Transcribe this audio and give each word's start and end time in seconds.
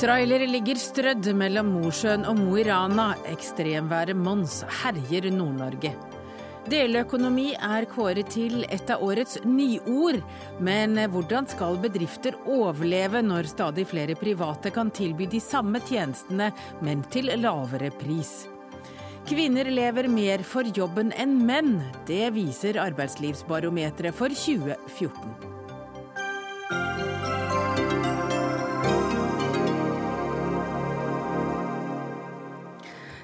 Trailere 0.00 0.46
ligger 0.48 0.78
strødd 0.80 1.26
mellom 1.36 1.74
Mosjøen 1.74 2.22
og 2.24 2.38
Mo 2.38 2.54
i 2.56 2.62
Rana. 2.64 3.10
Ekstremværet 3.28 4.16
Mons 4.16 4.62
herjer 4.80 5.26
Nord-Norge. 5.34 5.90
Deleøkonomi 6.72 7.50
er 7.52 7.84
kåret 7.90 8.30
til 8.32 8.64
et 8.72 8.88
av 8.94 9.04
årets 9.04 9.42
nyord. 9.44 10.22
Men 10.56 10.96
hvordan 11.12 11.50
skal 11.52 11.76
bedrifter 11.84 12.38
overleve 12.48 13.20
når 13.26 13.52
stadig 13.52 13.84
flere 13.92 14.16
private 14.16 14.72
kan 14.72 14.88
tilby 14.88 15.28
de 15.28 15.42
samme 15.44 15.84
tjenestene, 15.84 16.48
men 16.80 17.04
til 17.12 17.28
lavere 17.36 17.92
pris? 18.00 18.46
Kvinner 19.28 19.68
lever 19.68 20.08
mer 20.08 20.48
for 20.48 20.64
jobben 20.64 21.12
enn 21.12 21.42
menn. 21.44 21.76
Det 22.08 22.32
viser 22.40 22.80
Arbeidslivsbarometeret 22.88 24.16
for 24.16 24.32
2014. 24.32 25.59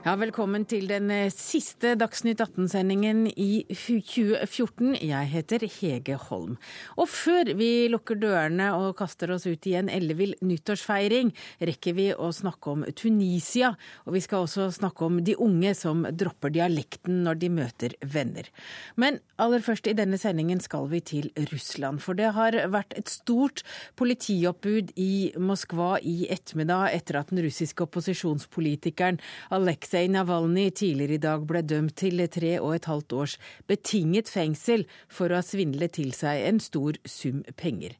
Ja, 0.06 0.12
velkommen 0.14 0.62
til 0.70 0.84
den 0.86 1.08
eh, 1.10 1.32
siste 1.34 1.96
Dagsnytt 1.98 2.38
18-sendingen 2.38 3.24
i 3.26 3.64
2014. 3.72 4.92
Jeg 5.02 5.30
heter 5.32 5.64
Hege 5.66 6.14
Holm. 6.28 6.52
Og 6.94 7.08
før 7.10 7.48
vi 7.58 7.88
lukker 7.90 8.14
dørene 8.22 8.68
og 8.78 8.92
kaster 9.00 9.32
oss 9.34 9.48
ut 9.50 9.66
i 9.66 9.72
en 9.74 9.90
ellevill 9.90 10.36
nyttårsfeiring, 10.46 11.32
rekker 11.58 11.96
vi 11.98 12.04
å 12.14 12.28
snakke 12.30 12.74
om 12.76 12.84
Tunisia. 12.94 13.72
Og 14.06 14.14
vi 14.14 14.22
skal 14.22 14.46
også 14.46 14.68
snakke 14.76 15.08
om 15.08 15.18
de 15.26 15.34
unge 15.42 15.72
som 15.74 16.06
dropper 16.06 16.54
dialekten 16.54 17.24
når 17.26 17.42
de 17.42 17.50
møter 17.56 17.98
venner. 18.06 18.46
Men 18.94 19.18
aller 19.42 19.66
først 19.66 19.90
i 19.90 19.96
denne 19.98 20.22
sendingen 20.22 20.62
skal 20.62 20.86
vi 20.94 21.02
til 21.02 21.32
Russland. 21.50 21.98
For 22.06 22.14
det 22.14 22.30
har 22.38 22.60
vært 22.70 22.94
et 22.94 23.10
stort 23.10 23.64
politioppbud 23.98 24.94
i 25.02 25.34
Moskva 25.34 25.96
i 25.98 26.30
ettermiddag 26.30 26.94
etter 26.94 27.18
at 27.24 27.34
den 27.34 27.42
russiske 27.42 27.90
opposisjonspolitikeren 27.90 29.18
Aleksej 29.58 29.95
Aleksej 29.96 30.12
Navalnyj 30.12 30.70
tidligere 30.70 31.14
i 31.14 31.20
dag 31.24 31.44
ble 31.48 31.62
dømt 31.64 31.94
til 31.96 32.20
tre 32.28 32.50
og 32.60 32.74
et 32.74 32.84
halvt 32.84 33.12
års 33.16 33.36
betinget 33.64 34.28
fengsel 34.28 34.82
for 35.08 35.32
å 35.32 35.38
ha 35.38 35.44
svindlet 35.44 35.94
til 35.96 36.10
seg 36.12 36.42
en 36.50 36.58
stor 36.60 36.98
sum 37.08 37.38
penger. 37.56 37.94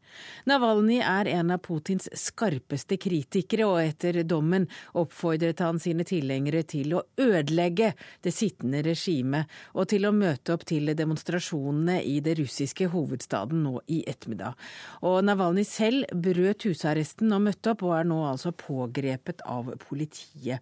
Navalnyj 0.45 1.01
er 1.01 1.31
en 1.39 1.55
av 1.55 1.63
Putins 1.65 2.11
skarpeste 2.13 2.99
kritikere, 3.01 3.65
og 3.65 3.81
etter 3.81 4.19
dommen 4.29 4.67
oppfordret 4.93 5.63
han 5.65 5.81
sine 5.81 6.05
tilhengere 6.05 6.67
til 6.69 6.99
å 6.99 7.03
ødelegge 7.17 7.95
det 8.21 8.35
sittende 8.37 8.85
regimet 8.85 9.49
og 9.73 9.89
til 9.95 10.05
å 10.05 10.13
møte 10.13 10.53
opp 10.53 10.69
til 10.69 10.93
demonstrasjonene 10.93 12.03
i 12.05 12.19
det 12.21 12.37
russiske 12.43 12.91
hovedstaden 12.93 13.65
nå 13.65 13.81
i 13.89 14.03
ettermiddag. 14.05 14.53
Og 15.01 15.23
Navalnyj 15.25 15.71
selv 15.73 16.13
brøt 16.13 16.69
husarresten 16.69 17.33
og 17.33 17.49
møtte 17.49 17.73
opp, 17.73 17.89
og 17.89 17.97
er 18.03 18.13
nå 18.13 18.21
altså 18.35 18.53
pågrepet 18.53 19.41
av 19.49 19.73
politiet. 19.89 20.61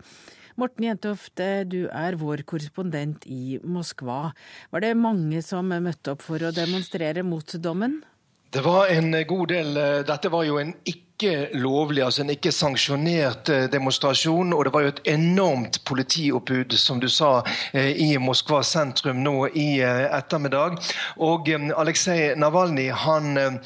Morten 0.54 0.86
Jentoft, 0.86 1.40
du 1.66 1.88
er 1.90 2.14
vår 2.14 2.44
korrespondent 2.46 3.24
i 3.26 3.58
Moskva. 3.66 4.32
Var 4.70 4.84
det 4.84 4.92
mange 4.94 5.42
som 5.42 5.66
møtte 5.66 6.14
opp 6.14 6.22
for 6.22 6.38
å 6.38 6.52
demonstrere 6.54 7.24
mot 7.26 7.56
dommen? 7.58 7.98
Det 8.54 8.62
var 8.62 8.86
en 8.86 9.10
god 9.26 9.48
del. 9.50 9.74
Dette 10.06 10.30
var 10.30 10.44
jo 10.46 10.60
en 10.60 10.70
ikke 10.86 11.58
lovlig, 11.58 12.04
altså 12.04 12.22
en 12.22 12.30
ikke 12.36 12.52
sanksjonert 12.54 13.50
eh, 13.50 13.64
demonstrasjon. 13.72 14.54
Og 14.54 14.62
det 14.68 14.72
var 14.76 14.84
jo 14.84 14.92
et 14.92 15.00
enormt 15.10 15.80
politioppbud, 15.90 16.76
som 16.78 17.02
du 17.02 17.08
sa, 17.10 17.40
eh, 17.72 17.90
i 18.06 18.14
Moskva 18.22 18.62
sentrum 18.62 19.24
nå 19.26 19.48
i 19.58 19.80
eh, 19.82 20.06
ettermiddag. 20.06 20.78
Og 21.18 21.50
Aleksej 21.50 22.36
Navalnyj 22.38 22.92
han 23.02 23.58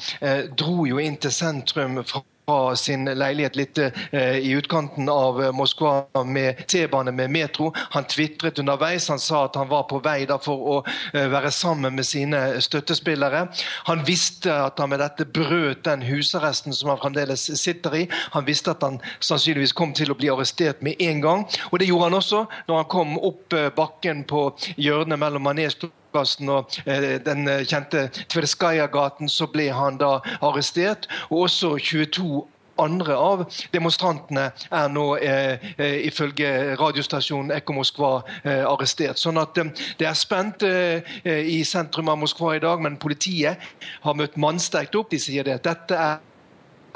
dro 0.57 0.89
jo 0.89 0.97
inn 0.97 1.21
til 1.21 1.37
sentrum 1.37 2.01
fra 2.01 2.25
fra 2.49 2.75
sin 2.75 3.05
leilighet 3.05 3.55
litt 3.55 3.77
eh, 3.77 4.37
i 4.37 4.51
utkanten 4.57 5.09
av 5.09 5.43
eh, 5.43 5.51
Moskva 5.53 6.23
med 6.25 6.63
T-bane 6.67 7.11
med 7.11 7.29
metro. 7.29 7.73
Han 7.93 8.07
tvitret 8.09 8.59
underveis. 8.59 9.09
Han 9.09 9.19
sa 9.19 9.43
at 9.45 9.55
han 9.59 9.69
var 9.69 9.85
på 9.89 9.99
vei 10.01 10.23
for 10.41 10.71
å 10.73 10.77
eh, 11.13 11.27
være 11.29 11.51
sammen 11.53 11.93
med 11.95 12.07
sine 12.09 12.39
støttespillere. 12.61 13.43
Han 13.91 14.01
visste 14.07 14.55
at 14.65 14.81
han 14.81 14.89
med 14.89 15.03
dette 15.03 15.27
brøt 15.29 15.83
den 15.85 16.01
husarresten 16.07 16.73
som 16.73 16.89
han 16.89 17.01
fremdeles 17.03 17.45
sitter 17.61 17.99
i. 18.01 18.03
Han 18.33 18.49
visste 18.49 18.73
at 18.73 18.81
han 18.85 18.97
sannsynligvis 19.19 19.77
kom 19.77 19.93
til 19.93 20.09
å 20.09 20.17
bli 20.17 20.33
arrestert 20.33 20.81
med 20.81 20.97
en 21.05 21.21
gang. 21.21 21.45
Og 21.69 21.79
det 21.79 21.91
gjorde 21.91 22.09
han 22.09 22.19
også 22.23 22.43
når 22.65 22.81
han 22.81 22.91
kom 22.97 23.15
opp 23.29 23.59
bakken 23.77 24.25
på 24.25 24.47
hjørnet 24.81 25.21
mellom 25.21 25.45
Manesplass 25.45 25.98
plassen 26.13 26.49
og 26.53 26.79
eh, 26.85 27.17
den 27.25 27.47
eh, 27.47 27.65
kjente 27.67 28.07
Tverskaja-gaten, 28.31 29.29
så 29.29 29.49
ble 29.51 29.69
han 29.75 29.99
da 30.01 30.17
arrestert. 30.41 31.09
Og 31.29 31.47
også 31.47 31.75
22 31.77 32.47
andre 32.79 33.15
av 33.15 33.43
demonstrantene 33.73 34.49
er 34.69 34.93
nå 34.93 35.05
eh, 35.17 35.69
eh, 35.75 35.97
ifølge 36.07 36.77
radiostasjonen 36.79 37.53
Ekko 37.57 37.75
Moskva 37.79 38.13
eh, 38.43 38.63
arrestert. 38.67 39.19
Sånn 39.21 39.39
at 39.41 39.57
eh, 39.59 39.73
det 39.99 40.09
er 40.09 40.17
spent 40.17 40.63
i 40.63 41.59
sentrum 41.67 42.09
av 42.11 42.19
Moskva 42.21 42.55
i 42.57 42.63
dag, 42.63 42.81
men 42.83 42.97
politiet 42.99 43.61
har 44.03 44.17
møtt 44.17 44.37
mannsterkt 44.39 44.97
opp. 44.99 45.11
De 45.13 45.19
sier 45.21 45.47
det 45.47 45.61
dette 45.67 45.95
er 45.95 46.25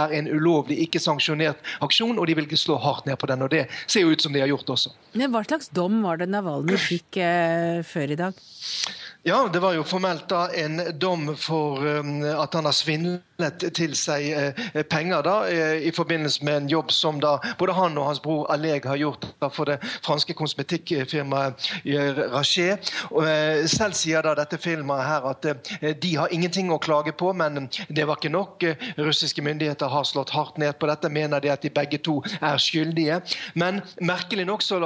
er 0.02 0.10
en 0.18 0.26
ulovlig, 0.26 0.80
ikke 0.88 0.98
sanksjonert 0.98 1.60
aksjon, 1.86 2.18
og 2.18 2.26
de 2.26 2.34
vil 2.34 2.48
ikke 2.48 2.58
slå 2.58 2.80
hardt 2.82 3.06
ned 3.06 3.14
på 3.22 3.28
den. 3.30 3.44
og 3.46 3.52
Det 3.54 3.68
ser 3.86 4.02
jo 4.02 4.10
ut 4.10 4.24
som 4.26 4.34
de 4.34 4.42
har 4.42 4.50
gjort 4.50 4.72
også. 4.74 4.90
Men 5.14 5.30
Hva 5.30 5.44
slags 5.46 5.70
dom 5.70 6.00
var 6.02 6.18
det 6.18 6.32
Navalny 6.34 6.80
fikk 6.82 7.22
før 7.86 8.16
i 8.16 8.18
dag? 8.18 8.42
Ja, 9.26 9.50
det 9.54 9.60
var 9.60 9.72
jo 9.74 9.84
formelt 9.88 10.26
da 10.28 10.50
en 10.52 10.82
dom 11.00 11.30
for 11.40 11.80
um, 11.80 12.26
at 12.28 12.54
han 12.58 12.66
har 12.68 12.74
svindlet 12.76 13.62
til 13.72 13.94
seg 13.96 14.26
uh, 14.36 14.82
penger 14.92 15.22
da, 15.24 15.36
uh, 15.48 15.76
i 15.80 15.94
forbindelse 15.96 16.44
med 16.44 16.58
en 16.58 16.66
jobb 16.68 16.90
som 16.92 17.22
da 17.24 17.38
både 17.56 17.72
han 17.78 17.96
og 17.96 18.10
hans 18.10 18.20
bror 18.20 18.50
Alleg 18.52 18.84
har 18.84 19.00
gjort 19.00 19.30
for 19.56 19.72
det 19.72 19.78
franske 20.04 20.36
kosmetikkfirmaet 20.36 21.70
Rachet. 22.34 22.92
Uh, 23.14 23.64
selv 23.72 23.96
sier 23.96 24.28
da 24.28 24.34
dette 24.42 24.60
firmaet 24.60 25.08
her 25.08 25.30
at 25.32 25.48
de 26.04 26.12
har 26.20 26.36
ingenting 26.36 26.74
å 26.76 26.82
klage 26.84 27.16
på, 27.16 27.32
men 27.32 27.70
det 27.88 28.04
var 28.10 28.20
ikke 28.20 28.34
nok. 28.34 28.66
russiske 28.98 29.46
myndigheter 29.46 29.88
har 29.88 30.04
slått 30.04 30.36
hardt 30.36 30.60
ned 30.60 30.76
på 30.76 30.92
dette, 30.92 31.08
mener 31.08 31.40
de 31.40 31.54
at 31.54 31.64
de 31.64 31.72
begge 31.72 32.02
to 32.04 32.20
er 32.42 32.60
skyldige. 32.60 33.22
Men 33.56 33.80
merkelig 34.04 34.50
nok 34.52 34.68
så 34.68 34.82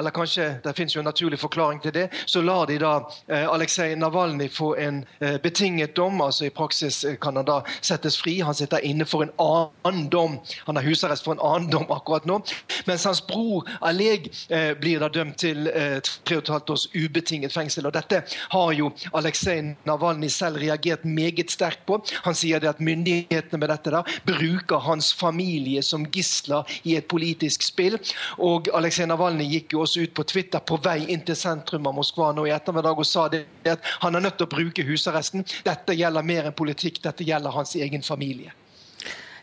eller 0.00 0.10
kanskje 0.16 0.54
det 0.64 0.72
finnes 0.76 0.94
jo 0.96 1.02
en 1.02 1.08
naturlig 1.10 1.38
forklaring 1.38 1.80
til 1.84 1.92
det, 1.92 2.06
så 2.26 2.40
lar 2.42 2.66
de 2.70 2.78
da 2.80 2.94
eh, 3.28 3.44
Aleksej 3.44 3.94
Navalnyj 4.00 4.48
få 4.54 4.72
en 4.80 5.02
eh, 5.20 5.36
betinget 5.42 5.92
dom. 5.96 6.20
altså 6.20 6.46
I 6.48 6.50
praksis 6.50 7.04
eh, 7.04 7.18
kan 7.20 7.36
han 7.36 7.44
da 7.44 7.60
settes 7.80 8.16
fri. 8.16 8.38
Han 8.40 8.56
sitter 8.56 8.80
inne 8.86 9.04
for 9.04 9.26
en 9.26 9.32
annen 9.40 10.08
dom. 10.08 10.38
Han 10.66 10.80
har 10.80 10.88
husarrest 10.88 11.24
for 11.24 11.36
en 11.36 11.44
annen 11.44 11.68
dom 11.70 11.84
akkurat 11.92 12.24
nå. 12.24 12.40
Mens 12.88 13.04
hans 13.04 13.20
bror 13.26 13.68
Aleg 13.84 14.30
eh, 14.48 14.72
blir 14.80 15.04
da 15.04 15.10
dømt 15.12 15.36
til 15.44 15.68
eh, 15.68 15.98
tre 16.00 16.38
og 16.38 16.46
et 16.46 16.52
halvt 16.54 16.72
års 16.74 16.86
ubetinget 16.94 17.52
fengsel. 17.52 17.86
og 17.86 17.92
Dette 17.98 18.22
har 18.54 18.72
jo 18.72 18.92
Aleksej 19.12 19.60
Navalnyj 19.84 20.32
selv 20.32 20.62
reagert 20.64 21.04
meget 21.04 21.52
sterkt 21.52 21.84
på. 21.86 22.00
Han 22.24 22.34
sier 22.34 22.60
det 22.60 22.72
at 22.72 22.80
myndighetene 22.80 23.60
med 23.60 23.68
dette 23.74 23.92
da 23.92 24.02
bruker 24.24 24.80
hans 24.86 25.12
familie 25.12 25.82
som 25.84 26.06
gisler 26.08 26.64
i 26.88 26.96
et 26.96 27.08
politisk 27.10 27.68
spill. 27.68 27.98
Og 28.38 28.72
Aleksej 28.72 29.10
Navalnyj 29.10 29.50
gikk 29.58 29.74
jo 29.74 29.84
også 29.84 29.89
også 29.90 30.06
ut 30.06 30.14
på 30.14 30.26
Twitter 30.30 30.62
på 30.62 30.78
vei 30.84 31.00
inn 31.10 31.24
til 31.26 31.38
sentrum 31.38 31.88
av 31.90 31.98
Moskva 31.98 32.30
nå 32.36 32.46
i 32.46 32.54
ettermiddag 32.54 33.02
og 33.02 33.08
sa 33.08 33.26
det 33.32 33.44
at 33.68 33.82
han 34.04 34.14
er 34.14 34.28
nødt 34.28 34.38
til 34.38 34.46
å 34.46 34.54
bruke 34.54 34.86
husarresten. 34.86 35.44
Dette 35.66 35.98
gjelder 35.98 36.26
mer 36.26 36.48
enn 36.48 36.56
politikk, 36.56 37.02
dette 37.02 37.26
gjelder 37.26 37.54
hans 37.56 37.74
egen 37.76 38.06
familie. 38.06 38.54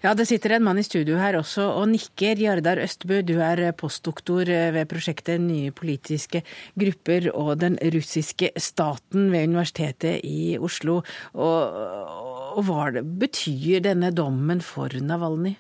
Ja, 0.04 0.14
Det 0.14 0.28
sitter 0.30 0.54
en 0.56 0.64
mann 0.64 0.78
i 0.78 0.86
studio 0.86 1.18
her 1.18 1.40
også 1.40 1.66
og 1.82 1.88
nikker. 1.90 2.38
Jardar 2.38 2.78
Østbø, 2.80 3.24
du 3.26 3.42
er 3.42 3.74
postdoktor 3.74 4.46
ved 4.46 4.86
prosjektet 4.88 5.42
Nye 5.42 5.74
politiske 5.74 6.44
grupper 6.78 7.32
og 7.34 7.58
den 7.64 7.80
russiske 7.82 8.54
staten 8.62 9.32
ved 9.34 9.50
Universitetet 9.50 10.22
i 10.24 10.56
Oslo. 10.62 11.02
Og, 11.34 11.82
og 12.62 12.68
hva 12.70 12.92
betyr 13.02 13.82
denne 13.90 14.14
dommen 14.14 14.62
for 14.62 14.94
Navalnyj? 14.94 15.58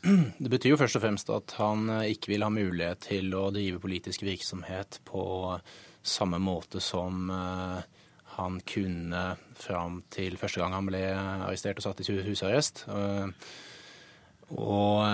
Det 0.00 0.48
betyr 0.48 0.74
jo 0.74 0.80
først 0.80 0.96
og 0.96 1.02
fremst 1.04 1.30
at 1.34 1.54
han 1.60 1.88
eh, 1.92 2.10
ikke 2.14 2.32
vil 2.32 2.44
ha 2.44 2.52
mulighet 2.52 3.02
til 3.10 3.34
å 3.36 3.48
drive 3.52 3.80
politisk 3.82 4.24
virksomhet 4.24 5.00
på 5.08 5.24
samme 6.00 6.40
måte 6.40 6.80
som 6.80 7.28
eh, 7.34 7.82
han 8.38 8.60
kunne 8.64 9.24
fram 9.60 10.00
til 10.12 10.38
første 10.40 10.62
gang 10.62 10.72
han 10.78 10.88
ble 10.88 11.02
arrestert 11.12 11.82
og 11.82 11.84
satt 11.84 12.00
i 12.00 12.16
husarrest. 12.30 12.86
Eh, 12.88 13.28
og 14.56 15.04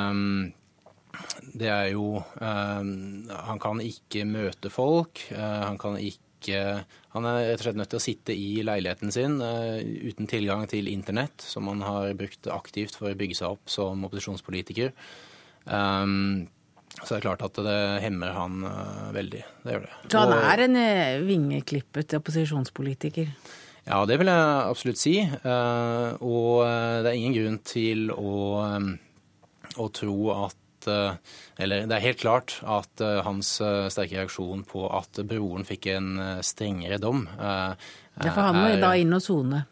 det 1.57 1.69
er 1.69 1.91
jo 1.93 2.23
Han 2.33 3.59
kan 3.61 3.83
ikke 3.85 4.25
møte 4.25 4.71
folk. 4.73 5.21
Han 5.37 5.77
kan 5.81 5.99
ikke 6.01 6.87
Han 7.17 7.27
er 7.29 7.39
rett 7.51 7.63
og 7.63 7.67
slett 7.67 7.79
nødt 7.81 7.93
til 7.95 8.01
å 8.01 8.05
sitte 8.05 8.35
i 8.37 8.49
leiligheten 8.67 9.13
sin 9.15 9.39
uh, 9.41 9.79
uten 9.81 10.29
tilgang 10.31 10.67
til 10.71 10.91
internett, 10.93 11.41
som 11.41 11.71
han 11.73 11.85
har 11.87 12.13
brukt 12.19 12.49
aktivt 12.53 12.99
for 12.99 13.11
å 13.11 13.17
bygge 13.19 13.39
seg 13.39 13.57
opp 13.57 13.73
som 13.73 14.05
opposisjonspolitiker. 14.09 14.93
Um, 15.65 16.47
så 17.01 17.09
det 17.11 17.17
er 17.19 17.25
klart 17.25 17.45
at 17.45 17.59
det 17.65 17.79
hemmer 18.05 18.37
han 18.37 18.61
uh, 18.69 19.09
veldig. 19.17 19.45
Det 19.65 19.77
gjør 19.77 19.87
det. 19.87 19.95
Så 20.13 20.25
han 20.27 20.37
er 20.37 20.65
en 20.67 20.81
uh, 20.81 21.25
vingeklippet 21.25 22.19
opposisjonspolitiker? 22.21 23.33
Ja, 23.87 24.03
det 24.09 24.21
vil 24.21 24.29
jeg 24.29 24.45
absolutt 24.67 24.99
si. 24.99 25.13
og 25.47 26.55
det 26.67 27.07
er 27.07 27.15
ingen 27.15 27.37
grunn 27.37 27.59
til 27.63 28.09
å 28.11 28.33
å 29.77 29.89
tro 29.95 30.17
at 30.35 30.57
eller 30.87 31.87
det 31.89 31.97
er 31.97 32.05
helt 32.05 32.21
klart 32.21 32.57
at 32.63 33.03
hans 33.27 33.57
sterke 33.93 34.19
reaksjon 34.19 34.65
på 34.69 34.87
at 34.93 35.21
broren 35.29 35.67
fikk 35.69 35.91
en 35.95 36.11
strengere 36.47 36.99
dom 37.03 37.27
Ja, 37.37 37.77
for 38.31 38.41
han 38.41 38.59
må 38.61 38.69
da 38.81 38.95
inn 38.97 39.13
og 39.17 39.25
sone? 39.25 39.65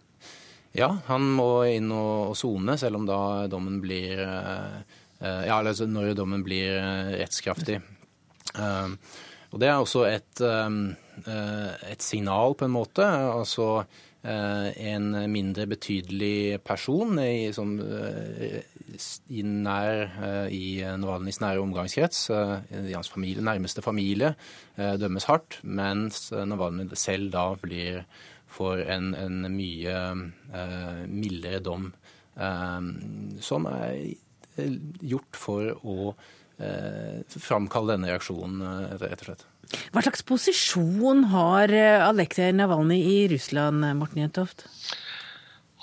Ja, 0.75 0.90
han 1.06 1.26
må 1.37 1.64
inn 1.70 1.93
og 1.94 2.34
sone, 2.37 2.76
selv 2.81 2.99
om 2.99 3.08
da 3.08 3.20
dommen 3.50 3.78
blir 3.84 4.19
Ja, 4.19 5.61
altså 5.61 5.87
når 5.88 6.16
dommen 6.19 6.43
blir 6.44 6.76
rettskraftig. 7.14 7.78
Og 9.55 9.61
det 9.62 9.69
er 9.70 9.78
også 9.78 10.02
et, 10.11 10.43
et 10.43 12.02
signal, 12.02 12.56
på 12.58 12.66
en 12.66 12.75
måte. 12.75 13.06
Altså 13.06 13.84
en 14.25 15.11
mindre 15.29 15.67
betydelig 15.69 16.61
person 16.65 17.19
i, 17.21 17.53
som, 17.53 17.75
i, 19.29 19.43
nær, 19.44 20.49
i 20.49 20.69
Navalnyjs 20.81 21.41
nære 21.43 21.61
omgangskrets, 21.61 22.23
i 22.31 22.94
hans 22.94 23.12
familie, 23.12 23.44
nærmeste 23.44 23.85
familie, 23.85 24.32
dømmes 24.76 25.29
hardt, 25.29 25.59
mens 25.62 26.31
Navalnyj 26.32 26.97
selv 26.97 27.32
da 27.35 27.50
blir 27.61 28.05
for 28.55 28.81
en, 28.81 29.12
en 29.19 29.44
mye 29.53 29.97
mildere 31.11 31.61
dom, 31.65 31.91
som 33.44 33.69
er 33.75 33.99
gjort 35.05 35.37
for 35.37 35.75
å 35.85 36.15
framkalle 37.35 37.97
denne 37.99 38.15
reaksjonen, 38.15 38.62
rett 39.03 39.21
og 39.21 39.29
slett. 39.29 39.50
Hva 39.93 40.02
slags 40.05 40.25
posisjon 40.26 41.26
har 41.32 41.72
Aleksej 42.11 42.52
Navalnyj 42.56 43.05
i 43.08 43.19
Russland, 43.34 43.87
Morten 43.99 44.25
Jentoft? 44.25 44.66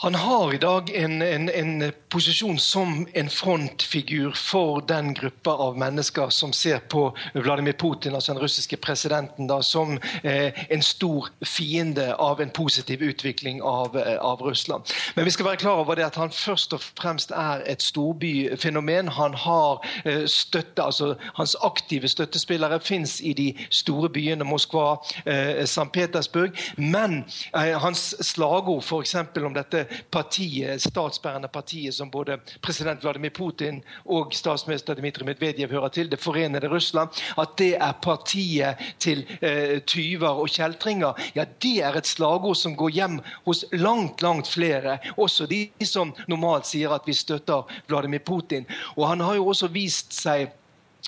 Han 0.02 0.16
har 0.16 0.54
i 0.54 0.58
dag 0.58 0.90
en, 0.90 1.22
en, 1.22 1.50
en, 1.50 1.92
posisjon 2.10 2.60
som 2.60 3.08
en 3.14 3.30
frontfigur 3.30 4.32
for 4.36 4.82
den 4.88 5.14
gruppa 5.14 5.52
av 5.52 5.78
mennesker 5.78 6.30
som 6.30 6.54
ser 6.54 6.80
på 6.90 7.04
Vladimir 7.34 7.74
Putin, 7.74 8.16
altså 8.16 8.34
den 8.34 8.42
russiske 8.42 8.78
presidenten, 8.82 9.46
da, 9.48 9.62
som 9.62 10.00
eh, 10.24 10.58
en 10.74 10.82
stor 10.82 11.30
fiende 11.46 12.16
av 12.16 12.42
en 12.42 12.50
positiv 12.50 13.02
utvikling 13.02 13.62
av, 13.62 13.96
eh, 13.98 14.18
av, 14.18 14.42
Russland. 14.42 14.90
Men 15.16 15.26
vi 15.26 15.32
skal 15.32 15.46
være 15.46 15.62
klar 15.62 15.84
over 15.84 15.96
det 15.96 16.08
at 16.10 16.18
han 16.18 16.34
først 16.34 16.74
og 16.74 16.82
fremst 16.82 17.32
er 17.32 17.62
et 17.70 17.86
storbyfenomen. 17.86 19.14
Han 19.22 19.38
har 19.38 19.86
eh, 20.04 20.26
støtte, 20.26 20.82
altså 20.82 21.14
Hans 21.38 21.56
aktive 21.62 22.08
støttespillere 22.08 22.82
fins 22.82 23.20
i 23.22 23.36
de 23.38 23.48
store 23.70 24.10
byene 24.10 24.50
Moskva, 24.50 24.98
eh, 25.26 25.62
St. 25.64 25.88
Petersburg. 25.94 26.58
Men 26.78 27.22
eh, 27.54 27.78
hans 27.78 28.16
slagord 28.26 28.84
f.eks. 28.84 29.16
om 29.46 29.54
dette 29.54 29.86
partiet, 30.12 30.82
statsbærende 30.82 31.48
partiet 31.48 31.96
som 31.96 32.12
både 32.12 32.38
president 32.62 33.04
Vladimir 33.04 33.34
Putin 33.36 33.82
og 34.06 34.34
statsminister 34.36 34.96
Dmitrij 34.96 35.26
Medvedev 35.26 35.72
hører 35.72 35.90
til, 35.90 36.12
det 36.12 36.20
forenede 36.20 36.70
Russland, 36.70 37.10
at 37.38 37.58
det 37.58 37.76
er 37.76 37.92
partiet 38.02 38.76
til 39.00 39.26
eh, 39.42 39.80
tyver 39.88 40.42
og 40.42 40.50
kjeltringer, 40.50 41.14
ja, 41.36 41.46
det 41.64 41.78
er 41.84 41.98
et 41.98 42.08
slagord 42.08 42.56
som 42.56 42.76
går 42.76 42.90
hjem 42.90 43.20
hos 43.46 43.66
langt, 43.72 44.22
langt 44.22 44.48
flere. 44.48 44.98
Også 45.18 45.46
de 45.50 45.68
som 45.86 46.14
normalt 46.28 46.70
sier 46.70 46.94
at 46.96 47.08
vi 47.08 47.16
støtter 47.18 47.68
Vladimir 47.88 48.24
Putin. 48.26 48.66
Og 48.96 49.08
han 49.08 49.22
har 49.22 49.38
jo 49.40 49.48
også 49.52 49.72
vist 49.72 50.14
seg 50.16 50.52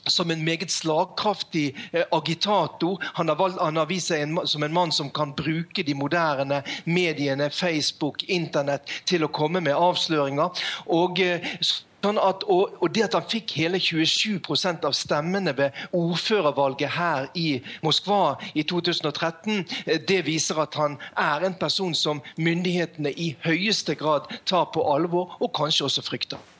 som 0.07 0.31
en 0.31 0.43
meget 0.45 0.71
slagkraftig 0.71 1.75
eh, 1.91 2.03
agitator. 2.11 3.03
Han 3.13 3.27
har, 3.27 3.35
valgt, 3.35 3.61
han 3.61 3.77
har, 3.77 3.87
vist 3.89 4.11
seg 4.11 4.25
en, 4.25 4.39
som 4.47 4.63
en 4.63 4.73
mann 4.73 4.91
som 4.91 5.11
kan 5.13 5.33
bruke 5.35 5.83
de 5.83 5.95
moderne 5.95 6.63
mediene, 6.85 7.49
Facebook, 7.49 8.23
Internett, 8.27 8.89
til 9.05 9.23
å 9.23 9.31
komme 9.31 9.63
med 9.63 9.77
avsløringer. 9.77 10.63
Og, 10.91 11.19
eh, 11.23 11.55
sånn 12.03 12.19
at, 12.19 12.43
og, 12.51 12.75
og 12.83 12.91
det 12.95 13.05
at 13.07 13.17
han 13.17 13.27
fikk 13.31 13.55
hele 13.61 13.79
27% 13.79 14.87
av 14.87 14.95
stemmene 14.97 15.53
ved 15.55 15.77
ordførervalget 15.95 16.95
her 16.97 17.29
i 17.39 17.61
Moskva 17.85 18.35
i 18.53 18.65
2013, 18.67 19.63
eh, 19.85 20.01
det 20.03 20.23
viser 20.27 20.59
at 20.63 20.75
han 20.79 20.99
er 21.15 21.47
en 21.47 21.55
person 21.59 21.95
som 21.95 22.23
myndighetene 22.35 23.13
i 23.15 23.33
høyeste 23.45 23.95
grad 23.99 24.27
tar 24.49 24.67
på 24.75 24.83
alvor, 24.95 25.37
og 25.39 25.55
kanskje 25.55 25.87
også 25.87 26.03
frykter. 26.03 26.52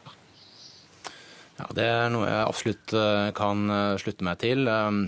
Ja, 1.59 1.67
Det 1.69 1.85
er 1.85 2.07
noe 2.13 2.29
jeg 2.29 2.47
absolutt 2.47 2.95
eh, 2.97 3.27
kan 3.37 3.67
eh, 3.69 3.99
slutte 4.01 4.25
meg 4.25 4.39
til. 4.41 4.65
Um, 4.67 5.03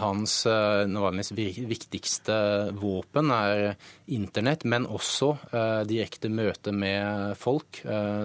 hans 0.00 0.34
eh, 0.48 0.86
Navalnyjs 0.88 1.32
viktigste 1.36 2.36
våpen 2.76 3.32
er 3.32 3.76
internett, 4.12 4.66
men 4.68 4.88
også 4.88 5.30
direkte 5.88 6.28
møte 6.32 6.72
med 6.74 7.38
folk, 7.40 7.80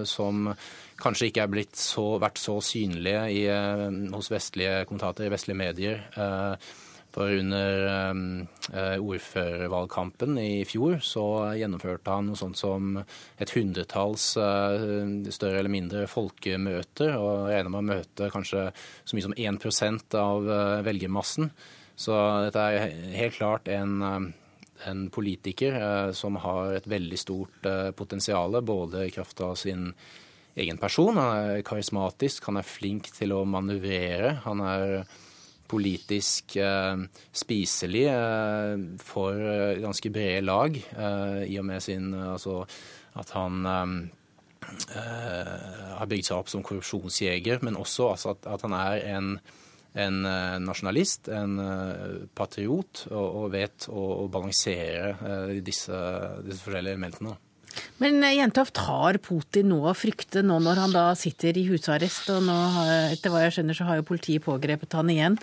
som 0.09 0.49
kanskje 0.99 1.29
ikke 1.29 1.45
er 1.45 1.61
så, 1.79 2.05
vært 2.19 2.41
så 2.41 2.57
synlige 2.59 3.21
i, 3.31 3.45
hos 4.11 4.31
vestlige 4.33 4.83
kommentater 4.89 5.29
i 5.29 5.31
vestlige 5.31 5.61
medier. 5.61 6.01
For 7.15 7.31
under 7.31 7.85
eh, 8.73 8.97
ordførervalgkampen 8.99 10.35
i 10.41 10.65
fjor 10.67 10.97
så 11.05 11.23
gjennomførte 11.55 12.11
han 12.11 12.27
noe 12.27 12.39
sånt 12.39 12.59
som 12.59 12.97
et 12.99 13.53
hundretalls 13.55 14.33
eh, 14.41 14.83
større 15.31 15.61
eller 15.61 15.71
mindre 15.71 16.09
folkemøter, 16.11 17.15
og 17.15 17.47
regner 17.53 17.71
med 17.71 17.79
å 17.79 17.87
møte 17.93 18.31
kanskje 18.33 18.67
så 18.75 19.15
mye 19.15 19.27
som 19.29 19.37
1 19.37 20.17
av 20.19 20.51
eh, 20.57 20.81
velgermassen. 20.89 21.53
Så 21.95 22.17
dette 22.43 22.65
er 22.67 22.97
helt 23.15 23.37
klart 23.37 23.71
en, 23.71 24.33
en 24.83 25.05
politiker 25.07 26.11
som 26.11 26.35
har 26.43 26.73
et 26.75 26.89
veldig 26.91 27.19
stort 27.21 27.69
potensial, 27.95 28.59
både 28.67 29.05
i 29.07 29.13
kraft 29.15 29.39
av 29.39 29.53
sin 29.55 29.93
egen 30.59 30.75
person. 30.81 31.15
Han 31.15 31.53
er 31.53 31.63
karismatisk, 31.63 32.49
han 32.49 32.59
er 32.59 32.67
flink 32.67 33.07
til 33.15 33.31
å 33.31 33.45
manøvrere. 33.47 34.33
Han 34.43 34.65
er 34.67 35.05
politisk 35.71 36.55
eh, 36.61 37.05
spiselig 37.35 38.05
eh, 38.11 38.75
for 39.03 39.39
eh, 39.39 39.79
ganske 39.83 40.11
brede 40.13 40.43
lag, 40.45 40.77
i 41.45 41.57
og 41.59 41.65
med 41.67 41.83
sin 41.83 42.13
Altså 42.15 42.63
at 43.15 43.29
han 43.31 43.63
har 44.65 46.07
bygd 46.09 46.25
seg 46.25 46.39
opp 46.39 46.49
som 46.51 46.63
korrupsjonsjeger, 46.65 47.61
men 47.63 47.77
også 47.79 48.09
altså 48.11 48.33
at, 48.33 48.47
at, 48.49 48.65
han 48.65 48.73
er 48.75 49.05
en, 49.13 49.29
en 50.03 50.17
nasjonalist, 50.65 51.29
en 51.31 51.55
patriot, 52.35 53.05
og, 53.11 53.27
og 53.43 53.53
vet 53.53 53.87
å, 53.87 54.03
å 54.25 54.27
balansere 54.33 55.13
disse, 55.63 55.95
disse 56.43 56.65
forskjellige 56.65 56.97
elementene. 56.97 57.37
Men 58.01 58.19
Jentoft, 58.23 58.79
har 58.87 59.19
Putin 59.23 59.69
noe 59.71 59.91
å 59.91 59.97
frykte 59.97 60.43
nå 60.45 60.57
når 60.63 60.83
han 60.85 60.95
da 60.95 61.05
sitter 61.19 61.57
i 61.57 61.67
husarrest? 61.69 62.29
Og 62.33 62.43
nå, 62.47 62.57
etter 63.13 63.33
hva 63.33 63.45
jeg 63.45 63.57
skjønner, 63.57 63.77
så 63.77 63.87
har 63.87 64.01
jo 64.01 64.09
politiet 64.09 64.45
pågrepet 64.45 64.97
han 64.97 65.13
igjen. 65.13 65.39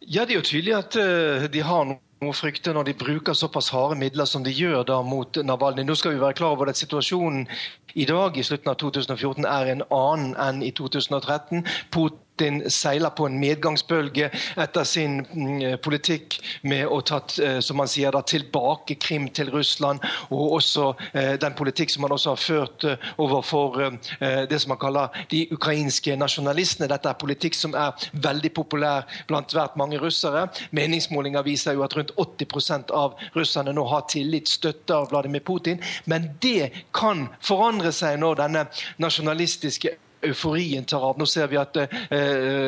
Ja, 0.00 0.24
det 0.24 0.34
er 0.34 0.40
jo 0.40 0.46
tydelig 0.48 0.76
at 0.78 0.96
uh, 0.96 1.44
de 1.52 1.60
har 1.64 1.84
noe 1.90 2.00
å 2.28 2.36
frykte 2.36 2.72
når 2.76 2.90
de 2.90 2.96
bruker 3.00 3.36
såpass 3.36 3.70
harde 3.72 3.96
midler 4.00 4.28
som 4.28 4.44
de 4.44 4.52
gjør 4.52 4.84
da 4.88 5.00
mot 5.04 5.40
Navalny. 5.44 5.84
Nå 5.88 5.96
skal 5.96 6.14
vi 6.14 6.22
være 6.22 6.36
klar 6.36 6.56
over 6.56 6.68
at 6.72 6.80
situasjonen 6.80 7.46
i 7.94 8.04
dag 8.04 8.38
i 8.38 8.44
slutten 8.44 8.70
av 8.70 8.78
2014 8.80 9.46
er 9.46 9.74
en 9.74 9.86
annen 9.90 10.34
enn 10.38 10.62
i 10.62 10.72
2013. 10.76 11.64
Putin 11.90 12.62
seiler 12.72 13.12
på 13.12 13.26
en 13.28 13.36
medgangsbølge 13.40 14.30
etter 14.60 14.86
sin 14.88 15.18
mm, 15.26 15.80
politikk 15.84 16.38
med 16.62 16.86
å 16.88 17.00
ta 17.04 17.18
eh, 17.42 17.58
som 17.64 17.82
han 17.82 17.90
sier 17.90 18.14
da, 18.14 18.22
tilbake 18.24 18.96
Krim 19.00 19.26
til 19.36 19.50
Russland, 19.52 20.00
og 20.30 20.56
også 20.60 20.86
eh, 21.12 21.34
den 21.40 21.56
politikk 21.58 21.92
som 21.92 22.06
han 22.06 22.14
også 22.16 22.32
har 22.32 22.40
ført 22.40 22.86
eh, 22.88 23.10
overfor 23.20 23.76
det 24.20 24.58
som 24.60 24.72
han 24.72 24.80
kaller 24.80 25.20
de 25.30 25.42
ukrainske 25.52 26.14
nasjonalistene. 26.16 26.88
Dette 26.90 27.10
er 27.10 27.18
politikk 27.20 27.56
som 27.56 27.74
er 27.76 28.08
veldig 28.12 28.52
populær 28.56 29.06
blant 29.28 29.52
svært 29.52 29.76
mange 29.80 29.98
russere. 30.00 30.46
Meningsmålinger 30.76 31.44
viser 31.46 31.76
jo 31.76 31.84
at 31.84 31.96
rundt 31.96 32.12
80% 32.16 32.92
av 32.96 33.16
russerne 33.36 33.74
nå 33.76 33.84
har 33.90 34.06
tillit, 34.10 34.48
støtter 34.48 35.08
Vladimir 35.10 35.44
Putin. 35.44 35.80
Men 36.10 36.30
det 36.42 36.70
kan 36.96 37.26
forandre 37.44 37.79
seg 37.88 38.20
når 38.20 38.34
denne 38.44 38.66
nasjonalistiske 39.00 39.96
euforien 40.22 40.84
tar 40.84 41.04
av. 41.04 41.18
Nå 41.18 41.26
ser 41.28 41.48
vi 41.50 41.58
at 41.60 41.76
uh, 41.76 41.86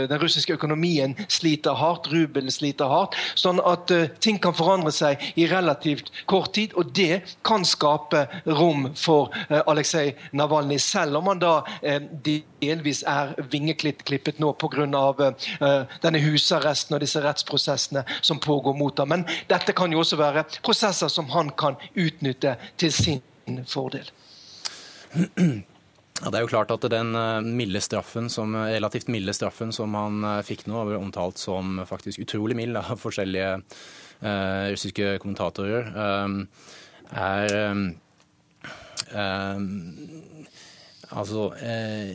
den 0.09 0.21
russiske 0.21 0.55
økonomien 0.57 1.15
sliter 1.29 1.77
hardt, 1.79 2.09
rubelen 2.13 2.53
sliter 2.53 2.91
hardt. 2.91 3.17
Sånn 3.39 3.61
at 3.69 3.93
uh, 3.93 4.07
ting 4.25 4.41
kan 4.43 4.57
forandre 4.57 4.93
seg 4.95 5.23
i 5.37 5.47
relativt 5.51 6.13
kort 6.31 6.55
tid, 6.57 6.75
og 6.79 6.93
det 6.97 7.23
kan 7.47 7.67
skape 7.69 8.25
rom 8.49 8.91
for 8.99 9.33
uh, 9.51 9.61
Aleksej 9.67 10.15
Navalnyj, 10.39 10.81
selv 10.83 11.21
om 11.21 11.31
han 11.33 11.43
da 11.43 11.53
delvis 11.83 13.03
er 13.09 13.35
vingeklippet 13.53 14.41
nå 14.43 14.53
pga. 14.57 14.71
Uh, 14.73 15.91
denne 16.03 16.21
husarresten 16.23 16.97
og 16.97 17.03
disse 17.03 17.21
rettsprosessene 17.23 18.05
som 18.25 18.41
pågår 18.43 18.77
mot 18.79 18.99
ham. 18.99 19.13
Men 19.13 19.27
dette 19.51 19.75
kan 19.77 19.93
jo 19.93 20.01
også 20.03 20.19
være 20.21 20.47
prosesser 20.65 21.13
som 21.13 21.29
han 21.35 21.53
kan 21.59 21.77
utnytte 21.93 22.57
til 22.81 22.95
sin 22.95 23.23
fordel. 23.69 24.09
Ja, 26.23 26.31
det 26.31 26.39
er 26.39 26.45
jo 26.45 26.53
klart 26.53 26.71
at 26.71 26.85
den 26.93 27.17
eh, 27.19 27.41
milde 27.43 27.81
straffen 27.83 28.29
som, 28.31 28.55
relativt 28.55 29.09
milde 29.11 29.33
straffen 29.35 29.73
som 29.75 29.97
han 29.99 30.23
eh, 30.29 30.45
fikk 30.47 30.69
nå, 30.71 30.85
ble 30.87 31.01
omtalt 31.01 31.41
som 31.41 31.81
faktisk 31.89 32.23
utrolig 32.23 32.55
mild 32.55 32.79
av 32.79 32.95
forskjellige 33.01 33.57
uh, 33.59 34.69
russiske 34.71 35.17
kommentatorer, 35.25 35.89
um, 35.97 36.37
er 37.11 37.57
um, 37.67 37.83
Altså 41.13 41.51
eh, 41.61 42.13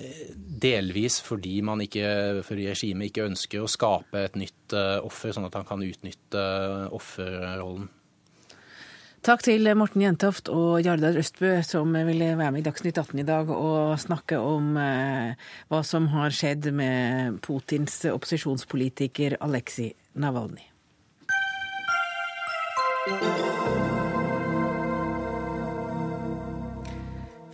delvis 0.63 1.20
fordi 1.22 1.60
man 1.66 1.84
regimet 1.84 3.12
ikke 3.12 3.27
ønsker 3.27 3.62
å 3.62 3.70
skape 3.70 4.24
et 4.25 4.38
nytt 4.39 4.74
eh, 4.74 4.98
offer, 5.06 5.36
sånn 5.36 5.46
at 5.46 5.58
han 5.60 5.68
kan 5.70 5.84
utnytte 5.86 6.42
eh, 6.42 6.88
offerrollen. 6.98 7.89
Takk 9.27 9.41
til 9.43 9.67
Morten 9.75 10.00
Jentoft 10.00 10.48
og 10.48 10.77
Jardar 10.86 11.17
Østbø 11.19 11.50
som 11.67 11.91
ville 12.07 12.29
være 12.39 12.53
med 12.55 12.62
i 12.62 12.63
Dagsnytt 12.63 12.96
18 12.96 13.19
i 13.19 13.25
dag 13.27 13.50
og 13.51 14.00
snakke 14.00 14.39
om 14.39 14.77
eh, 14.79 15.34
hva 15.67 15.81
som 15.84 16.07
har 16.13 16.31
skjedd 16.31 16.69
med 16.72 17.41
Putins 17.43 17.98
opposisjonspolitiker 18.07 19.36
Aleksej 19.43 19.91
Navalnyj. 20.24 20.63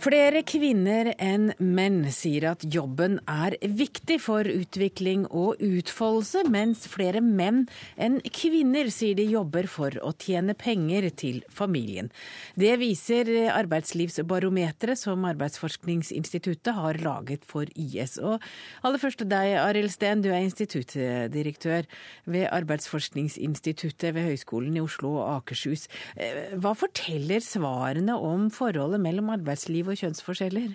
Flere 0.04 0.42
kvinner 0.44 1.08
enn 1.16 1.54
menn 1.64 2.02
sier 2.12 2.44
at 2.50 2.64
jobben 2.68 3.14
er 3.30 3.54
viktig 3.64 4.18
for 4.20 4.44
utvikling 4.44 5.22
og 5.30 5.62
utfoldelse, 5.64 6.42
mens 6.52 6.82
flere 6.92 7.22
menn 7.24 7.62
enn 7.96 8.18
kvinner 8.28 8.90
sier 8.92 9.16
de 9.16 9.24
jobber 9.24 9.64
for 9.70 9.96
å 10.04 10.10
tjene 10.20 10.52
penger 10.60 11.06
til 11.16 11.38
familien. 11.48 12.10
Det 12.52 12.74
viser 12.82 13.30
Arbeidslivsbarometeret 13.54 15.00
som 15.00 15.24
Arbeidsforskningsinstituttet 15.30 16.76
har 16.76 17.00
laget 17.00 17.48
for 17.48 17.64
IS. 17.72 18.18
Og 18.20 18.44
aller 18.84 19.00
først 19.00 19.24
deg, 19.24 19.54
Arild 19.62 19.94
Steen, 19.94 20.20
du 20.20 20.28
er 20.34 20.44
instituttdirektør 20.44 21.88
ved 22.28 22.50
Arbeidsforskningsinstituttet 22.52 24.12
ved 24.18 24.28
Høgskolen 24.34 24.76
i 24.76 24.84
Oslo 24.84 25.16
og 25.22 25.38
Akershus. 25.38 25.88
Eh, 26.20 26.52
hva 26.60 26.76
forteller 26.76 27.40
svarene 27.40 28.20
om 28.20 28.50
forholdet 28.52 29.00
mellom 29.00 29.32
arbeidsliv 29.38 29.93
og 29.93 29.93
og 29.94 30.00
kjønnsforskjeller? 30.02 30.74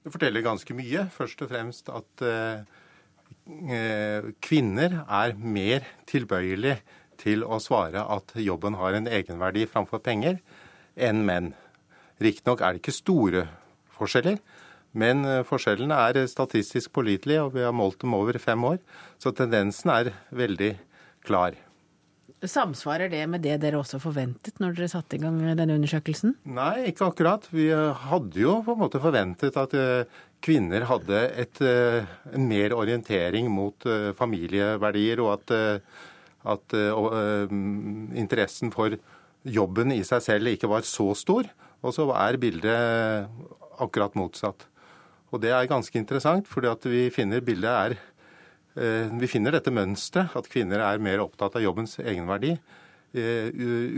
Det 0.00 0.12
forteller 0.14 0.44
ganske 0.44 0.76
mye. 0.76 1.04
Først 1.12 1.42
og 1.44 1.50
fremst 1.52 1.90
at 1.92 2.24
eh, 2.24 2.62
eh, 3.68 4.30
kvinner 4.42 5.02
er 5.04 5.36
mer 5.36 5.84
tilbøyelig 6.08 6.78
til 7.20 7.44
å 7.44 7.60
svare 7.60 8.06
at 8.08 8.32
jobben 8.40 8.78
har 8.80 8.96
en 8.96 9.10
egenverdi 9.10 9.66
framfor 9.68 10.00
penger, 10.04 10.40
enn 10.96 11.24
menn. 11.28 11.52
Riktignok 12.20 12.64
er 12.64 12.74
det 12.74 12.82
ikke 12.82 12.96
store 12.96 13.46
forskjeller, 13.96 14.40
men 14.96 15.24
eh, 15.28 15.44
forskjellene 15.46 16.00
er 16.08 16.24
statistisk 16.32 16.94
pålitelige, 16.96 17.44
og 17.44 17.58
vi 17.58 17.66
har 17.66 17.76
målt 17.76 18.00
dem 18.00 18.16
over 18.16 18.40
fem 18.40 18.64
år. 18.72 18.80
Så 19.20 19.34
tendensen 19.36 19.92
er 19.92 20.14
veldig 20.32 20.74
klar. 21.28 21.58
Samsvarer 22.40 23.10
det 23.12 23.20
med 23.28 23.42
det 23.44 23.58
dere 23.60 23.76
også 23.76 23.98
forventet 24.00 24.62
når 24.62 24.78
dere 24.78 24.88
satte 24.88 25.18
i 25.18 25.20
gang 25.20 25.36
denne 25.44 25.74
undersøkelsen? 25.76 26.38
Nei, 26.48 26.86
ikke 26.88 27.10
akkurat. 27.10 27.44
Vi 27.52 27.66
hadde 27.68 28.40
jo 28.40 28.54
på 28.64 28.72
en 28.72 28.80
måte 28.80 29.02
forventet 29.02 29.58
at 29.60 29.76
eh, 29.76 30.08
kvinner 30.40 30.86
hadde 30.88 31.20
et, 31.42 31.60
eh, 31.60 32.08
en 32.32 32.48
mer 32.48 32.72
orientering 32.72 33.50
mot 33.52 33.84
eh, 33.84 34.14
familieverdier, 34.16 35.20
og 35.20 35.34
at, 35.36 35.54
at 36.56 36.76
og, 36.96 37.12
interessen 38.16 38.72
for 38.72 38.96
jobben 39.44 39.92
i 39.92 40.00
seg 40.08 40.24
selv 40.24 40.54
ikke 40.54 40.70
var 40.72 40.88
så 40.88 41.10
stor. 41.12 41.50
Og 41.84 41.92
så 41.96 42.08
er 42.16 42.40
bildet 42.40 43.28
akkurat 43.80 44.16
motsatt. 44.16 44.64
Og 45.30 45.44
det 45.44 45.52
er 45.52 45.68
ganske 45.68 45.96
interessant, 46.00 46.48
fordi 46.48 46.72
vi 46.88 47.04
finner 47.12 47.44
bildet 47.44 47.70
er 47.70 48.00
Eh, 48.00 48.19
vi 48.74 49.28
finner 49.30 49.56
dette 49.56 49.72
mønsteret, 49.74 50.36
at 50.38 50.48
kvinner 50.50 50.82
er 50.84 51.02
mer 51.02 51.22
opptatt 51.24 51.56
av 51.58 51.64
jobbens 51.64 51.96
egenverdi, 51.98 52.52
eh, 53.14 53.48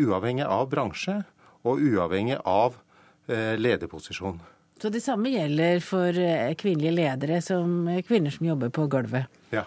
uavhengig 0.07 0.47
av 0.47 0.71
bransje 0.73 1.19
og 1.69 1.83
uavhengig 1.83 2.38
av 2.49 2.79
eh, 3.29 3.55
lederposisjon. 3.61 4.41
Så 4.83 4.91
det 4.91 5.05
samme 5.05 5.31
gjelder 5.31 5.79
for 5.85 6.17
kvinnelige 6.59 6.97
ledere 6.97 7.43
som 7.45 7.87
kvinner 8.09 8.35
som 8.35 8.49
jobber 8.49 8.73
på 8.75 8.88
gulvet? 8.91 9.31
Ja. 9.55 9.67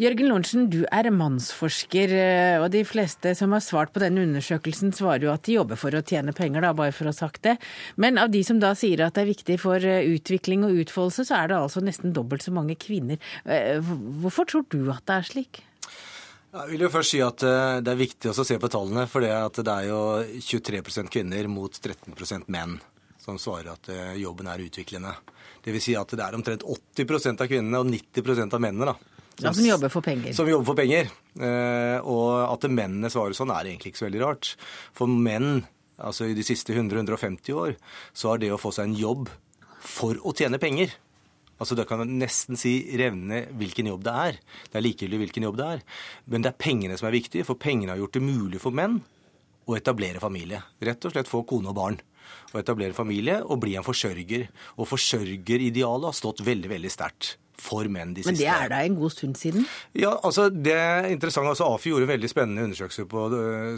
Jørgen 0.00 0.30
Lorentzen, 0.30 0.68
du 0.72 0.78
er 0.88 1.10
mannsforsker, 1.12 2.12
eh, 2.16 2.54
og 2.56 2.70
de 2.72 2.80
fleste 2.88 3.34
som 3.36 3.52
har 3.52 3.60
svart 3.60 3.90
på 3.92 4.00
denne 4.00 4.22
undersøkelsen, 4.24 4.94
svarer 4.96 5.26
jo 5.26 5.32
at 5.34 5.44
de 5.44 5.58
jobber 5.58 5.76
for 5.76 5.92
å 5.92 6.00
tjene 6.00 6.32
penger, 6.32 6.64
da, 6.64 6.70
bare 6.72 6.94
for 6.96 7.04
å 7.04 7.12
ha 7.12 7.18
sagt 7.18 7.42
det. 7.44 7.58
Men 8.00 8.16
av 8.16 8.30
de 8.32 8.40
som 8.46 8.56
da 8.62 8.70
sier 8.72 9.02
at 9.04 9.18
det 9.18 9.26
er 9.26 9.28
viktig 9.28 9.58
for 9.60 9.76
eh, 9.84 10.08
utvikling 10.08 10.64
og 10.64 10.78
utfoldelse, 10.86 11.26
så 11.28 11.42
er 11.42 11.52
det 11.52 11.58
altså 11.58 11.84
nesten 11.84 12.16
dobbelt 12.16 12.46
så 12.46 12.54
mange 12.56 12.78
kvinner. 12.80 13.20
Eh, 13.44 13.76
hvorfor 14.24 14.48
tror 14.48 14.64
du 14.72 14.88
at 14.88 15.04
det 15.04 15.18
er 15.18 15.28
slik? 15.34 15.60
Jeg 16.48 16.72
vil 16.72 16.86
jo 16.86 16.92
først 16.96 17.12
si 17.12 17.20
at 17.22 17.44
Det 17.84 17.92
er 17.92 18.00
viktig 18.00 18.32
å 18.32 18.40
se 18.40 18.56
på 18.58 18.72
tallene. 18.72 19.04
For 19.06 19.20
det 19.22 19.30
er 19.30 19.84
jo 19.86 20.00
23% 20.40 21.12
kvinner 21.12 21.46
mot 21.52 21.76
13% 21.76 22.48
menn 22.48 22.80
som 23.20 23.36
svarer 23.38 23.74
at 23.76 23.92
jobben 24.16 24.48
er 24.48 24.64
utviklende. 24.64 25.12
Dvs. 25.60 25.84
Si 25.84 25.94
at 25.94 26.16
det 26.16 26.24
er 26.24 26.34
omtrent 26.34 26.64
80% 26.64 27.44
av 27.44 27.52
kvinnene 27.52 27.84
og 27.84 27.92
90 27.92 28.48
av 28.48 28.62
mennene 28.64 28.94
da, 28.94 28.96
ja, 29.42 29.52
som 29.56 29.66
jobber 29.66 29.92
for 29.92 30.04
penger. 30.04 30.32
Som 30.36 30.48
jobber 30.50 30.70
for 30.70 30.78
penger. 30.78 31.10
Eh, 31.40 31.98
og 32.00 32.30
at 32.46 32.66
mennene 32.70 33.10
svarer 33.12 33.36
sånn, 33.36 33.52
er 33.54 33.70
egentlig 33.70 33.92
ikke 33.92 34.04
så 34.04 34.08
veldig 34.08 34.24
rart. 34.24 34.54
For 34.96 35.10
menn, 35.10 35.62
altså 35.98 36.30
i 36.30 36.36
de 36.36 36.46
siste 36.46 36.74
100-150 36.76 37.56
år, 37.56 37.76
så 38.12 38.32
har 38.32 38.42
det 38.42 38.52
å 38.54 38.60
få 38.60 38.72
seg 38.76 38.90
en 38.90 38.98
jobb 38.98 39.30
for 39.80 40.18
å 40.28 40.34
tjene 40.36 40.60
penger 40.60 40.92
Altså 41.60 41.76
Da 41.76 41.84
kan 41.84 42.00
man 42.00 42.16
nesten 42.20 42.56
si 42.56 42.72
revne 42.96 43.42
hvilken 43.60 43.90
jobb 43.90 44.04
det 44.06 44.12
er. 44.16 44.38
Det 44.72 44.78
er 44.80 44.84
likegyldig 44.86 45.18
hvilken 45.26 45.44
jobb 45.44 45.58
det 45.60 45.66
er. 45.76 45.82
Men 46.32 46.44
det 46.44 46.54
er 46.54 46.62
pengene 46.64 46.96
som 46.96 47.10
er 47.10 47.18
viktige, 47.18 47.44
for 47.44 47.60
pengene 47.60 47.92
har 47.92 48.00
gjort 48.00 48.16
det 48.16 48.24
mulig 48.24 48.62
for 48.62 48.72
menn 48.72 49.02
å 49.68 49.76
etablere 49.76 50.22
familie. 50.22 50.62
Rett 50.80 51.04
og 51.04 51.12
slett 51.12 51.28
få 51.28 51.42
kone 51.48 51.68
og 51.68 51.76
barn. 51.76 52.00
Å 52.54 52.62
etablere 52.62 52.96
familie 52.96 53.42
og 53.44 53.60
bli 53.62 53.76
en 53.76 53.84
forsørger. 53.84 54.48
Og 54.80 54.88
forsørgeridealet 54.88 56.08
har 56.08 56.16
stått 56.16 56.40
veldig, 56.48 56.72
veldig 56.72 56.94
sterkt 56.96 57.34
for 57.60 57.90
menn 57.92 58.14
de 58.16 58.24
siste 58.24 58.32
Men 58.32 58.40
det 58.40 58.48
er 58.50 58.72
da 58.72 58.80
en 58.86 58.98
god 58.98 59.14
stund 59.14 59.38
siden? 59.40 59.68
Ja, 59.98 60.14
altså 60.16 60.48
det 60.50 60.74
er 60.76 61.10
interessant. 61.12 61.50
Altså 61.50 61.68
AFI 61.68 61.92
gjorde 61.92 62.08
en 62.08 62.14
veldig 62.14 62.32
spennende 62.32 62.66
undersøkelse 62.70 63.06
på, 63.10 63.28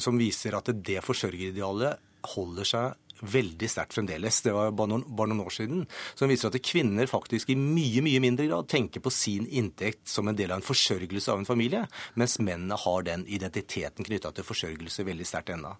som 0.05 0.21
viser 0.21 0.57
at 0.59 0.71
det 0.87 1.03
forsørgeridealet 1.05 2.09
holder 2.33 2.69
seg 2.69 2.99
veldig 3.23 3.69
sterkt 3.71 3.95
fremdeles. 3.95 4.41
Det 4.43 4.52
var 4.55 4.73
bare 4.76 4.91
noen, 4.93 5.05
bare 5.07 5.31
noen, 5.31 5.45
år 5.47 5.55
siden. 5.55 5.85
Som 6.19 6.31
viser 6.33 6.50
at 6.50 6.59
kvinner 6.64 7.09
faktisk 7.11 7.52
i 7.52 7.57
mye 7.59 8.02
mye 8.05 8.23
mindre 8.23 8.49
grad 8.49 8.69
tenker 8.71 9.02
på 9.02 9.12
sin 9.14 9.47
inntekt 9.47 10.09
som 10.11 10.29
en 10.29 10.38
del 10.38 10.52
av 10.52 10.61
en 10.61 10.67
forsørgelse 10.67 11.33
av 11.33 11.43
en 11.43 11.49
familie, 11.49 11.85
mens 12.19 12.38
mennene 12.43 12.79
har 12.79 13.07
den 13.07 13.25
identiteten 13.31 14.07
knytta 14.07 14.33
til 14.35 14.47
forsørgelse 14.47 15.07
veldig 15.07 15.29
sterkt 15.29 15.55
ennå. 15.55 15.75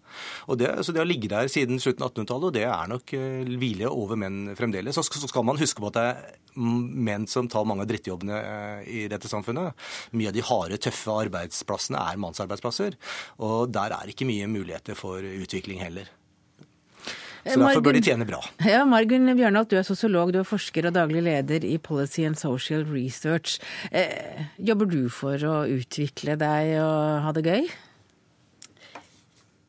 Det, 0.59 0.71
så 0.85 0.95
det 0.95 1.03
har 1.03 1.09
ligget 1.09 1.35
der 1.35 1.51
siden 1.53 1.83
slutten 1.83 2.07
av 2.07 2.13
1800-tallet, 2.13 2.49
og 2.49 2.57
det 2.57 2.65
er 2.69 2.93
nok 2.93 3.17
uh, 3.19 3.59
hvile 3.63 3.91
over 3.91 4.21
menn 4.21 4.55
fremdeles. 4.59 4.97
Så, 4.97 5.07
så 5.07 5.31
skal 5.31 5.47
man 5.47 5.61
huske 5.61 5.83
på 5.83 5.91
at 5.93 5.99
det 5.99 6.07
er 6.13 6.39
menn 6.55 7.27
som 7.31 7.49
tar 7.51 7.67
mange 7.69 7.87
av 7.87 7.91
drittjobbene 7.91 8.39
uh, 8.39 8.81
i 8.87 9.07
dette 9.11 9.31
samfunnet. 9.31 9.79
Mye 10.15 10.31
av 10.31 10.37
de 10.37 10.47
harde, 10.47 10.81
tøffe 10.83 11.21
arbeidsplassene 11.27 12.01
er 12.13 12.23
mannsarbeidsplasser, 12.23 12.99
og 13.43 13.73
der 13.75 13.99
er 13.99 14.13
ikke 14.13 14.29
mye 14.29 14.51
muligheter 14.51 14.99
for 14.99 15.23
utvikling 15.23 15.83
heller. 15.83 16.11
Så 17.43 17.59
derfor 17.59 17.83
bør 17.83 17.97
de 17.97 18.03
tjene 18.07 18.27
bra. 18.27 18.39
Ja, 18.63 18.85
Margunn 18.87 19.27
Bjørnholt, 19.35 19.73
du 19.73 19.79
er 19.81 19.87
sosiolog, 19.87 20.31
du 20.35 20.39
er 20.43 20.47
forsker 20.47 20.87
og 20.87 20.95
daglig 20.95 21.25
leder 21.27 21.65
i 21.67 21.75
Policy 21.83 22.27
and 22.29 22.39
Social 22.39 22.85
Research. 22.87 23.59
Eh, 23.91 24.45
jobber 24.63 24.87
du 24.91 25.09
for 25.11 25.43
å 25.43 25.63
utvikle 25.67 26.39
deg 26.39 26.77
og 26.83 27.25
ha 27.27 27.35
det 27.35 27.47
gøy? 27.49 27.73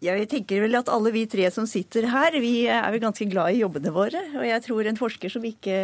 Ja, 0.03 0.17
Jeg 0.19 0.27
tenker 0.27 0.65
vel 0.65 0.75
at 0.75 0.89
alle 0.91 1.13
vi 1.15 1.23
tre 1.31 1.47
som 1.55 1.63
sitter 1.69 2.09
her, 2.11 2.35
vi 2.43 2.65
er 2.67 2.83
vel 2.91 2.99
ganske 3.05 3.25
glad 3.31 3.55
i 3.55 3.61
jobbene 3.61 3.93
våre. 3.95 4.19
Og 4.35 4.43
jeg 4.43 4.63
tror 4.65 4.89
en 4.89 4.99
forsker 4.99 5.31
som 5.31 5.45
ikke 5.47 5.77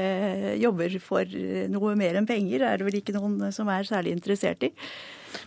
jobber 0.60 0.98
for 1.00 1.38
noe 1.72 1.96
mer 1.96 2.20
enn 2.20 2.28
penger, 2.28 2.66
er 2.68 2.78
det 2.82 2.90
vel 2.90 3.00
ikke 3.00 3.16
noen 3.16 3.48
som 3.56 3.72
er 3.72 3.88
særlig 3.88 4.18
interessert 4.18 4.68
i. 4.68 4.74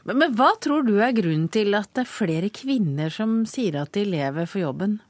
Men, 0.09 0.17
men 0.23 0.35
hva 0.39 0.55
tror 0.63 0.87
du 0.89 0.95
er 1.05 1.13
grunnen 1.13 1.51
til 1.53 1.77
at 1.77 1.91
det 1.93 2.07
er 2.07 2.15
flere 2.15 2.49
kvinner 2.55 3.13
som 3.13 3.43
sier 3.51 3.77
at 3.83 3.93
de 3.93 4.07
lever 4.09 4.49
for 4.49 4.65
jobben? 4.65 5.03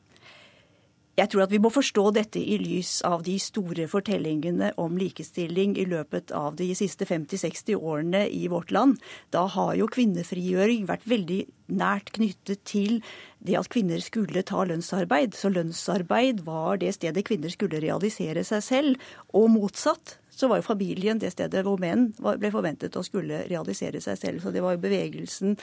Jeg 1.13 1.29
tror 1.29 1.43
at 1.45 1.51
vi 1.53 1.61
må 1.61 1.69
forstå 1.69 2.07
dette 2.17 2.41
i 2.41 2.55
lys 2.57 3.03
av 3.05 3.21
de 3.27 3.35
store 3.43 3.85
fortellingene 3.91 4.71
om 4.81 4.95
likestilling 4.97 5.75
i 5.77 5.85
løpet 5.85 6.33
av 6.33 6.55
de 6.57 6.71
siste 6.79 7.05
50-60 7.05 7.77
årene 7.77 8.23
i 8.33 8.47
vårt 8.49 8.73
land. 8.73 8.97
Da 9.29 9.43
har 9.53 9.75
jo 9.77 9.91
kvinnefrigjøring 9.93 10.87
vært 10.89 11.05
veldig 11.13 11.43
nært 11.77 12.15
knyttet 12.17 12.63
til 12.65 13.03
det 13.45 13.59
at 13.61 13.69
kvinner 13.73 14.01
skulle 14.01 14.41
ta 14.49 14.65
lønnsarbeid. 14.65 15.37
Så 15.37 15.53
lønnsarbeid 15.53 16.41
var 16.49 16.81
det 16.81 16.95
stedet 16.97 17.27
kvinner 17.29 17.53
skulle 17.53 17.83
realisere 17.85 18.41
seg 18.49 18.65
selv, 18.65 19.13
og 19.37 19.51
motsatt. 19.53 20.17
Så 20.33 20.49
var 20.49 20.63
jo 20.63 20.71
familien 20.71 21.21
det 21.21 21.35
stedet 21.35 21.61
hvor 21.67 21.77
menn 21.77 22.09
ble 22.17 22.55
forventet 22.55 22.97
å 22.97 23.05
skulle 23.05 23.45
realisere 23.53 24.01
seg 24.01 24.17
selv. 24.17 24.41
Så 24.41 24.55
det 24.55 24.65
var 24.65 24.79
jo 24.79 24.85
bevegelsen 24.87 25.61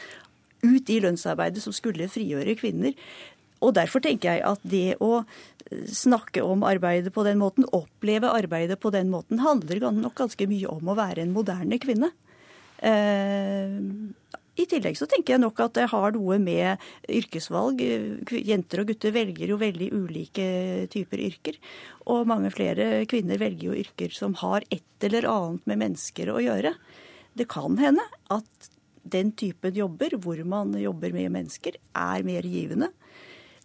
ut 0.62 0.94
i 0.94 1.02
lønnsarbeidet 1.02 1.66
som 1.66 1.74
skulle 1.74 2.12
frigjøre 2.12 2.54
kvinner. 2.60 2.94
Og 3.66 3.76
derfor 3.76 4.04
tenker 4.04 4.36
jeg 4.38 4.46
at 4.48 4.64
det 4.68 4.96
å 5.04 5.20
eh, 5.22 5.84
snakke 5.92 6.44
om 6.46 6.64
arbeidet 6.68 7.14
på 7.16 7.26
den 7.28 7.42
måten, 7.42 7.68
oppleve 7.76 8.32
arbeidet 8.32 8.80
på 8.80 8.94
den 8.96 9.12
måten, 9.12 9.42
handler 9.44 9.90
nok 9.96 10.18
ganske 10.20 10.50
mye 10.50 10.72
om 10.72 10.92
å 10.92 10.98
være 11.00 11.26
en 11.26 11.36
moderne 11.36 11.80
kvinne. 11.82 12.14
Eh, 12.80 13.76
I 14.60 14.68
tillegg 14.68 14.96
så 15.00 15.08
tenker 15.12 15.36
jeg 15.36 15.44
nok 15.44 15.60
at 15.64 15.76
det 15.76 15.90
har 15.92 16.16
noe 16.16 16.40
med 16.40 16.88
yrkesvalg. 17.12 17.84
Jenter 18.32 18.84
og 18.84 18.94
gutter 18.94 19.16
velger 19.16 19.54
jo 19.54 19.60
veldig 19.60 19.92
ulike 19.96 20.48
typer 20.92 21.28
yrker. 21.28 21.60
Og 22.12 22.28
mange 22.32 22.52
flere 22.56 23.06
kvinner 23.12 23.40
velger 23.42 23.72
jo 23.72 23.78
yrker 23.84 24.16
som 24.16 24.36
har 24.40 24.64
et 24.72 25.08
eller 25.08 25.28
annet 25.32 25.70
med 25.70 25.84
mennesker 25.86 26.32
å 26.32 26.42
gjøre. 26.44 26.76
Det 27.40 27.48
kan 27.52 27.78
hende 27.80 28.04
at 28.32 28.72
den 29.10 29.32
typen 29.32 29.76
jobber, 29.76 30.16
hvor 30.22 30.40
man 30.46 30.74
jobber 30.78 31.14
med 31.16 31.32
mennesker, 31.34 31.78
er 31.96 32.26
mer 32.28 32.46
givende. 32.46 32.92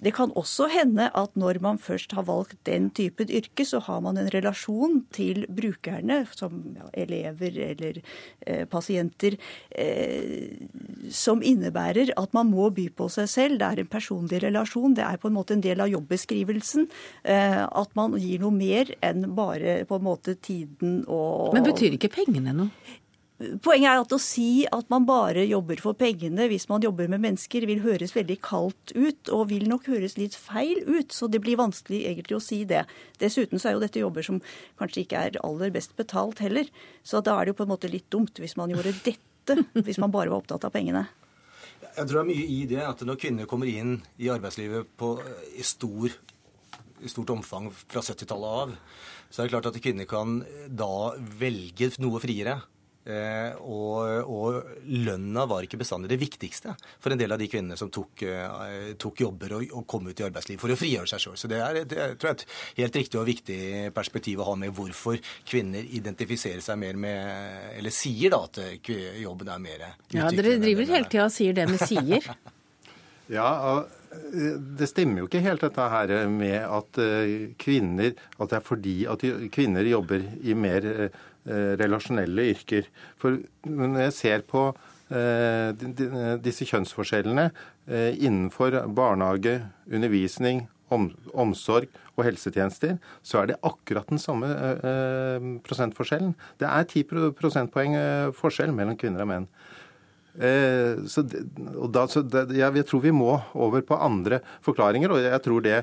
Det 0.05 0.13
kan 0.17 0.33
også 0.37 0.69
hende 0.73 1.09
at 1.17 1.37
når 1.41 1.61
man 1.65 1.79
først 1.81 2.13
har 2.17 2.27
valgt 2.29 2.59
den 2.69 2.91
typen 2.95 3.31
yrke, 3.33 3.65
så 3.65 3.81
har 3.87 4.03
man 4.05 4.19
en 4.21 4.29
relasjon 4.35 5.01
til 5.15 5.45
brukerne, 5.49 6.23
som 6.37 6.77
elever 6.93 7.57
eller 7.71 8.01
eh, 8.47 8.65
pasienter, 8.69 9.39
eh, 9.71 10.67
som 11.11 11.43
innebærer 11.43 12.13
at 12.21 12.35
man 12.37 12.51
må 12.53 12.69
by 12.75 12.89
på 12.97 13.09
seg 13.13 13.31
selv. 13.31 13.61
Det 13.63 13.71
er 13.71 13.85
en 13.85 13.93
personlig 13.95 14.43
relasjon. 14.45 14.97
Det 14.97 15.07
er 15.07 15.21
på 15.21 15.31
en 15.31 15.39
måte 15.39 15.57
en 15.57 15.65
del 15.65 15.81
av 15.81 15.93
jobbeskrivelsen. 15.93 16.89
Eh, 17.23 17.63
at 17.65 17.97
man 17.97 18.19
gir 18.21 18.45
noe 18.45 18.55
mer 18.55 18.93
enn 19.05 19.31
bare 19.37 19.81
på 19.89 19.99
en 20.01 20.07
måte 20.07 20.37
tiden 20.37 21.03
og 21.09 21.55
Men 21.57 21.67
betyr 21.67 21.97
ikke 21.97 22.13
pengene 22.13 22.55
noe? 22.57 23.01
Poenget 23.35 23.89
er 23.91 23.99
at 23.99 24.13
å 24.15 24.19
si 24.23 24.63
at 24.71 24.91
man 24.93 25.07
bare 25.09 25.43
jobber 25.49 25.81
for 25.83 25.99
pengene 25.99 26.45
hvis 26.47 26.69
man 26.71 26.85
jobber 26.85 27.09
med 27.11 27.19
mennesker, 27.25 27.65
vil 27.67 27.81
høres 27.83 28.13
veldig 28.15 28.37
kaldt 28.47 28.93
ut, 28.95 29.31
og 29.35 29.49
vil 29.51 29.65
nok 29.67 29.89
høres 29.91 30.15
litt 30.21 30.37
feil 30.39 30.85
ut. 30.87 31.11
Så 31.11 31.27
det 31.27 31.41
blir 31.43 31.59
vanskelig 31.59 32.05
egentlig 32.13 32.37
å 32.39 32.43
si 32.45 32.61
det. 32.69 32.85
Dessuten 33.19 33.59
så 33.59 33.71
er 33.73 33.75
jo 33.75 33.83
dette 33.83 33.99
jobber 33.99 34.23
som 34.23 34.39
kanskje 34.79 35.03
ikke 35.03 35.23
er 35.27 35.39
aller 35.43 35.73
best 35.75 35.97
betalt 35.99 36.45
heller. 36.45 36.71
Så 37.03 37.25
da 37.27 37.35
er 37.35 37.49
det 37.49 37.55
jo 37.55 37.59
på 37.59 37.67
en 37.67 37.73
måte 37.75 37.91
litt 37.91 38.07
dumt 38.15 38.39
hvis 38.39 38.55
man 38.61 38.71
gjorde 38.71 38.95
dette, 39.03 39.57
hvis 39.83 39.99
man 39.99 40.15
bare 40.15 40.31
var 40.31 40.39
opptatt 40.39 40.67
av 40.69 40.75
pengene. 40.75 41.03
Jeg 41.95 42.07
tror 42.07 42.21
det 42.21 42.23
er 42.23 42.29
mye 42.29 42.47
i 42.51 42.61
det 42.71 42.85
at 42.87 43.03
når 43.07 43.19
kvinner 43.23 43.51
kommer 43.51 43.71
inn 43.71 43.97
i 44.23 44.31
arbeidslivet 44.31 44.95
på, 44.99 45.17
i, 45.59 45.67
stor, 45.67 46.15
i 47.03 47.11
stort 47.11 47.35
omfang 47.35 47.67
fra 47.75 48.03
70-tallet 48.03 48.63
av, 48.63 48.77
så 49.27 49.43
er 49.43 49.51
det 49.51 49.55
klart 49.57 49.69
at 49.73 49.81
kvinner 49.83 50.07
kan 50.07 50.39
da 50.71 51.17
velge 51.19 51.91
noe 51.99 52.23
friere. 52.23 52.61
Eh, 53.05 53.53
og, 53.61 54.31
og, 54.33 54.71
lønna 54.89 55.43
var 55.45 55.67
ikke 55.67 55.77
bestandig 55.77 56.09
det 56.09 56.17
viktigste 56.23 56.73
for 57.03 57.13
en 57.13 57.21
del 57.21 57.35
av 57.35 57.41
de 57.41 57.49
kvinnene 57.53 57.77
som 57.77 57.91
tok, 57.93 58.23
eh, 58.25 58.95
tok 59.01 59.21
jobber 59.27 59.59
og, 59.59 59.67
og, 59.75 59.83
kom 59.91 60.09
ut 60.09 60.23
i 60.23 60.25
arbeidslivet 60.25 60.63
for 60.63 60.73
å 60.73 60.79
frigjøre 60.79 61.11
seg 61.13 61.25
sjøl. 61.27 61.37
Så 61.37 61.51
det 61.53 61.59
er, 61.61 61.81
det 61.91 61.99
er 62.01 62.15
tror 62.17 62.33
jeg, 62.33 62.47
et 62.47 62.81
helt 62.81 62.97
riktig 63.03 63.21
og 63.21 63.29
viktig 63.29 63.59
perspektiv 63.97 64.41
å 64.41 64.49
ha 64.49 64.55
med 64.63 64.73
hvorfor 64.77 65.21
kvinner 65.45 65.85
identifiserer 65.85 66.65
seg 66.65 66.81
mer 66.81 66.97
med 66.97 67.75
Eller 67.77 67.93
sier 67.93 68.33
da 68.33 68.41
at 68.47 68.61
jobben 69.21 69.51
er 69.53 69.61
mer 69.61 69.85
Ja, 70.15 70.31
dere 70.33 70.57
driver 70.63 70.89
hele 70.97 71.11
tida 71.11 71.29
og 71.29 71.35
sier 71.35 71.57
det 71.57 71.69
med 71.69 71.85
sier. 71.85 72.25
ja, 73.37 73.51
det 74.79 74.89
stemmer 74.91 75.23
jo 75.23 75.29
ikke 75.29 75.45
helt 75.45 75.63
dette 75.65 75.85
her 75.93 76.11
med 76.31 76.57
at 76.63 76.99
kvinner 77.61 78.13
At 78.39 78.51
det 78.51 78.57
er 78.59 78.65
fordi 78.67 78.95
at 79.11 79.23
kvinner 79.55 79.87
jobber 79.87 80.25
i 80.43 80.57
mer 80.59 81.11
Eh, 81.45 81.75
relasjonelle 81.77 82.47
yrker. 82.55 82.87
For 83.21 83.37
når 83.69 83.99
jeg 84.07 84.13
ser 84.17 84.45
på 84.49 84.63
eh, 85.13 85.77
disse 86.41 86.65
kjønnsforskjellene 86.71 87.51
eh, 87.51 88.15
innenfor 88.17 88.79
barnehage, 88.97 89.59
undervisning, 89.85 90.65
omsorg 90.89 91.91
og 92.15 92.25
helsetjenester, 92.25 92.97
så 93.21 93.43
er 93.43 93.51
det 93.51 93.61
akkurat 93.67 94.09
den 94.09 94.21
samme 94.23 94.47
prosentforskjellen. 95.67 96.37
Det 96.61 96.69
er 96.69 96.85
10 96.87 97.33
prosentpoeng 97.35 97.97
forskjell 98.37 98.71
mellom 98.77 98.95
kvinner 99.01 99.25
og 99.25 99.31
menn. 99.33 99.49
Så, 100.35 101.23
da, 101.95 102.03
så 102.11 102.25
det, 102.27 102.49
jeg 102.59 102.87
tror 102.89 103.05
vi 103.05 103.13
må 103.15 103.37
over 103.55 103.85
på 103.87 103.99
andre 104.03 104.41
forklaringer, 104.67 105.13
og 105.15 105.23
jeg 105.23 105.43
tror 105.45 105.63
det 105.63 105.77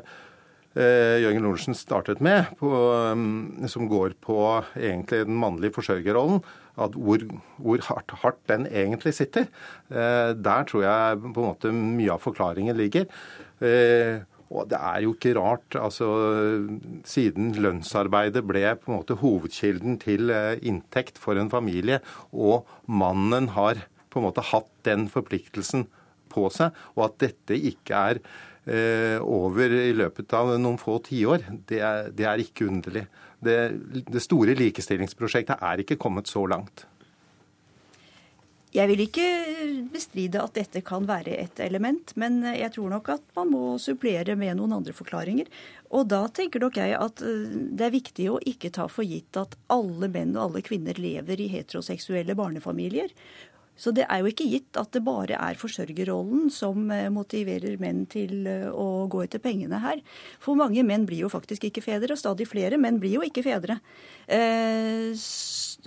eh, 0.75 1.21
Jørgen 1.23 1.45
Lorentzen 1.45 1.77
startet 1.77 2.21
med, 2.23 2.51
på, 2.59 2.71
um, 3.11 3.67
som 3.71 3.87
går 3.91 4.15
på 4.23 4.39
egentlig 4.75 5.25
den 5.27 5.39
mannlige 5.39 5.75
forsørgerrollen, 5.77 6.41
at 6.81 6.95
hvor, 6.95 7.23
hvor 7.61 7.85
hardt, 7.89 8.15
hardt, 8.23 8.41
den 8.49 8.67
egentlig 8.67 9.13
sitter. 9.17 9.47
Eh, 9.91 10.33
der 10.35 10.67
tror 10.67 10.85
jeg 10.85 11.21
på 11.21 11.31
en 11.31 11.49
måte 11.51 11.73
mye 11.75 12.13
av 12.15 12.23
forklaringen 12.23 12.77
ligger. 12.79 13.07
Eh, 13.61 14.23
og 14.51 14.67
det 14.67 14.79
er 14.83 15.03
jo 15.05 15.13
ikke 15.15 15.35
rart, 15.37 15.77
altså 15.79 16.07
siden 17.07 17.53
lønnsarbeidet 17.55 18.43
ble 18.43 18.65
på 18.75 18.91
en 18.91 18.97
måte 18.97 19.15
hovedkilden 19.21 19.95
til 20.01 20.31
eh, 20.33 20.59
inntekt 20.67 21.21
for 21.21 21.39
en 21.39 21.51
familie, 21.51 22.01
og 22.31 22.67
mannen 22.87 23.53
har 23.55 23.85
på 24.11 24.19
en 24.19 24.27
måte 24.27 24.45
hatt 24.51 24.71
den 24.87 25.07
forpliktelsen 25.11 25.87
på 26.31 26.45
seg, 26.53 26.75
og 26.95 27.07
at 27.09 27.19
dette 27.25 27.57
ikke 27.71 28.05
er 28.11 28.23
Eh, 28.61 29.17
over 29.25 29.73
i 29.73 29.89
løpet 29.97 30.33
av 30.37 30.51
noen 30.61 30.77
få 30.77 30.99
tiår, 31.01 31.47
det, 31.65 31.81
det 32.13 32.27
er 32.29 32.43
ikke 32.43 32.67
underlig. 32.69 33.07
Det, 33.41 33.57
det 34.05 34.21
store 34.21 34.53
likestillingsprosjektet 34.59 35.63
er 35.65 35.81
ikke 35.81 35.97
kommet 35.97 36.29
så 36.29 36.45
langt. 36.45 36.85
Jeg 38.71 38.87
vil 38.87 39.01
ikke 39.03 39.25
bestride 39.91 40.39
at 40.39 40.53
dette 40.55 40.79
kan 40.87 41.03
være 41.09 41.33
et 41.41 41.57
element, 41.65 42.13
men 42.21 42.37
jeg 42.45 42.71
tror 42.77 42.93
nok 42.93 43.09
at 43.17 43.25
man 43.35 43.49
må 43.51 43.63
supplere 43.83 44.37
med 44.39 44.55
noen 44.61 44.77
andre 44.77 44.93
forklaringer. 44.95 45.49
Og 45.91 46.05
da 46.13 46.21
tenker 46.31 46.61
nok 46.63 46.77
jeg 46.79 46.93
at 46.95 47.25
eh, 47.25 47.49
det 47.73 47.89
er 47.89 47.97
viktig 47.97 48.29
å 48.29 48.39
ikke 48.45 48.71
ta 48.77 48.85
for 48.93 49.09
gitt 49.09 49.41
at 49.41 49.57
alle 49.73 50.07
menn 50.13 50.37
og 50.37 50.45
alle 50.45 50.63
kvinner 50.69 51.01
lever 51.01 51.41
i 51.41 51.49
heteroseksuelle 51.57 52.37
barnefamilier. 52.37 53.09
Så 53.81 53.93
det 53.97 54.05
er 54.05 54.21
jo 54.21 54.29
ikke 54.29 54.45
gitt 54.45 54.77
at 54.77 54.91
det 54.93 55.01
bare 55.05 55.39
er 55.41 55.57
forsørgerrollen 55.57 56.51
som 56.53 56.91
eh, 56.93 57.07
motiverer 57.13 57.79
menn 57.81 58.03
til 58.11 58.45
eh, 58.49 58.67
å 58.69 59.07
gå 59.09 59.23
etter 59.25 59.41
pengene 59.41 59.79
her. 59.81 60.03
For 60.43 60.59
mange 60.59 60.83
menn 60.85 61.07
blir 61.09 61.23
jo 61.25 61.31
faktisk 61.33 61.65
ikke 61.67 61.83
fedre, 61.85 62.13
og 62.13 62.21
stadig 62.21 62.45
flere 62.51 62.77
menn 62.81 62.99
blir 63.01 63.17
jo 63.17 63.25
ikke 63.25 63.45
fedre. 63.47 63.79
Eh, 64.31 65.11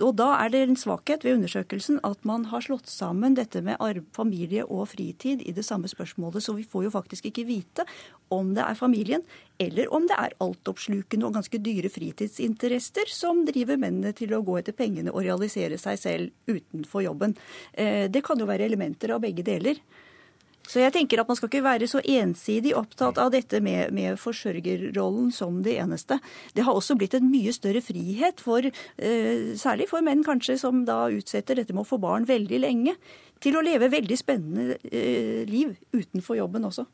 og 0.03 0.11
da 0.19 0.27
er 0.41 0.51
det 0.51 0.61
en 0.65 0.77
svakhet 0.77 1.23
ved 1.23 1.37
undersøkelsen 1.37 2.01
at 2.03 2.25
man 2.27 2.49
har 2.51 2.63
slått 2.65 2.89
sammen 2.91 3.37
dette 3.37 3.61
med 3.63 3.79
familie 4.15 4.65
og 4.65 4.89
fritid 4.91 5.41
i 5.41 5.53
det 5.55 5.63
samme 5.65 5.87
spørsmålet, 5.87 6.43
så 6.43 6.55
vi 6.57 6.67
får 6.67 6.87
jo 6.87 6.93
faktisk 6.93 7.29
ikke 7.29 7.45
vite 7.47 7.85
om 8.33 8.51
det 8.57 8.65
er 8.65 8.75
familien 8.75 9.23
eller 9.61 9.91
om 9.95 10.07
det 10.09 10.17
er 10.19 10.35
altoppslukende 10.43 11.29
og 11.29 11.37
ganske 11.37 11.61
dyre 11.63 11.89
fritidsinteresser 11.93 13.07
som 13.07 13.45
driver 13.47 13.79
mennene 13.79 14.11
til 14.17 14.35
å 14.35 14.43
gå 14.43 14.59
etter 14.59 14.75
pengene 14.75 15.13
og 15.13 15.23
realisere 15.23 15.79
seg 15.79 16.01
selv 16.01 16.51
utenfor 16.51 17.05
jobben. 17.07 17.37
Eh, 17.71 18.11
det 18.11 18.25
kan 18.25 18.39
jo 18.39 18.49
være 18.49 18.67
elementer 18.67 19.15
av 19.15 19.23
begge 19.23 19.47
deler. 19.47 19.79
Så 20.65 20.81
jeg 20.81 20.93
tenker 20.95 21.21
at 21.21 21.29
man 21.29 21.37
skal 21.37 21.49
ikke 21.51 21.65
være 21.65 21.89
så 21.89 22.01
ensidig 22.01 22.73
opptatt 22.77 23.19
av 23.21 23.31
dette 23.35 23.61
med, 23.63 23.93
med 23.95 24.19
forsørgerrollen 24.21 25.31
som 25.35 25.61
det 25.65 25.77
eneste. 25.81 26.17
Det 26.57 26.65
har 26.65 26.75
også 26.75 26.97
blitt 26.99 27.15
en 27.17 27.29
mye 27.29 27.53
større 27.55 27.83
frihet 27.85 28.41
for, 28.43 28.65
eh, 28.65 29.53
særlig 29.59 29.89
for 29.91 30.05
menn 30.05 30.25
kanskje, 30.25 30.57
som 30.61 30.83
da 30.87 31.05
utsetter 31.13 31.61
dette 31.61 31.75
med 31.75 31.85
å 31.85 31.89
få 31.89 32.01
barn 32.01 32.27
veldig 32.27 32.61
lenge, 32.65 32.97
til 33.43 33.57
å 33.57 33.63
leve 33.65 33.91
veldig 33.93 34.17
spennende 34.17 34.77
eh, 34.89 35.45
liv 35.49 35.75
utenfor 35.93 36.39
jobben 36.41 36.65
også. 36.71 36.87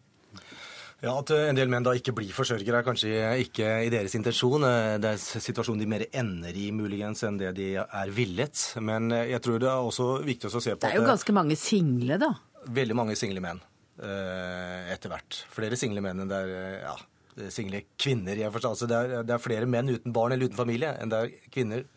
Ja, 1.01 1.15
At 1.17 1.31
en 1.33 1.57
del 1.57 1.69
menn 1.71 1.81
da 1.81 1.95
ikke 1.97 2.13
blir 2.13 2.29
forsørgere, 2.29 2.83
er 2.83 2.85
kanskje 2.85 3.09
ikke 3.41 3.69
i 3.87 3.89
deres 3.89 4.13
intensjon. 4.13 4.61
Det 5.01 5.15
er 5.15 5.17
situasjonen 5.17 5.81
de 5.81 5.87
mer 5.89 6.03
ender 6.13 6.53
i, 6.53 6.67
muligens, 6.75 7.23
enn 7.25 7.39
det 7.41 7.55
de 7.57 7.71
er 7.81 8.13
villet. 8.13 8.67
Men 8.85 9.09
jeg 9.09 9.41
tror 9.41 9.57
det 9.63 9.71
er 9.71 9.81
også 9.81 10.11
viktig 10.27 10.51
å 10.51 10.61
se 10.61 10.75
på 10.75 10.77
at 10.77 10.85
Det 10.85 10.91
er 10.91 11.01
jo 11.01 11.09
ganske 11.09 11.33
mange 11.33 11.57
single, 11.57 12.19
da? 12.21 12.35
Veldig 12.69 12.97
mange 12.97 13.15
single 13.19 13.43
menn 13.43 13.61
eh, 14.01 14.91
etter 14.93 15.13
hvert. 15.13 15.43
Flere 15.53 15.79
single 15.79 16.03
menn 16.05 16.23
enn 16.23 16.31
det 16.31 16.41
er 16.45 16.55
eh, 16.57 16.83
ja, 16.83 17.49
single 17.53 17.83
kvinner. 17.99 18.37
Jeg 18.37 18.53
forstår. 18.53 18.75
Altså, 18.75 18.89
det, 18.91 18.99
er, 18.99 19.23
det 19.27 19.35
er 19.35 19.43
flere 19.43 19.69
menn 19.69 19.91
uten 19.91 20.15
barn 20.15 20.35
eller 20.35 20.51
uten 20.51 20.59
familie 20.59 20.93
enn 20.99 21.13
det 21.13 21.23
er 21.23 21.49
kvinner 21.53 21.87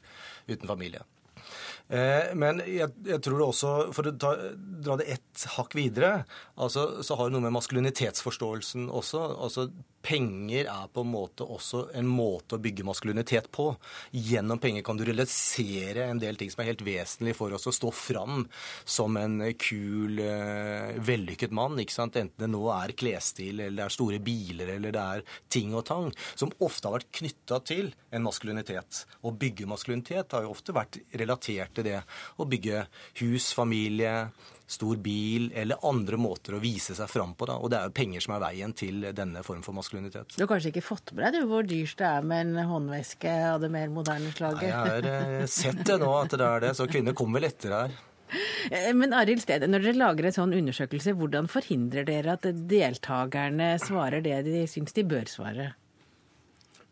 uten 0.48 0.70
familie. 0.70 1.04
Eh, 1.92 2.32
men 2.38 2.62
jeg, 2.64 2.92
jeg, 3.04 3.20
tror 3.24 3.40
det 3.40 3.48
også, 3.48 3.72
for 3.96 4.08
å 4.08 4.14
ta, 4.20 4.34
dra 4.56 4.96
det 5.00 5.08
ett 5.18 5.48
hakk 5.58 5.74
videre, 5.76 6.12
altså, 6.56 7.04
så 7.04 7.18
har 7.18 7.28
det 7.28 7.36
noe 7.36 7.44
med 7.44 7.56
maskulinitetsforståelsen 7.58 8.88
også. 8.88 9.24
altså 9.46 9.68
penger 10.04 10.68
er 10.68 10.88
på 10.92 11.02
en 11.04 11.10
måte 11.10 11.46
også 11.48 11.86
en 11.96 12.08
måte 12.08 12.58
å 12.58 12.62
bygge 12.62 12.84
maskulinitet 12.86 13.48
på. 13.54 13.70
Gjennom 14.12 14.60
penger 14.60 14.84
kan 14.86 14.98
du 14.98 15.04
realisere 15.06 16.08
en 16.10 16.20
del 16.20 16.38
ting 16.40 16.52
som 16.52 16.62
er 16.62 16.70
helt 16.72 16.84
vesentlig 16.84 17.34
for 17.38 17.54
oss 17.56 17.68
å 17.70 17.74
stå 17.74 17.92
fram 17.94 18.44
som 18.84 19.16
en 19.16 19.40
kul, 19.58 20.20
eh, 20.20 20.94
vellykket 21.00 21.54
mann. 21.56 21.78
ikke 21.80 21.96
sant? 21.96 22.16
Enten 22.16 22.44
det 22.44 22.50
nå 22.52 22.62
er 22.70 22.92
klesstil, 22.92 23.60
eller 23.60 23.76
det 23.76 23.84
er 23.86 23.96
store 23.96 24.20
biler, 24.20 24.74
eller 24.76 24.92
det 24.92 25.00
er 25.00 25.24
ting 25.48 25.74
og 25.74 25.84
tang, 25.86 26.12
som 26.34 26.52
ofte 26.60 26.88
har 26.88 26.98
vært 26.98 27.12
knytta 27.12 27.64
til 27.64 27.94
en 28.12 28.22
maskulinitet. 28.22 29.04
Å 29.24 29.32
bygge 29.32 29.66
maskulinitet 29.66 30.32
har 30.32 30.42
jo 30.42 30.52
ofte 30.54 30.74
vært 30.76 31.00
relatert 31.14 31.74
til 31.74 31.84
det. 31.84 32.02
Å 32.38 32.48
bygge 32.48 32.86
hus, 33.22 33.52
familie, 33.52 34.30
stor 34.66 34.96
bil 34.96 35.50
eller 35.54 35.82
andre 35.84 36.16
måter 36.20 36.56
å 36.56 36.62
vise 36.62 36.96
seg 36.96 37.10
fram 37.10 37.34
på. 37.36 37.48
Da. 37.50 37.58
Og 37.60 37.70
det 37.72 37.78
er 37.78 37.90
jo 37.90 37.96
penger 37.98 38.24
som 38.24 38.36
er 38.36 38.44
veien 38.46 38.72
til 38.76 39.04
denne 39.16 39.44
form 39.46 39.60
for 39.66 39.76
maskulinitet. 39.76 40.36
Du 40.36 40.44
har 40.44 40.50
kanskje 40.54 40.72
ikke 40.72 40.86
fått 40.86 41.12
med 41.16 41.36
deg 41.36 41.46
hvor 41.50 41.66
dyrt 41.68 41.98
det 42.00 42.08
er 42.08 42.26
med 42.26 42.48
en 42.48 42.72
håndveske 42.72 43.36
av 43.52 43.60
det 43.64 43.70
mer 43.74 43.92
moderne 43.92 44.32
slaget? 44.34 44.64
Nei, 44.64 44.72
jeg 44.72 44.96
har 44.96 45.12
eh, 45.12 45.46
sett 45.50 45.84
det 45.84 46.00
nå 46.00 46.10
at 46.16 46.34
det 46.34 46.48
er 46.48 46.66
det, 46.68 46.74
så 46.78 46.88
kvinner 46.90 47.16
kommer 47.16 47.42
vel 47.42 47.50
etter 47.50 47.76
her. 47.76 47.96
Eh, 48.70 48.90
men 48.96 49.14
Arild 49.16 49.44
Sted, 49.44 49.66
når 49.68 49.84
dere 49.84 50.00
lager 50.00 50.28
en 50.28 50.36
sånn 50.38 50.56
undersøkelse, 50.56 51.16
hvordan 51.18 51.50
forhindrer 51.52 52.08
dere 52.08 52.38
at 52.38 52.48
deltakerne 52.70 53.74
svarer 53.82 54.24
det 54.24 54.42
de 54.48 54.64
syns 54.70 54.96
de 54.96 55.06
bør 55.08 55.28
svare? 55.30 55.72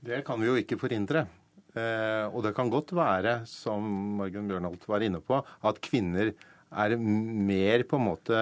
Det 0.03 0.25
kan 0.27 0.41
vi 0.43 0.51
jo 0.51 0.59
ikke 0.59 0.81
forhindre. 0.81 1.27
Eh, 1.73 2.27
og 2.29 2.43
det 2.45 2.53
kan 2.57 2.71
godt 2.73 2.93
være, 2.97 3.43
som 3.49 3.87
Margunn 4.19 4.49
Bjørnholt 4.51 4.85
var 4.91 5.05
inne 5.05 5.23
på, 5.25 5.39
at 5.41 5.81
kvinner 5.85 6.35
er 6.73 6.97
mer 6.99 7.85
på 7.89 7.99
en 7.99 8.07
måte 8.07 8.41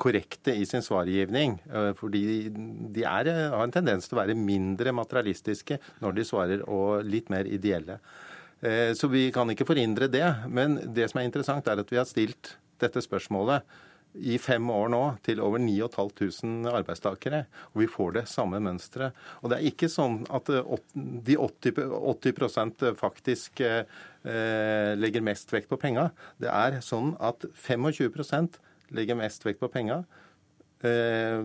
korrekte 0.00 0.54
i 0.54 0.66
sin 0.66 0.82
svargivning. 0.82 1.56
Eh, 1.70 1.92
fordi 1.98 2.24
de 2.50 3.06
er, 3.06 3.30
har 3.54 3.64
en 3.64 3.74
tendens 3.74 4.08
til 4.08 4.18
å 4.18 4.22
være 4.22 4.38
mindre 4.38 4.94
materialistiske 4.96 5.78
når 6.02 6.18
de 6.18 6.26
svarer, 6.28 6.64
og 6.68 7.06
litt 7.06 7.30
mer 7.32 7.48
ideelle. 7.48 8.00
Eh, 8.64 8.92
så 8.96 9.10
vi 9.12 9.28
kan 9.34 9.50
ikke 9.50 9.68
forhindre 9.68 10.10
det. 10.10 10.26
Men 10.48 10.80
det 10.94 11.10
som 11.10 11.20
er 11.20 11.28
interessant, 11.28 11.66
er 11.68 11.82
at 11.82 11.92
vi 11.92 12.00
har 12.00 12.08
stilt 12.08 12.56
dette 12.82 13.02
spørsmålet 13.04 13.64
i 14.14 14.36
fem 14.38 14.66
år 14.70 14.90
nå 14.92 15.02
til 15.26 15.40
over 15.42 15.60
9500 15.62 16.70
arbeidstakere. 16.78 17.44
Og 17.74 17.82
vi 17.82 17.90
får 17.90 18.16
det 18.18 18.24
samme 18.30 18.60
mønsteret. 18.62 19.16
Og 19.42 19.50
det 19.50 19.58
er 19.58 19.70
ikke 19.70 19.90
sånn 19.90 20.22
at 20.34 20.50
eh, 20.52 20.74
de 20.94 21.38
80, 21.40 21.80
80 22.14 22.94
faktisk 23.00 23.64
eh, 23.64 23.86
legger 24.98 25.24
mest 25.26 25.50
vekt 25.54 25.70
på 25.72 25.80
penga. 25.80 26.10
Det 26.38 26.50
er 26.52 26.80
sånn 26.84 27.14
at 27.22 27.46
25% 27.66 28.60
legger 28.94 29.18
mest 29.18 29.46
vekt 29.46 29.62
på 29.62 29.72
penga. 29.72 30.04
Eh, 30.84 31.40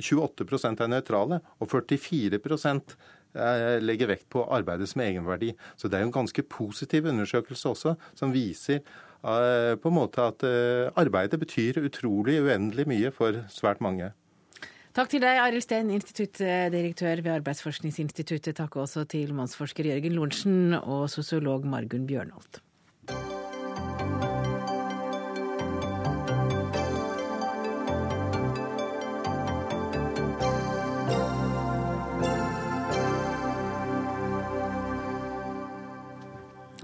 28% 0.00 0.84
er 0.84 0.92
nøytrale, 0.92 1.42
og 1.60 1.72
44 1.72 2.40
eh, 2.40 3.78
legger 3.82 4.12
vekt 4.14 4.30
på 4.32 4.46
arbeidet 4.46 4.88
som 4.88 5.04
egenverdi. 5.04 5.52
Så 5.76 5.90
det 5.90 5.98
er 5.98 6.06
jo 6.06 6.12
en 6.14 6.20
ganske 6.22 6.48
positiv 6.48 7.10
undersøkelse 7.12 7.74
også, 7.74 7.98
som 8.16 8.32
viser 8.32 8.80
Eh, 8.80 9.05
på 9.22 9.90
en 9.90 9.96
måte 9.96 10.22
at 10.22 10.44
eh, 10.46 10.92
arbeidet 10.98 11.40
betyr 11.40 11.80
utrolig 11.84 12.40
uendelig 12.42 12.86
mye 12.90 13.12
for 13.14 13.42
svært 13.52 13.80
mange. 13.84 14.12
Takk 14.96 15.10
til 15.12 15.20
deg, 15.20 15.36
Arild 15.42 15.60
Steen, 15.60 15.90
instituttdirektør 15.92 17.20
ved 17.20 17.34
Arbeidsforskningsinstituttet. 17.34 18.56
Takk 18.56 18.78
også 18.80 19.04
til 19.04 19.34
mannsforsker 19.36 19.90
Jørgen 19.90 20.16
Lorentzen 20.16 20.78
og 20.78 21.10
sosiolog 21.12 21.66
Margunn 21.68 22.06
Bjørnholt. 22.08 22.62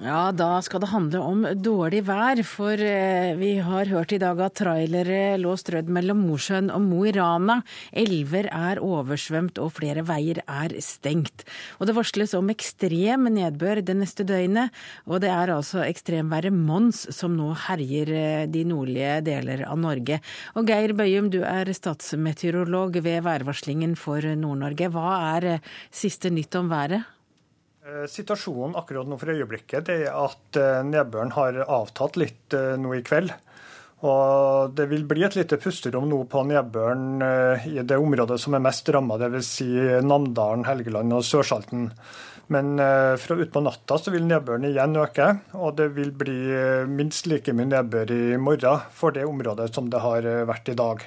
Ja, 0.03 0.33
da 0.35 0.57
skal 0.67 0.81
det 0.83 0.89
handle 0.91 1.21
om 1.23 1.45
dårlig 1.63 2.01
vær. 2.09 2.41
For 2.43 2.75
eh, 2.75 3.37
vi 3.39 3.53
har 3.63 3.87
hørt 3.87 4.11
i 4.11 4.19
dag 4.19 4.41
at 4.43 4.57
trailere 4.59 5.37
lå 5.39 5.53
strødd 5.55 5.93
mellom 5.95 6.25
Mosjøen 6.27 6.73
og 6.75 6.83
Mo 6.89 7.05
i 7.07 7.13
Rana. 7.15 7.61
Elver 7.95 8.49
er 8.51 8.81
oversvømt 8.83 9.61
og 9.63 9.71
flere 9.77 10.03
veier 10.09 10.43
er 10.43 10.75
stengt. 10.83 11.47
Og 11.79 11.87
det 11.87 11.95
varsles 11.95 12.35
om 12.35 12.51
ekstrem 12.51 13.31
nedbør 13.31 13.85
det 13.87 13.95
neste 14.01 14.27
døgnet. 14.27 14.75
Og 15.07 15.23
det 15.23 15.31
er 15.31 15.55
altså 15.55 15.87
ekstremværet 15.87 16.51
Mons 16.51 17.05
som 17.15 17.39
nå 17.39 17.53
herjer 17.69 18.15
eh, 18.19 18.45
de 18.51 18.67
nordlige 18.67 19.21
deler 19.31 19.63
av 19.71 19.79
Norge. 19.87 20.19
Og 20.59 20.67
Geir 20.67 20.99
Bøyum, 20.99 21.31
du 21.31 21.45
er 21.47 21.71
statsmeteorolog 21.71 22.99
ved 23.07 23.23
værvarslingen 23.23 23.95
for 23.95 24.19
Nord-Norge. 24.19 24.91
Hva 24.99 25.19
er 25.37 25.53
eh, 25.55 25.75
siste 25.95 26.35
nytt 26.35 26.59
om 26.59 26.75
været? 26.75 27.07
Eh, 27.83 28.05
situasjonen 28.07 28.77
akkurat 28.79 29.09
nå 29.11 29.17
for 29.19 29.33
øyeblikket 29.33 29.89
er 29.91 30.05
at 30.15 30.59
eh, 30.59 30.85
nedbøren 30.87 31.33
har 31.35 31.57
avtatt 31.65 32.15
litt 32.21 32.55
eh, 32.55 32.77
nå 32.79 32.93
i 32.95 33.01
kveld. 33.03 33.33
Og 34.07 34.71
Det 34.79 34.87
vil 34.91 35.03
bli 35.11 35.25
et 35.27 35.35
lite 35.35 35.59
pusterom 35.63 36.07
nå 36.11 36.21
på 36.31 36.43
nedbøren 36.47 37.23
i 37.71 37.85
det 37.87 37.99
området 38.03 38.39
som 38.43 38.57
er 38.59 38.63
mest 38.63 38.89
ramma, 38.91 39.15
dvs. 39.19 39.51
Si 39.59 39.69
Namdalen, 40.03 40.65
Helgeland 40.67 41.15
og 41.15 41.23
Sørsalten. 41.27 41.85
Men 42.51 42.83
fra 43.23 43.37
utpå 43.39 43.63
natta 43.63 44.01
så 44.03 44.11
vil 44.11 44.27
nedbøren 44.27 44.67
igjen 44.67 44.99
øke, 44.99 45.29
og 45.55 45.79
det 45.79 45.93
vil 45.95 46.11
bli 46.19 46.35
minst 46.91 47.31
like 47.31 47.55
mye 47.55 47.71
nedbør 47.71 48.11
i 48.11 48.25
morgen 48.43 48.83
for 48.91 49.15
det 49.15 49.23
området 49.23 49.71
som 49.71 49.87
det 49.87 50.03
har 50.03 50.27
vært 50.51 50.75
i 50.75 50.79
dag. 50.83 51.07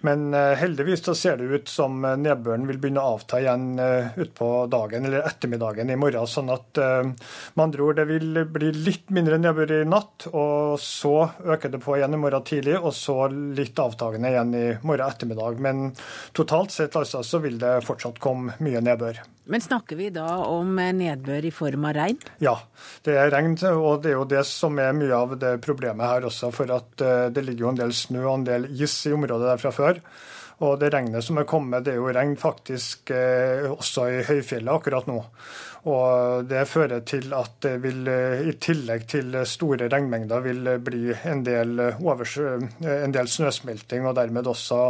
Men 0.00 0.34
eh, 0.34 0.54
heldigvis 0.54 1.04
så 1.04 1.14
ser 1.14 1.36
det 1.36 1.44
ut 1.44 1.68
som 1.68 2.04
eh, 2.04 2.16
nedbøren 2.20 2.66
vil 2.68 2.78
begynne 2.78 3.02
å 3.02 3.16
avta 3.16 3.40
igjen 3.42 3.80
eh, 3.82 4.12
utpå 4.22 4.50
dagen 4.70 5.08
eller 5.08 5.26
ettermiddagen 5.26 5.90
i 5.90 5.96
morgen. 5.98 6.26
Sånn 6.28 6.52
at 6.54 6.78
med 6.78 7.62
andre 7.62 7.82
ord 7.84 7.98
det 7.98 8.04
vil 8.10 8.42
bli 8.52 8.70
litt 8.76 9.10
mindre 9.14 9.38
nedbør 9.40 9.72
i 9.80 9.80
natt, 9.88 10.28
og 10.30 10.78
så 10.82 11.14
øker 11.42 11.72
det 11.72 11.82
på 11.82 11.96
igjen 11.98 12.14
i 12.14 12.20
morgen 12.20 12.46
tidlig, 12.46 12.76
og 12.78 12.94
så 12.94 13.26
litt 13.32 13.78
avtagende 13.82 14.30
igjen 14.30 14.54
i 14.54 14.66
morgen 14.86 15.08
ettermiddag. 15.08 15.58
Men 15.64 15.90
totalt 16.36 16.74
sett 16.74 16.96
altså 16.98 17.24
så 17.26 17.42
vil 17.42 17.58
det 17.60 17.80
fortsatt 17.88 18.22
komme 18.22 18.54
mye 18.62 18.84
nedbør. 18.84 19.22
Men 19.48 19.60
snakker 19.64 19.96
vi 19.96 20.10
da 20.12 20.26
om 20.44 20.76
nedbør 20.76 21.46
i 21.48 21.52
form 21.54 21.86
av 21.88 21.94
regn? 21.96 22.18
Ja, 22.44 22.58
det 23.06 23.14
er 23.16 23.30
regn. 23.32 23.54
Og 23.72 24.02
det 24.04 24.12
er 24.12 24.18
jo 24.18 24.26
det 24.28 24.42
som 24.44 24.76
er 24.82 24.96
mye 24.96 25.14
av 25.16 25.38
det 25.40 25.54
problemet 25.64 26.04
her 26.04 26.26
også. 26.28 26.50
For 26.52 26.68
at 26.74 27.04
eh, 27.04 27.28
det 27.32 27.46
ligger 27.46 27.64
jo 27.64 27.70
en 27.70 27.78
del 27.80 27.94
snø 27.96 28.26
og 28.26 28.34
en 28.34 28.44
del 28.50 28.68
is 28.76 28.98
i 29.08 29.14
området 29.16 29.48
der 29.48 29.62
fra 29.62 29.72
før. 29.72 30.02
Og 30.66 30.74
det 30.82 30.90
regnet 30.92 31.24
som 31.24 31.38
er 31.40 31.46
kommet, 31.48 31.86
det 31.86 31.94
er 31.94 32.00
jo 32.02 32.12
regn 32.12 32.34
faktisk 32.36 33.14
eh, 33.14 33.64
også 33.72 34.04
i 34.10 34.20
høyfjellet 34.28 34.74
akkurat 34.74 35.08
nå. 35.08 35.16
Og 35.88 36.44
det 36.50 36.66
fører 36.68 37.00
til 37.08 37.32
at 37.38 37.56
det 37.64 37.74
vil, 37.86 38.04
eh, 38.12 38.44
i 38.52 38.56
tillegg 38.60 39.08
til 39.08 39.32
store 39.48 39.88
regnmengder, 39.88 40.44
vil 40.44 40.74
bli 40.84 41.16
en 41.16 41.40
del, 41.46 41.72
overs, 42.04 42.36
en 42.36 43.16
del 43.16 43.32
snøsmelting, 43.32 44.04
og 44.04 44.18
dermed 44.20 44.52
også 44.52 44.82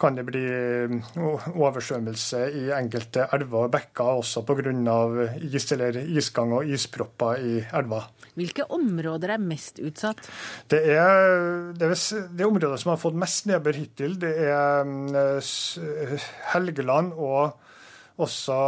kan 0.00 0.16
det 0.18 0.24
bli 0.28 0.42
eh, 0.46 1.08
oversvømmelse 1.54 2.42
i 2.54 2.64
enkelte 2.76 3.26
elver 3.34 3.66
og 3.66 3.72
bekker, 3.74 4.20
også 4.22 4.44
pga. 4.46 4.72
is 5.42 5.72
eller 5.74 5.98
isgang 6.06 6.54
og 6.56 6.66
ispropper 6.66 7.42
i 7.42 7.54
elva. 7.80 8.04
Hvilke 8.38 8.68
områder 8.70 9.34
er 9.34 9.42
mest 9.42 9.80
utsatt? 9.82 10.22
Det 10.70 10.82
er 10.94 11.72
det, 11.74 11.90
det 12.30 12.46
området 12.46 12.78
som 12.80 12.94
har 12.94 13.00
fått 13.02 13.18
mest 13.18 13.48
nedbør 13.50 13.80
hittil, 13.80 14.18
det 14.22 14.34
er 14.48 14.86
eh, 15.22 16.28
Helgeland 16.52 17.16
og 17.16 17.58
også 18.18 18.58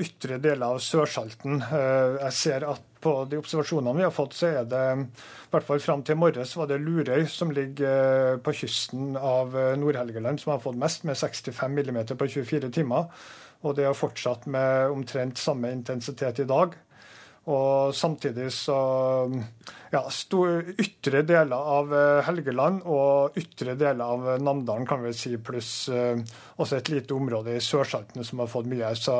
ytre 0.00 0.38
deler 0.40 0.74
av 0.74 0.80
Sørsalten. 0.82 1.60
Eh, 1.64 2.20
jeg 2.24 2.36
ser 2.38 2.68
at 2.72 2.84
på 3.04 3.12
de 3.28 3.38
observasjonene 3.40 3.98
vi 3.98 4.06
har 4.06 4.14
fått, 4.14 4.36
så 4.38 4.50
er 4.50 4.68
det 4.68 4.82
i 4.96 5.52
hvert 5.52 5.66
fall 5.66 5.82
fram 5.84 6.04
til 6.06 6.18
morges 6.18 6.54
var 6.56 6.70
det 6.70 6.80
Lurøy 6.82 7.26
som 7.30 7.52
ligger 7.54 8.34
eh, 8.34 8.38
på 8.42 8.54
kysten 8.56 9.18
av 9.20 9.54
eh, 9.58 9.74
Nord-Helgeland 9.80 10.40
som 10.42 10.54
har 10.54 10.62
fått 10.64 10.80
mest, 10.80 11.04
med 11.04 11.18
65 11.20 11.78
mm 11.78 12.00
på 12.16 12.30
24 12.38 12.72
timer. 12.74 13.12
Og 13.64 13.76
det 13.76 13.86
har 13.88 13.96
fortsatt 13.96 14.48
med 14.52 14.92
omtrent 14.92 15.40
samme 15.40 15.70
intensitet 15.72 16.42
i 16.44 16.48
dag. 16.48 16.74
Og 17.52 17.94
samtidig 17.96 18.50
så 18.56 18.76
ja, 19.92 20.02
ytre 20.78 21.22
deler 21.26 21.70
av 21.76 21.92
eh, 21.94 22.20
Helgeland 22.26 22.82
og 22.90 23.36
ytre 23.38 23.76
deler 23.78 24.04
av 24.04 24.42
Namdalen, 24.42 24.86
kan 24.88 25.02
vi 25.04 25.12
si, 25.14 25.34
pluss 25.38 25.88
uh, 25.92 26.18
også 26.56 26.78
et 26.78 26.90
lite 26.92 27.14
område 27.14 27.56
i 27.56 27.62
Sørsalten 27.62 28.24
som 28.26 28.42
har 28.42 28.50
fått 28.50 28.68
mye. 28.70 28.90
Så, 28.98 29.16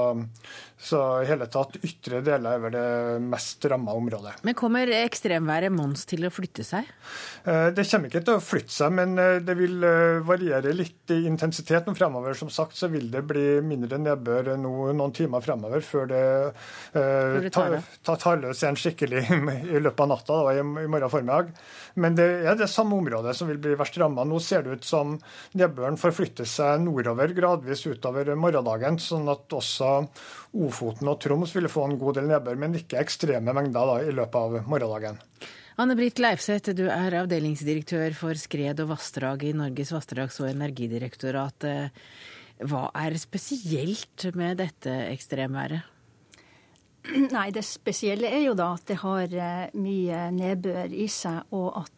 så 0.78 1.00
i 1.22 1.28
hele 1.28 1.46
tatt 1.52 1.78
ytre 1.82 2.22
deler 2.24 2.56
er 2.56 2.64
vel 2.64 2.74
det 2.74 3.20
mest 3.22 3.64
ramma 3.70 3.94
området. 3.98 4.38
Men 4.46 4.56
kommer 4.58 4.90
ekstremværet 5.02 5.74
Mons 5.74 6.06
til 6.10 6.26
å 6.26 6.32
flytte 6.34 6.66
seg? 6.66 6.88
Det 7.44 7.84
kommer 7.90 8.10
ikke 8.10 8.24
til 8.24 8.38
å 8.38 8.42
flytte 8.42 8.74
seg, 8.74 8.94
men 8.96 9.14
det 9.44 9.56
vil 9.58 9.84
variere 10.24 10.72
litt 10.74 11.12
i 11.14 11.24
intensiteten 11.28 11.96
fremover. 11.98 12.34
Som 12.38 12.50
sagt 12.52 12.78
så 12.78 12.88
vil 12.92 13.10
det 13.12 13.24
bli 13.28 13.60
mindre 13.66 13.98
nedbør 14.00 14.54
no, 14.60 14.74
noen 14.96 15.14
timer 15.14 15.44
fremover 15.44 15.84
før 15.84 16.08
det, 16.10 16.24
tar, 16.94 17.78
tar, 18.06 18.20
tar 18.22 18.42
løs 18.42 18.62
igjen 18.64 18.80
skikkelig 18.80 19.24
i 19.74 19.82
løpet 19.82 20.04
av 20.06 20.12
natta. 20.14 20.40
Da, 20.44 20.54
i 20.54 20.63
morgen 20.64 21.10
formiddag. 21.12 21.50
Men 22.00 22.16
det 22.18 22.26
er 22.48 22.58
det 22.58 22.70
samme 22.72 22.96
området 22.98 23.34
som 23.36 23.50
vil 23.50 23.60
bli 23.62 23.76
verst 23.78 23.98
ramma. 24.00 24.24
Nå 24.26 24.40
ser 24.42 24.64
det 24.64 24.78
ut 24.78 24.88
som 24.88 25.16
nedbøren 25.58 25.98
forflytter 26.00 26.48
seg 26.48 26.82
nordover 26.86 27.34
gradvis 27.36 27.84
utover 27.86 28.32
morgendagen, 28.38 28.98
sånn 29.02 29.28
at 29.32 29.52
også 29.54 29.92
Ofoten 30.64 31.10
og 31.10 31.20
Troms 31.22 31.54
vil 31.56 31.70
få 31.70 31.88
en 31.88 31.98
god 32.00 32.20
del 32.20 32.30
nedbør, 32.30 32.58
men 32.60 32.78
ikke 32.78 33.00
ekstreme 33.02 33.54
mengder 33.56 33.90
da, 33.90 33.98
i 34.02 34.14
løpet 34.14 34.40
av 34.40 34.58
morgendagen. 34.70 35.20
Anne 35.82 35.96
Britt 35.98 36.20
Leifseth, 36.22 36.70
du 36.78 36.84
er 36.86 37.16
avdelingsdirektør 37.18 38.14
for 38.14 38.38
skred 38.38 38.78
og 38.84 38.92
vassdrag 38.92 39.42
i 39.48 39.56
Norges 39.58 39.90
vassdrags- 39.90 40.38
og 40.38 40.52
energidirektorat. 40.52 41.66
Hva 42.62 42.84
er 42.94 43.16
spesielt 43.18 44.28
med 44.38 44.62
dette 44.62 44.92
ekstremværet? 45.10 45.93
Nei, 47.36 47.48
det 47.52 47.64
spesielle 47.68 48.30
er 48.32 48.46
jo 48.46 48.54
da 48.56 48.70
at 48.78 48.86
det 48.88 48.96
har 49.02 49.34
mye 49.76 50.20
nedbør 50.32 50.92
i 50.92 51.08
seg, 51.12 51.50
og 51.52 51.82
at 51.82 51.90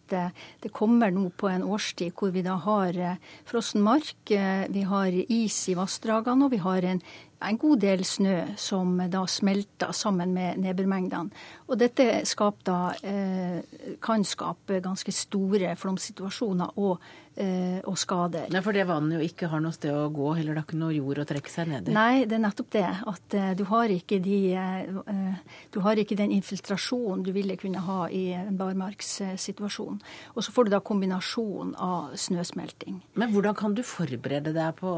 det 0.62 0.70
kommer 0.74 1.10
nå 1.14 1.28
på 1.34 1.48
en 1.50 1.64
årstid 1.66 2.14
hvor 2.14 2.30
vi 2.34 2.42
da 2.46 2.56
har 2.62 2.98
frossen 3.46 3.82
mark, 3.86 4.18
vi 4.26 4.82
har 4.86 5.14
is 5.26 5.56
i 5.70 5.76
vassdragene, 5.78 6.46
og 6.46 6.54
vi 6.54 6.60
har 6.62 6.86
en 6.90 7.02
en 7.44 7.58
god 7.58 7.80
del 7.82 8.04
snø 8.06 8.36
som 8.58 8.96
da 9.12 9.24
smelter 9.28 9.92
sammen 9.96 10.32
med 10.34 10.60
nedbørmengdene. 10.62 11.30
Og 11.68 11.78
dette 11.78 12.24
da, 12.64 12.94
eh, 13.02 13.60
kan 14.00 14.24
skape 14.24 14.80
ganske 14.80 15.12
store 15.12 15.76
flomsituasjoner 15.76 16.78
og, 16.78 16.98
eh, 16.98 17.25
og 17.36 17.98
skader. 18.00 18.46
Ja, 18.52 18.62
For 18.64 18.76
det 18.76 18.86
vannet 18.88 19.18
jo 19.18 19.26
ikke 19.26 19.50
har 19.52 19.60
noe 19.60 19.74
sted 19.74 19.92
å 19.92 20.06
gå, 20.14 20.30
eller 20.36 20.54
det 20.54 20.62
har 20.62 20.66
ikke 20.66 20.78
noe 20.80 20.94
jord 20.96 21.20
å 21.20 21.26
trekke 21.28 21.52
seg 21.52 21.68
ned 21.68 21.90
i? 21.90 21.94
Nei, 21.96 22.24
det 22.24 22.38
er 22.38 22.42
nettopp 22.46 22.70
det. 22.72 22.86
At 23.12 23.36
eh, 23.36 23.50
du, 23.58 23.64
har 23.68 23.92
ikke 23.92 24.18
de, 24.24 24.38
eh, 24.56 25.54
du 25.74 25.80
har 25.84 26.00
ikke 26.00 26.18
den 26.18 26.32
infiltrasjonen 26.36 27.26
du 27.26 27.32
ville 27.36 27.58
kunne 27.60 27.84
ha 27.84 28.06
i 28.08 28.24
en 28.36 28.56
barmarkssituasjon. 28.60 30.00
Og 30.34 30.46
så 30.46 30.54
får 30.54 30.66
du 30.66 30.74
da 30.76 30.80
kombinasjon 30.80 31.74
av 31.76 32.16
snøsmelting. 32.20 33.02
Men 33.20 33.32
hvordan 33.34 33.56
kan 33.58 33.76
du 33.76 33.84
forberede 33.86 34.54
deg 34.56 34.80
på 34.80 34.92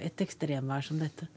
et 0.00 0.24
ekstremvær 0.24 0.88
som 0.88 1.02
dette? 1.02 1.28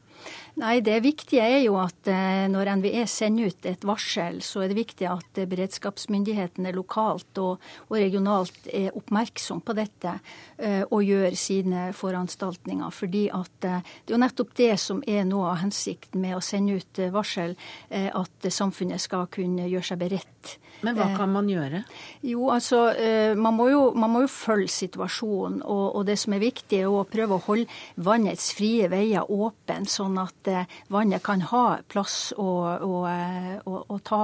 Nei, 0.58 0.80
Det 0.82 0.96
viktige 1.06 1.44
er 1.46 1.60
jo 1.62 1.76
at 1.78 2.08
eh, 2.10 2.48
når 2.50 2.72
NVE 2.80 3.04
sender 3.06 3.52
ut 3.52 3.66
et 3.70 3.84
varsel, 3.86 4.40
så 4.42 4.64
er 4.64 4.72
det 4.72 4.80
viktig 4.80 5.06
at 5.06 5.42
beredskapsmyndighetene 5.52 6.72
lokalt 6.74 7.38
og, 7.44 7.62
og 7.86 7.94
regionalt 7.94 8.66
er 8.74 8.96
oppmerksom 8.98 9.62
på 9.62 9.76
dette 9.78 10.16
eh, 10.58 10.82
og 10.82 11.06
gjør 11.06 11.38
sine 11.38 11.92
foranstaltninger. 11.94 12.90
Fordi 12.90 13.28
at 13.30 13.70
eh, 13.70 13.86
det 14.02 14.10
er 14.10 14.18
jo 14.18 14.24
nettopp 14.26 14.56
det 14.58 14.74
som 14.82 15.04
er 15.06 15.28
noe 15.30 15.52
av 15.52 15.62
hensikten 15.62 16.26
med 16.26 16.40
å 16.40 16.42
sende 16.42 16.80
ut 16.82 17.06
varsel, 17.14 17.54
at 17.94 18.46
samfunnet 18.52 19.02
skal 19.02 19.28
kunne 19.30 19.68
gjøre 19.70 19.92
seg 19.92 20.00
beredt. 20.02 20.58
Men 20.86 20.98
hva 20.98 21.08
kan 21.18 21.32
man 21.34 21.48
gjøre? 21.50 21.82
Jo, 22.26 22.50
altså, 22.54 22.80
man 23.38 23.56
må 23.58 23.66
jo, 23.72 23.80
man 23.98 24.12
må 24.14 24.22
jo 24.26 24.30
følge 24.30 24.70
situasjonen. 24.70 25.64
Og, 25.66 25.86
og, 25.98 26.04
det 26.06 26.18
som 26.22 26.36
er 26.38 26.44
viktig, 26.44 26.84
er 26.84 26.92
å 26.92 27.02
prøve 27.10 27.38
å 27.38 27.44
holde 27.48 28.06
vannets 28.06 28.52
frie 28.58 28.86
veier 28.92 29.26
åpen, 29.26 29.88
sånn 29.90 30.20
at 30.22 30.47
eh, 30.52 30.66
vannet 30.94 31.24
kan 31.24 31.42
ha 31.52 31.64
plass 31.90 32.34
og, 32.38 32.84
og, 32.86 33.06
eh, 33.10 33.56
og, 33.66 33.78
og 33.94 34.02
ta, 34.08 34.22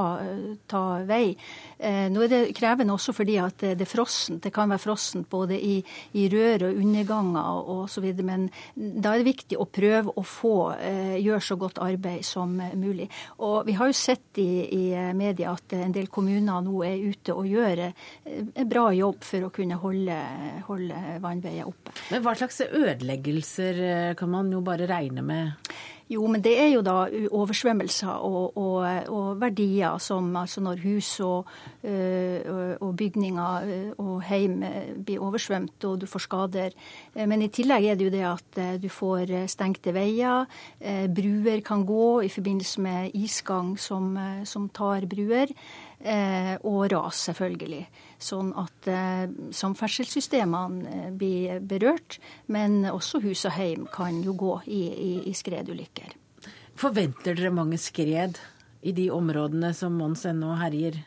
ta, 0.70 0.82
vei. 1.08 1.34
Eh, 1.78 2.08
nå 2.12 2.24
er 2.26 2.32
det 2.32 2.42
krevende 2.58 2.96
også 2.96 3.16
fordi 3.16 3.38
at 3.42 3.64
det 3.64 3.86
er 3.86 3.90
frossent. 3.90 4.44
Det 4.44 4.54
kan 4.56 4.72
være 4.72 4.84
frossent 4.84 5.30
både 5.30 5.58
i, 5.58 5.78
i 6.20 6.28
rør 6.32 6.68
og 6.70 6.82
underganger 6.84 7.72
osv. 7.76 8.10
Men 8.24 8.48
da 8.76 9.14
er 9.14 9.24
det 9.24 9.30
viktig 9.32 9.60
å 9.60 9.70
prøve 9.70 10.16
å 10.16 10.26
få 10.28 10.56
gjøre 10.74 11.44
så 11.44 11.58
godt 11.60 11.82
arbeid 11.84 12.24
som 12.28 12.56
mulig. 12.80 13.08
Og 13.44 13.64
vi 13.68 13.76
har 13.78 13.90
jo 13.90 13.98
sett 13.98 14.40
i, 14.42 14.50
i 14.68 14.84
media 15.18 15.54
at 15.54 15.76
en 15.78 15.94
del 15.96 16.10
kommuner 16.14 16.64
nå 16.64 16.84
er 16.88 17.04
ute 17.04 17.36
og 17.36 17.50
gjør 17.50 17.84
en 17.86 18.70
bra 18.70 18.88
jobb 18.96 19.24
for 19.26 19.48
å 19.48 19.52
kunne 19.54 19.80
holde, 19.82 20.20
holde 20.68 21.18
vannveier 21.24 21.70
oppe. 21.70 21.96
Men 22.12 22.24
hva 22.26 22.36
slags 22.38 22.62
ødeleggelser 22.68 24.16
kan 24.20 24.32
man 24.34 24.52
jo 24.54 24.62
bare 24.66 24.88
regne 24.90 25.26
med? 25.26 25.74
Jo, 26.14 26.28
men 26.30 26.44
det 26.44 26.54
er 26.60 26.70
jo 26.74 26.82
da 26.86 26.96
oversvømmelser 27.32 28.12
og, 28.14 28.58
og, 28.58 28.86
og 29.10 29.40
verdier 29.42 29.98
som 30.04 30.30
altså 30.38 30.62
når 30.62 30.82
hus 30.84 31.10
og, 31.24 31.48
øh, 31.84 32.76
og 32.82 32.96
bygninger 32.98 33.68
øh, 33.70 33.92
og 33.98 34.22
heim 34.28 34.64
øh, 34.64 34.92
blir 35.06 35.24
oversvømt 35.24 35.88
og 35.90 36.02
du 36.02 36.06
får 36.10 36.26
skader. 36.28 36.76
Men 37.16 37.42
i 37.42 37.48
tillegg 37.48 37.86
er 37.86 37.96
det 37.96 38.10
jo 38.10 38.14
det 38.14 38.26
at 38.30 38.82
du 38.84 38.90
får 38.90 39.48
stengte 39.48 39.94
veier. 39.94 40.46
Bruer 41.16 41.62
kan 41.66 41.86
gå 41.86 42.22
i 42.22 42.30
forbindelse 42.30 42.82
med 42.82 43.12
isgang 43.14 43.80
som, 43.80 44.18
som 44.46 44.70
tar 44.70 45.08
bruer. 45.10 45.54
Og 46.04 46.82
ras, 46.92 47.22
selvfølgelig. 47.30 47.86
Sånn 48.20 48.50
at 48.60 48.88
samferdselssystemene 49.56 51.14
blir 51.16 51.62
berørt. 51.64 52.18
Men 52.52 52.82
også 52.90 53.22
hus 53.24 53.46
og 53.48 53.56
heim 53.56 53.86
kan 53.94 54.20
jo 54.26 54.36
gå 54.36 54.58
i, 54.68 54.82
i, 54.92 55.14
i 55.32 55.34
skredulykker. 55.38 56.12
Forventer 56.76 57.38
dere 57.38 57.54
mange 57.56 57.80
skred 57.80 58.40
i 58.84 58.92
de 58.92 59.08
områdene 59.14 59.72
som 59.78 59.96
Mons 59.96 60.26
ennå 60.28 60.58
herjer? 60.60 61.00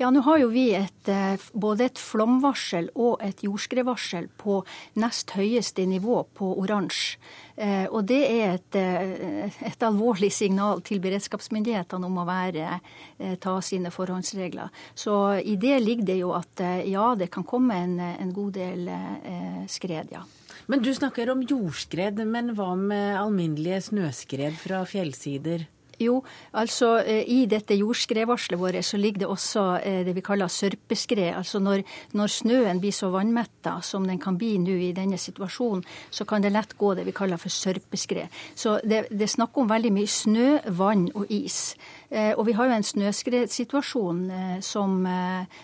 Ja, 0.00 0.08
nå 0.08 0.22
har 0.24 0.38
jo 0.40 0.46
vi 0.48 0.70
et, 0.72 1.08
eh, 1.12 1.42
både 1.52 1.90
et 1.90 1.98
flomvarsel 2.00 2.86
og 2.94 3.20
et 3.20 3.42
jordskredvarsel 3.44 4.30
på 4.40 4.62
nest 4.96 5.34
høyeste 5.36 5.84
nivå 5.84 6.22
på 6.32 6.46
oransje. 6.56 7.18
Eh, 7.60 7.84
og 7.84 8.06
det 8.08 8.20
er 8.24 8.54
et, 8.54 8.76
eh, 8.80 9.50
et, 9.60 9.82
alvorlig 9.84 10.32
signal 10.32 10.80
til 10.80 11.02
beredskapsmyndighetene 11.04 12.06
om 12.06 12.16
å 12.16 12.24
være, 12.24 12.80
ta 13.40 13.60
sine 13.60 13.90
forhåndsregler. 13.90 14.70
Så 14.94 15.44
i 15.44 15.56
det 15.56 15.82
ligger 15.82 16.06
det 16.06 16.18
jo 16.20 16.32
at 16.32 16.56
ja, 16.86 17.14
det 17.14 17.30
kan 17.30 17.44
komme 17.44 17.74
en, 17.74 18.00
en 18.00 18.32
god 18.32 18.52
del 18.52 18.88
skred, 19.68 20.08
ja. 20.12 20.22
Men 20.66 20.80
du 20.80 20.94
snakker 20.94 21.30
om 21.30 21.42
jordskred, 21.42 22.24
men 22.24 22.54
hva 22.54 22.74
med 22.74 23.18
alminnelige 23.18 23.90
snøskred 23.90 24.56
fra 24.56 24.84
fjellsider? 24.84 25.66
Jo, 26.00 26.22
altså 26.56 26.94
eh, 27.04 27.26
i 27.28 27.42
dette 27.50 27.76
jordskredvarselet 27.76 28.60
vårt 28.60 28.86
så 28.88 28.96
ligger 28.96 29.24
det 29.24 29.28
også 29.28 29.64
eh, 29.84 30.00
det 30.06 30.14
vi 30.16 30.24
kaller 30.24 30.48
sørpeskred. 30.48 31.34
Altså 31.36 31.60
når, 31.60 31.82
når 32.16 32.32
snøen 32.32 32.80
blir 32.80 32.94
så 32.96 33.10
vannmetta 33.12 33.76
som 33.84 34.06
den 34.08 34.20
kan 34.22 34.38
bli 34.40 34.54
nå 34.62 34.78
i 34.80 34.94
denne 34.96 35.18
situasjonen, 35.20 35.84
så 36.10 36.24
kan 36.24 36.40
det 36.40 36.54
lett 36.54 36.72
gå 36.80 36.94
det 36.96 37.04
vi 37.04 37.16
kaller 37.16 37.40
for 37.40 37.52
sørpeskred. 37.52 38.32
Så 38.56 38.78
det, 38.80 39.10
det 39.12 39.28
er 39.28 39.34
snakk 39.34 39.60
om 39.60 39.68
veldig 39.68 39.92
mye 39.92 40.08
snø, 40.08 40.48
vann 40.80 41.10
og 41.12 41.28
is. 41.28 41.76
Eh, 42.08 42.32
og 42.32 42.46
vi 42.48 42.56
har 42.56 42.70
jo 42.70 42.78
en 42.78 42.90
snøskredsituasjon 42.94 44.24
som, 44.64 45.02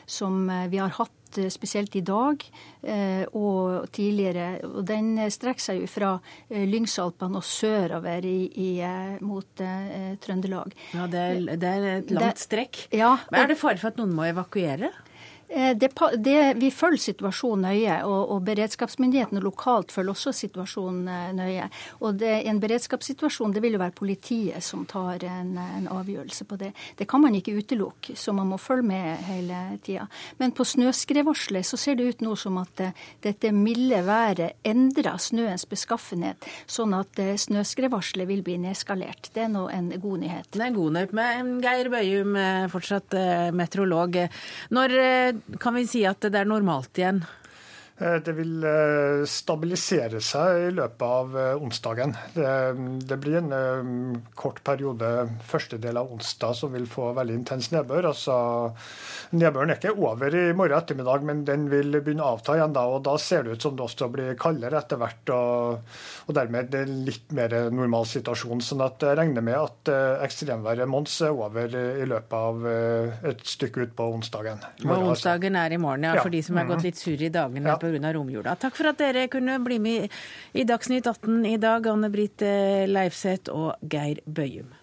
som 0.05 0.43
vi 0.69 0.85
har 0.85 0.93
hatt 1.01 1.16
Eh, 1.39 1.49
spesielt 1.53 1.95
i 1.97 2.03
dag 2.05 2.43
eh, 2.83 3.25
og 3.37 3.89
tidligere. 3.95 4.61
Og 4.67 4.85
den 4.89 5.15
strekker 5.33 5.65
seg 5.69 5.83
jo 5.83 5.91
fra 5.91 6.13
eh, 6.49 6.67
Lyngsalpene 6.69 7.41
og 7.41 7.47
sørover 7.47 8.27
i, 8.29 8.39
i, 8.51 8.71
mot 9.25 9.65
Trøndelag. 10.23 10.77
Ja, 10.97 11.09
det 11.11 11.25
er, 11.25 11.43
det 11.57 11.73
er 11.73 11.89
et 11.97 12.15
langt 12.15 12.43
strekk. 12.43 12.87
Ja, 12.95 13.17
og, 13.29 13.37
er 13.37 13.51
det 13.51 13.59
fare 13.61 13.81
for 13.81 13.93
at 13.93 14.01
noen 14.01 14.15
må 14.17 14.29
evakuere? 14.29 14.93
Eh, 15.49 15.77
det, 15.77 15.91
det, 16.17 16.55
vi 16.55 16.71
følger 16.75 17.03
situasjonen 17.13 17.69
nøye, 17.69 17.97
og, 18.05 18.33
og, 18.35 18.41
beredskapsmyndighetene 18.49 19.43
lokalt 19.45 19.93
følger 19.95 20.15
også 20.17 20.33
situasjonen 20.35 21.07
eh, 21.09 21.29
nøye. 21.37 21.69
Og 22.03 22.19
det, 22.19 22.35
En 22.47 22.59
beredskapssituasjon 22.63 23.55
det 23.55 23.63
vil 23.63 23.77
jo 23.77 23.83
være 23.83 23.95
politiet 23.95 24.65
som 24.65 24.85
tar 24.91 25.23
en, 25.27 25.55
en, 25.59 25.87
avgjørelse 25.91 26.47
på 26.51 26.59
det. 26.59 26.73
Det 26.99 27.07
kan 27.09 27.23
man 27.23 27.35
ikke 27.39 27.55
utelukke, 27.61 28.17
så 28.19 28.35
man 28.35 28.51
må 28.51 28.59
følge 28.59 28.89
med 28.91 29.23
hele 29.29 29.61
tida. 29.87 30.09
Men 30.39 30.53
på 30.57 30.67
snøskredvarselet 30.67 31.67
så 31.67 31.79
ser 31.79 31.99
det 31.99 32.09
ut 32.11 32.25
nå 32.27 32.35
som 32.39 32.59
at 32.61 32.83
uh, 32.83 33.07
dette 33.23 33.53
milde 33.55 34.03
været 34.07 34.59
endrer 34.67 35.19
snøens 35.23 35.67
beskaffenhet, 35.69 36.43
sånn 36.71 36.95
at 36.97 37.19
snøskredvarselet 37.47 38.29
vil 38.29 38.43
bli 38.47 38.59
nedskalert. 38.63 39.31
Det 39.35 39.47
er 39.47 39.51
nå 39.53 39.67
en 39.73 39.93
god 39.95 40.23
nyhet. 40.25 40.51
Det 40.53 40.63
er 40.63 40.69
en 40.71 40.79
god 40.79 40.97
nyhet. 40.97 41.15
med 41.17 41.53
Geir 41.65 41.91
Bøyum, 41.93 42.37
fortsatt 42.73 43.17
meteorolog. 43.57 44.19
Når 44.75 44.97
kan 45.61 45.75
vi 45.75 45.87
si 45.89 46.05
at 46.09 46.21
det 46.25 46.35
er 46.35 46.49
normalt 46.49 46.99
igjen? 46.99 47.23
Eh, 47.99 48.17
det 48.21 48.33
vil 48.37 48.65
eh, 48.69 49.23
stabilisere 49.25 50.21
seg 50.21 50.67
i 50.67 50.73
løpet 50.77 51.05
av 51.07 51.37
eh, 51.41 51.63
onsdagen. 51.65 52.13
Det, 52.37 53.17
blir 53.17 53.39
en 53.41 54.19
kort 54.37 54.59
periode 54.67 55.09
første 55.49 55.79
del 55.81 55.97
av 55.97 56.11
onsdag 56.13 56.59
som 56.59 56.75
vil 56.77 56.85
få 56.91 57.15
veldig 57.17 57.39
intens 57.39 57.71
nedbør. 57.73 58.11
Altså, 58.11 58.37
nedbøren 59.33 59.73
er 59.73 59.81
ikke 59.81 59.95
over 59.97 60.37
i 60.37 60.51
morgen 60.53 60.77
ettermiddag, 60.77 61.25
men 61.25 61.41
den 61.49 61.65
vil 61.73 61.97
begynne 62.03 62.27
å 62.27 62.35
avta 62.37 62.59
igjen 62.59 62.77
da. 62.77 62.85
og 62.93 63.01
Da 63.07 63.17
ser 63.23 63.47
det 63.47 63.57
ut 63.57 63.65
som 63.65 63.79
det 63.79 63.87
også 63.87 64.11
blir 64.13 64.37
kaldere 64.41 64.83
etter 64.83 65.01
hvert, 65.01 65.33
og, 65.33 65.97
og 66.29 66.37
dermed 66.37 66.69
det 66.75 66.85
er 66.85 66.93
litt 67.09 67.33
mer 67.37 67.57
normal 67.73 68.05
situasjon. 68.11 68.61
sånn 68.61 68.85
at 68.85 69.09
jeg 69.09 69.17
regner 69.23 69.47
med 69.47 69.57
at 69.57 69.93
ekstremværet 70.27 70.91
Mons 70.91 71.17
er 71.25 71.33
over 71.33 71.73
i 71.73 72.05
løpet 72.05 72.37
av 72.37 72.69
et 73.33 73.43
stykke 73.49 73.89
utpå 73.89 74.11
onsdagen. 74.19 74.61
Og 74.85 75.11
onsdagen 75.15 75.57
er 75.57 75.73
i 75.73 75.81
morgen, 75.81 76.11
ja, 76.11 76.21
for 76.21 76.35
de 76.35 76.45
som 76.45 76.61
har 76.61 76.69
gått 76.69 76.85
litt 76.91 77.01
sur 77.01 77.17
i 77.17 77.33
dagene. 77.33 77.73
Ja 77.73 77.86
pga. 77.93 78.13
romjula. 78.17 78.57
Takk 78.61 78.77
for 78.79 78.91
at 78.93 78.99
dere 78.99 79.29
kunne 79.33 79.59
bli 79.65 79.79
med 79.83 80.19
i 80.53 80.67
Dagsnytt 80.67 81.07
18 81.07 81.47
i 81.47 81.57
dag, 81.63 81.87
Anne 81.87 82.11
Britt 82.11 82.43
Leifseth 82.91 83.53
og 83.55 83.75
Geir 83.83 84.21
Bøyum. 84.27 84.75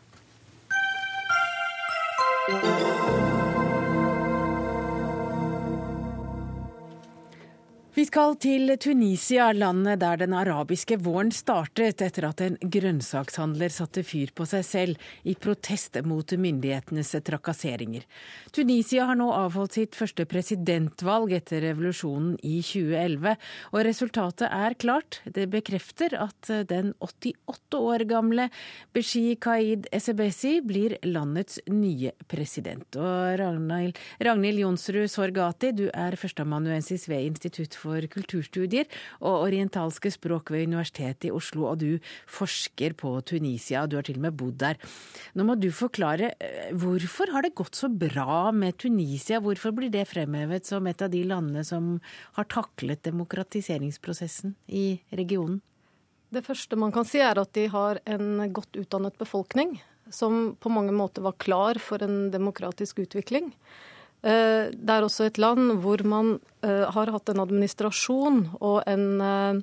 Vi 7.93 8.07
skal 8.09 8.31
til 8.41 8.71
Tunisia, 8.81 9.51
landet 9.53 9.99
der 10.01 10.17
den 10.17 10.31
arabiske 10.33 10.95
våren 11.05 11.29
startet 11.29 11.99
etter 12.01 12.25
at 12.25 12.39
en 12.41 12.55
grønnsakshandler 12.57 13.69
satte 13.69 14.01
fyr 14.01 14.31
på 14.33 14.47
seg 14.49 14.63
selv 14.65 15.11
i 15.29 15.35
protest 15.37 15.99
mot 16.01 16.25
myndighetenes 16.33 17.11
trakasseringer. 17.21 18.01
Tunisia 18.49 19.05
har 19.05 19.19
nå 19.19 19.27
avholdt 19.37 19.77
sitt 19.77 19.97
første 19.99 20.25
presidentvalg 20.25 21.35
etter 21.37 21.61
revolusjonen 21.67 22.39
i 22.41 22.55
2011, 22.65 23.35
og 23.77 23.85
resultatet 23.85 24.47
er 24.49 24.77
klart. 24.81 25.19
Det 25.29 25.45
bekrefter 25.53 26.17
at 26.17 26.49
den 26.73 26.95
88 26.97 27.77
år 27.77 28.07
gamle 28.09 28.49
Beshi 28.97 29.37
Kaid 29.37 29.85
Esebesi 29.93 30.55
blir 30.65 30.97
landets 31.05 31.61
nye 31.69 32.15
president. 32.25 32.89
Og 32.97 33.37
Ragnhild, 33.37 34.65
Jonsrud 34.65 35.13
Sorgati, 35.13 35.75
du 35.77 35.85
er 35.93 36.17
førsteamanuensis 36.17 37.05
ved 37.05 37.29
Institutt 37.29 37.77
for 37.77 37.82
kulturstudier 37.83 38.87
og 39.21 39.47
orientalske 39.47 40.11
språk 40.13 40.51
ved 40.53 40.67
Universitetet 40.69 41.29
i 41.29 41.33
Oslo, 41.33 41.67
og 41.71 41.81
du 41.83 41.99
forsker 42.27 42.95
på 42.99 43.15
Tunisia. 43.25 43.83
og 43.83 43.89
Du 43.89 43.97
har 43.97 44.03
til 44.07 44.17
og 44.17 44.25
med 44.27 44.37
bodd 44.37 44.57
der. 44.63 44.79
Nå 45.35 45.43
må 45.43 45.59
du 45.59 45.69
forklare, 45.71 46.33
eh, 46.39 46.71
hvorfor 46.71 47.31
har 47.31 47.43
det 47.43 47.55
gått 47.55 47.75
så 47.75 47.89
bra 47.89 48.51
med 48.51 48.77
Tunisia? 48.77 49.39
Hvorfor 49.39 49.71
blir 49.71 49.91
det 49.91 50.07
fremhevet 50.07 50.65
som 50.65 50.87
et 50.87 51.01
av 51.01 51.09
de 51.09 51.23
landene 51.23 51.63
som 51.63 51.99
har 52.33 52.45
taklet 52.45 53.03
demokratiseringsprosessen 53.03 54.55
i 54.67 54.99
regionen? 55.11 55.61
Det 56.33 56.45
første 56.45 56.75
man 56.75 56.91
kan 56.91 57.05
si, 57.05 57.19
er 57.19 57.37
at 57.37 57.53
de 57.53 57.67
har 57.69 57.99
en 58.09 58.53
godt 58.53 58.73
utdannet 58.73 59.17
befolkning 59.17 59.79
som 60.11 60.55
på 60.59 60.69
mange 60.69 60.93
måter 60.95 61.23
var 61.23 61.37
klar 61.37 61.79
for 61.81 62.01
en 62.03 62.31
demokratisk 62.33 63.03
utvikling. 63.05 63.53
Eh, 64.23 64.71
det 64.71 64.93
er 64.95 65.03
også 65.03 65.27
et 65.27 65.39
land 65.41 65.73
hvor 65.83 65.99
man 66.07 66.37
eh, 66.63 66.85
har 66.95 67.11
hatt 67.11 67.31
en 67.33 67.43
administrasjon 67.43 68.45
og 68.61 68.77
en 68.87 69.07
eh, 69.23 69.57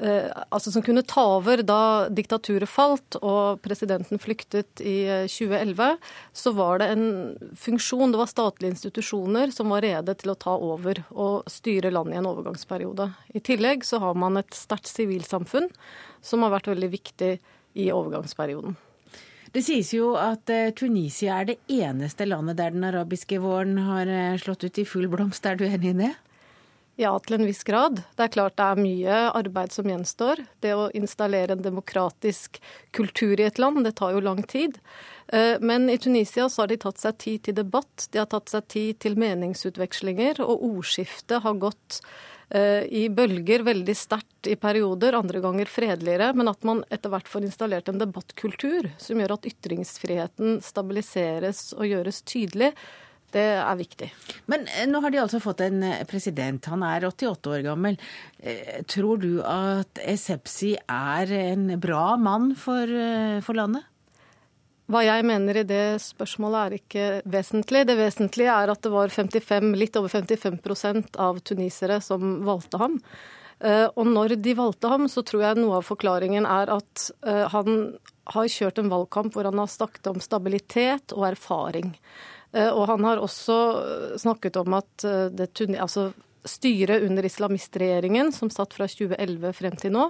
altså 0.00 0.70
som 0.72 0.84
kunne 0.86 1.02
ta 1.04 1.20
over 1.34 1.60
da 1.66 2.06
diktaturet 2.08 2.70
falt 2.70 3.18
og 3.18 3.58
presidenten 3.60 4.16
flyktet 4.22 4.80
i 4.80 5.26
2011, 5.28 5.98
så 6.32 6.52
var 6.56 6.80
det 6.80 6.88
en 6.94 7.04
funksjon, 7.52 8.08
det 8.14 8.22
var 8.22 8.30
statlige 8.30 8.78
institusjoner 8.78 9.52
som 9.52 9.74
var 9.74 9.84
rede 9.84 10.14
til 10.16 10.32
å 10.32 10.38
ta 10.40 10.56
over 10.56 11.02
og 11.10 11.50
styre 11.52 11.92
landet 11.92 12.16
i 12.16 12.22
en 12.22 12.30
overgangsperiode. 12.30 13.10
I 13.36 13.44
tillegg 13.44 13.84
så 13.84 14.00
har 14.00 14.16
man 14.16 14.40
et 14.40 14.56
sterkt 14.56 14.88
sivilsamfunn 14.88 15.68
som 16.24 16.46
har 16.46 16.56
vært 16.56 16.72
veldig 16.72 16.94
viktig 16.96 17.34
i 17.76 17.92
overgangsperioden. 17.92 18.80
Det 19.50 19.64
sies 19.66 19.88
jo 19.96 20.12
at 20.14 20.50
eh, 20.52 20.70
Tunisia 20.78 21.40
er 21.40 21.48
det 21.48 21.56
eneste 21.74 22.26
landet 22.28 22.60
der 22.60 22.70
den 22.70 22.86
arabiske 22.86 23.40
våren 23.42 23.80
har 23.82 24.06
eh, 24.06 24.38
slått 24.38 24.62
ut 24.62 24.78
i 24.78 24.86
full 24.86 25.08
blomst. 25.10 25.46
Er 25.46 25.58
du 25.58 25.64
enig 25.66 25.90
i 25.90 25.96
det? 26.04 26.12
Ja, 27.00 27.10
til 27.18 27.38
en 27.38 27.46
viss 27.48 27.64
grad. 27.66 28.02
Det 28.14 28.26
er 28.26 28.32
klart 28.34 28.58
det 28.60 28.66
er 28.66 28.78
mye 28.78 29.18
arbeid 29.34 29.72
som 29.74 29.88
gjenstår. 29.88 30.44
Det 30.62 30.74
å 30.76 30.90
installere 30.94 31.56
en 31.56 31.64
demokratisk 31.64 32.60
kultur 32.94 33.40
i 33.40 33.46
et 33.48 33.58
land, 33.58 33.82
det 33.86 33.96
tar 33.98 34.14
jo 34.14 34.22
lang 34.22 34.44
tid. 34.46 34.78
Eh, 35.32 35.56
men 35.58 35.90
i 35.90 35.98
Tunisia 35.98 36.46
så 36.46 36.62
har 36.62 36.70
de 36.70 36.78
tatt 36.84 37.02
seg 37.02 37.18
tid 37.18 37.46
til 37.48 37.56
debatt, 37.58 38.06
de 38.12 38.22
har 38.22 38.30
tatt 38.30 38.52
seg 38.52 38.70
tid 38.70 39.00
til 39.02 39.18
meningsutvekslinger, 39.18 40.44
og 40.46 40.62
ordskiftet 40.76 41.42
har 41.42 41.58
gått 41.58 42.02
i 42.50 43.04
bølger 43.14 43.62
veldig 43.62 43.94
sterkt 43.94 44.48
i 44.50 44.56
perioder, 44.58 45.14
andre 45.14 45.38
ganger 45.44 45.68
fredeligere, 45.70 46.32
men 46.34 46.50
at 46.50 46.64
man 46.66 46.80
etter 46.90 47.12
hvert 47.12 47.28
får 47.30 47.44
installert 47.46 47.90
en 47.92 48.00
debattkultur 48.00 48.88
som 48.98 49.20
gjør 49.22 49.36
at 49.36 49.46
ytringsfriheten 49.46 50.58
stabiliseres 50.64 51.68
og 51.76 51.86
gjøres 51.86 52.18
tydelig. 52.26 52.72
Det 53.30 53.44
er 53.62 53.76
viktig. 53.78 54.08
Men 54.50 54.66
eh, 54.66 54.88
nå 54.90 54.98
har 55.04 55.14
de 55.14 55.20
altså 55.22 55.38
fått 55.42 55.62
en 55.62 55.84
eh, 55.86 56.02
president. 56.10 56.66
Han 56.72 56.82
er 56.82 57.06
88 57.06 57.52
år 57.54 57.62
gammel. 57.68 58.00
Tror 58.90 59.20
du 59.22 59.44
at 59.46 60.00
Esepsi 60.02 60.72
er 60.90 61.30
en 61.36 61.68
bra 61.78 62.16
mann 62.18 62.54
for, 62.58 62.90
for 63.46 63.58
landet? 63.58 63.86
Hva 64.90 65.04
jeg 65.06 65.22
mener 65.22 65.60
i 65.60 65.66
det 65.66 66.00
spørsmålet 66.02 66.60
er 66.60 66.78
ikke 66.80 67.04
vesentlig. 67.30 67.84
Det 67.86 67.94
vesentlige 67.98 68.54
er 68.54 68.72
at 68.72 68.80
det 68.82 68.90
var 68.90 69.12
55, 69.14 69.68
litt 69.78 69.98
over 70.00 70.10
55% 70.10 71.18
av 71.22 71.38
tunisere 71.46 72.00
som 72.02 72.40
valgte 72.46 72.80
ham. 72.80 72.96
Eh, 73.60 73.86
og 73.94 74.08
når 74.08 74.34
de 74.40 74.56
valgte 74.58 74.90
ham, 74.90 75.06
så 75.12 75.22
tror 75.26 75.44
jeg 75.44 75.60
noe 75.60 75.78
av 75.78 75.86
forklaringen 75.86 76.48
er 76.48 76.72
at 76.74 77.04
eh, 77.28 77.44
han 77.52 77.92
har 78.34 78.50
kjørt 78.50 78.80
en 78.80 78.90
valgkamp 78.90 79.36
hvor 79.36 79.46
han 79.46 79.60
har 79.60 79.70
snakket 79.70 80.10
om 80.10 80.18
stabilitet 80.24 81.14
og 81.14 81.28
erfaring. 81.28 81.92
Eh, 82.56 82.70
og 82.72 82.88
han 82.90 83.06
har 83.06 83.22
også 83.22 83.60
snakket 84.18 84.58
om 84.58 84.74
at 84.80 85.06
det, 85.36 85.52
altså 85.76 86.10
styret 86.44 87.02
under 87.02 87.24
islamistregjeringen, 87.24 88.32
som 88.32 88.50
satt 88.50 88.74
fra 88.74 88.88
2011 88.88 89.52
frem 89.56 89.76
til 89.80 89.94
nå, 89.94 90.06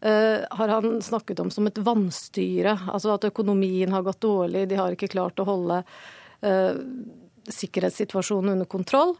eh, 0.00 0.44
har 0.50 0.74
han 0.74 1.02
snakket 1.02 1.40
om 1.40 1.50
som 1.54 1.66
et 1.66 1.78
vannstyre. 1.78 2.76
Altså 2.90 3.14
at 3.14 3.28
økonomien 3.28 3.92
har 3.94 4.02
gått 4.06 4.20
dårlig, 4.20 4.68
de 4.68 4.80
har 4.80 4.94
ikke 4.94 5.12
klart 5.14 5.38
å 5.38 5.48
holde 5.48 5.82
eh, 6.42 6.74
sikkerhetssituasjonen 7.48 8.56
under 8.56 8.70
kontroll. 8.70 9.16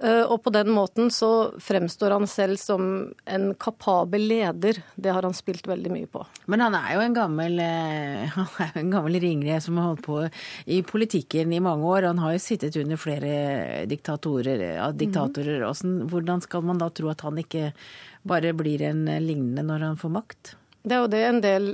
Eh, 0.00 0.22
og 0.22 0.42
på 0.44 0.52
den 0.54 0.70
måten 0.70 1.10
så 1.10 1.50
fremstår 1.58 2.14
han 2.14 2.26
selv 2.30 2.60
som 2.62 2.82
en 3.26 3.48
kapabel 3.58 4.28
leder. 4.30 4.78
Det 4.94 5.10
har 5.10 5.26
han 5.26 5.34
spilt 5.34 5.66
veldig 5.66 5.90
mye 5.90 6.10
på. 6.10 6.22
Men 6.46 6.62
han 6.62 6.76
er 6.78 6.92
jo 6.94 7.02
en 7.02 7.16
gammel, 7.16 7.58
eh, 7.64 8.28
han 8.36 8.68
er 8.68 8.92
gammel 8.92 9.18
ringre 9.22 9.58
som 9.64 9.80
har 9.80 9.90
holdt 9.90 10.04
på 10.06 10.20
i 10.66 10.82
politikken 10.86 11.52
i 11.52 11.62
mange 11.64 11.86
år. 11.88 12.10
Han 12.12 12.22
har 12.22 12.36
jo 12.36 12.44
sittet 12.44 12.78
under 12.78 13.00
flere 13.00 13.86
diktatorer. 13.90 14.62
diktatorer. 14.94 15.66
Hvordan 16.08 16.46
skal 16.46 16.62
man 16.70 16.78
da 16.78 16.90
tro 16.94 17.10
at 17.10 17.26
han 17.26 17.42
ikke 17.42 17.72
bare 18.28 18.54
blir 18.54 18.82
en 18.86 19.04
lignende 19.24 19.66
når 19.66 19.90
han 19.90 20.00
får 20.00 20.14
makt? 20.14 20.54
Det 20.82 20.94
er 20.94 21.02
jo 21.02 21.10
det 21.10 21.24
en 21.26 21.42
del 21.42 21.72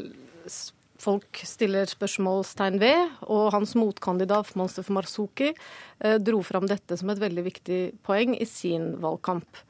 folk 1.04 1.42
stiller 1.46 1.88
spørsmålstegn 1.90 2.80
ved. 2.82 3.14
Og 3.28 3.52
hans 3.54 3.74
motkandidat 3.78 4.54
Monster 4.58 4.86
Marzuki 4.94 5.52
eh, 5.52 6.18
dro 6.18 6.42
fram 6.46 6.68
dette 6.70 6.98
som 7.00 7.12
et 7.12 7.22
veldig 7.22 7.46
viktig 7.46 7.80
poeng 8.06 8.36
i 8.38 8.48
sin 8.48 8.94
valgkamp. 9.04 9.64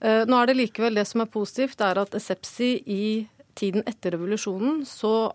Eh, 0.00 0.24
nå 0.28 0.38
er 0.40 0.50
det 0.50 0.60
likevel 0.60 0.98
det 0.98 1.06
som 1.08 1.24
er 1.24 1.32
positivt, 1.32 1.80
er 1.80 2.02
at 2.02 2.14
Esepsi 2.16 2.76
i 2.86 3.06
tiden 3.56 3.84
etter 3.88 4.12
revolusjonen 4.12 4.82
så 4.84 5.30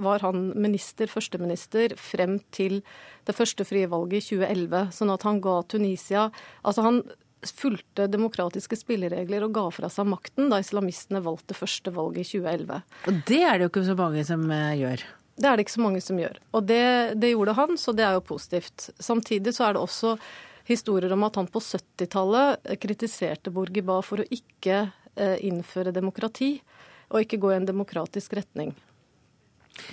var 0.00 0.24
han 0.24 0.52
minister, 0.56 1.10
førsteminister, 1.12 1.94
frem 2.00 2.38
til 2.54 2.80
det 3.28 3.36
første 3.36 3.66
frie 3.68 3.88
valget 3.90 4.24
i 4.24 4.38
2011. 4.40 4.92
Sånn 4.96 5.12
at 5.12 5.26
han 5.28 5.42
ga 5.44 5.60
Tunisia 5.68 6.28
Altså 6.64 6.84
han 6.86 7.02
fulgte 7.46 8.08
demokratiske 8.10 8.78
spilleregler 8.80 9.46
og 9.46 9.54
ga 9.54 9.66
fra 9.74 9.90
seg 9.92 10.08
makten 10.10 10.50
da 10.50 10.58
islamistene 10.62 11.22
valgte 11.24 11.56
første 11.56 11.92
valget 11.94 12.26
i 12.26 12.40
2011. 12.42 12.82
Og 13.10 13.22
det 13.30 13.40
er 13.44 13.54
det 13.58 13.66
jo 13.66 13.72
ikke 13.72 13.86
så 13.86 13.96
mange 13.98 14.24
som 14.26 14.44
eh, 14.54 14.74
gjør? 14.80 15.06
Det 15.38 15.46
er 15.46 15.54
det 15.54 15.64
ikke 15.66 15.76
så 15.76 15.84
mange 15.84 16.02
som 16.02 16.18
gjør. 16.18 16.40
Og 16.58 16.66
det, 16.66 16.82
det 17.22 17.30
gjorde 17.30 17.54
han, 17.54 17.78
så 17.78 17.94
det 17.94 18.04
er 18.08 18.16
jo 18.16 18.26
positivt. 18.26 18.88
Samtidig 18.98 19.54
så 19.54 19.68
er 19.68 19.76
det 19.76 19.84
også 19.84 20.16
historier 20.68 21.14
om 21.14 21.24
at 21.28 21.38
han 21.38 21.48
på 21.48 21.62
70-tallet 21.62 22.74
kritiserte 22.82 23.52
Bourguiba 23.54 24.00
for 24.04 24.20
å 24.20 24.28
ikke 24.34 24.82
eh, 25.14 25.38
innføre 25.46 25.94
demokrati, 25.94 26.56
og 27.08 27.22
ikke 27.22 27.38
gå 27.40 27.54
i 27.54 27.58
en 27.60 27.68
demokratisk 27.68 28.34
retning. 28.36 28.74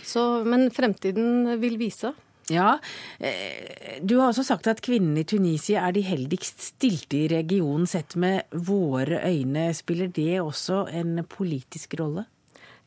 Så, 0.03 0.43
men 0.43 0.67
fremtiden 0.73 1.53
vil 1.61 1.77
vise. 1.79 2.11
Ja, 2.49 2.77
eh, 3.19 4.01
Du 4.01 4.17
har 4.19 4.29
også 4.29 4.43
sagt 4.45 4.67
at 4.67 4.81
kvinnene 4.85 5.23
i 5.23 5.27
Tunisia 5.27 5.87
er 5.87 5.95
de 5.95 6.03
heldigst 6.05 6.61
stilte 6.61 7.23
i 7.23 7.29
regionen 7.31 7.87
sett 7.89 8.15
med 8.15 8.43
våre 8.51 9.21
øyne. 9.25 9.73
Spiller 9.73 10.07
det 10.07 10.41
også 10.41 10.85
en 10.93 11.23
politisk 11.25 11.95
rolle? 11.99 12.25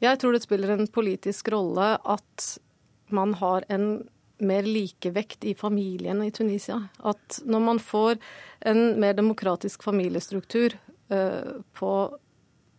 Jeg 0.01 0.19
tror 0.19 0.33
det 0.33 0.45
spiller 0.45 0.71
en 0.77 0.87
politisk 0.87 1.51
rolle 1.51 1.97
at 2.05 2.47
man 3.11 3.35
har 3.35 3.65
en 3.69 4.09
mer 4.39 4.63
likevekt 4.63 5.45
i 5.45 5.55
familien 5.59 6.23
i 6.23 6.31
Tunisia. 6.31 6.89
At 7.03 7.41
når 7.45 7.61
man 7.61 7.81
får 7.83 8.19
en 8.61 9.01
mer 9.01 9.17
demokratisk 9.19 9.83
familiestruktur 9.83 10.77
uh, 11.11 11.59
på 11.75 11.93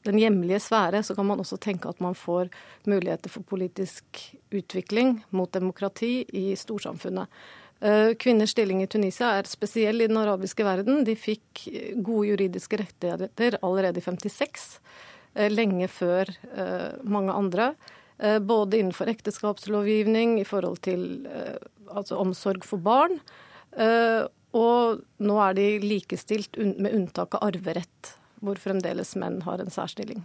den 0.10 0.20
hjemlige 0.22 0.60
sfære, 0.64 1.04
så 1.06 1.16
kan 1.16 1.28
man 1.30 1.40
også 1.42 1.60
tenke 1.62 1.90
at 1.90 2.02
man 2.04 2.18
får 2.18 2.50
muligheter 2.90 3.32
for 3.32 3.46
politisk 3.46 4.20
utvikling 4.52 5.20
mot 5.32 5.52
demokrati 5.54 6.26
i 6.34 6.52
storsamfunnet. 6.58 7.30
Eh, 7.80 8.14
kvinners 8.20 8.52
stilling 8.52 8.82
i 8.84 8.90
Tunisia 8.92 9.38
er 9.40 9.48
spesiell 9.48 10.04
i 10.04 10.08
den 10.10 10.20
arabiske 10.20 10.66
verden. 10.68 11.06
De 11.08 11.16
fikk 11.16 11.64
gode 12.04 12.34
juridiske 12.34 12.82
rettigheter 12.82 13.56
allerede 13.64 14.02
i 14.02 14.04
56, 14.04 14.66
eh, 15.36 15.48
lenge 15.52 15.88
før 15.88 16.28
eh, 16.56 16.92
mange 17.04 17.36
andre. 17.36 17.74
Både 18.20 18.76
innenfor 18.76 19.08
ekteskapslovgivning, 19.08 20.42
i 20.42 20.44
forhold 20.44 20.82
til 20.84 21.24
altså 21.88 22.18
omsorg 22.20 22.66
for 22.68 22.84
barn. 22.84 23.14
Og 24.52 25.00
nå 25.24 25.38
er 25.40 25.56
de 25.56 25.68
likestilt 25.80 26.60
med 26.60 26.98
unntak 26.98 27.38
av 27.40 27.46
arverett 27.48 28.10
hvor 28.44 28.60
fremdeles 28.60 29.16
menn 29.20 29.42
har 29.46 29.62
en 29.62 29.72
særstilling. 29.74 30.24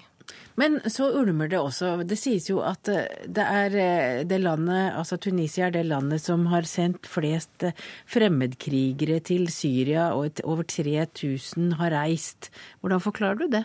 Men 0.61 0.79
så 0.90 1.09
ulmer 1.18 1.50
det 1.50 1.59
også. 1.59 1.90
Det 2.07 2.16
sies 2.18 2.46
jo 2.48 2.61
at 2.64 2.88
eh, 2.90 3.27
det 3.27 3.44
er 3.44 3.77
eh, 3.79 4.20
det 4.29 4.38
landet, 4.42 4.94
altså 4.94 5.18
Tunisia 5.20 5.66
er 5.66 5.74
det 5.74 5.85
landet 5.88 6.22
som 6.22 6.46
har 6.53 6.66
sendt 6.68 7.09
flest 7.11 7.66
eh, 7.66 7.77
fremmedkrigere 8.11 9.20
til 9.27 9.48
Syria, 9.53 10.12
og 10.14 10.42
over 10.44 10.62
3000 10.62 11.74
har 11.81 11.95
reist. 11.97 12.53
Hvordan 12.80 13.03
forklarer 13.03 13.43
du 13.43 13.49
det? 13.57 13.64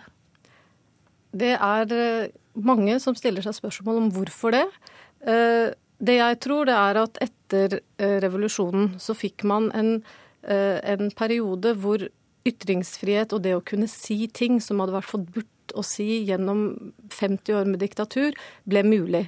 Det 1.30 1.54
er 1.54 2.32
mange 2.58 2.96
som 3.00 3.14
stiller 3.16 3.46
seg 3.46 3.54
spørsmål 3.60 4.00
om 4.02 4.08
hvorfor 4.16 4.56
det. 4.56 4.66
Det 6.02 6.16
jeg 6.16 6.38
tror, 6.42 6.66
det 6.66 6.74
er 6.74 6.98
at 7.04 7.20
etter 7.22 7.76
revolusjonen 8.24 8.96
så 8.98 9.14
fikk 9.14 9.46
man 9.46 9.68
en, 9.78 9.92
en 10.42 11.12
periode 11.14 11.76
hvor 11.84 12.08
ytringsfrihet 12.48 13.34
og 13.36 13.44
det 13.46 13.56
å 13.58 13.66
kunne 13.66 13.90
si 13.92 14.28
ting 14.28 14.60
som 14.64 14.82
hadde 14.84 14.96
vært 14.96 15.12
forbudt 15.12 15.76
å 15.78 15.84
si 15.86 16.24
gjennom 16.28 16.94
50 17.14 17.60
år 17.60 17.68
med 17.70 17.82
diktatur, 17.84 18.38
ble 18.70 18.84
mulig. 18.88 19.28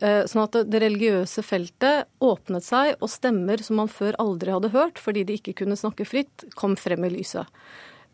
Eh, 0.00 0.24
sånn 0.30 0.46
at 0.46 0.56
det 0.70 0.80
religiøse 0.82 1.44
feltet 1.44 2.08
åpnet 2.22 2.64
seg, 2.64 2.96
og 3.00 3.10
stemmer 3.12 3.62
som 3.62 3.80
man 3.82 3.90
før 3.92 4.16
aldri 4.22 4.54
hadde 4.54 4.72
hørt, 4.74 5.00
fordi 5.02 5.24
de 5.28 5.38
ikke 5.38 5.56
kunne 5.62 5.78
snakke 5.78 6.06
fritt, 6.08 6.46
kom 6.58 6.76
frem 6.80 7.04
i 7.06 7.12
lyset. 7.12 7.50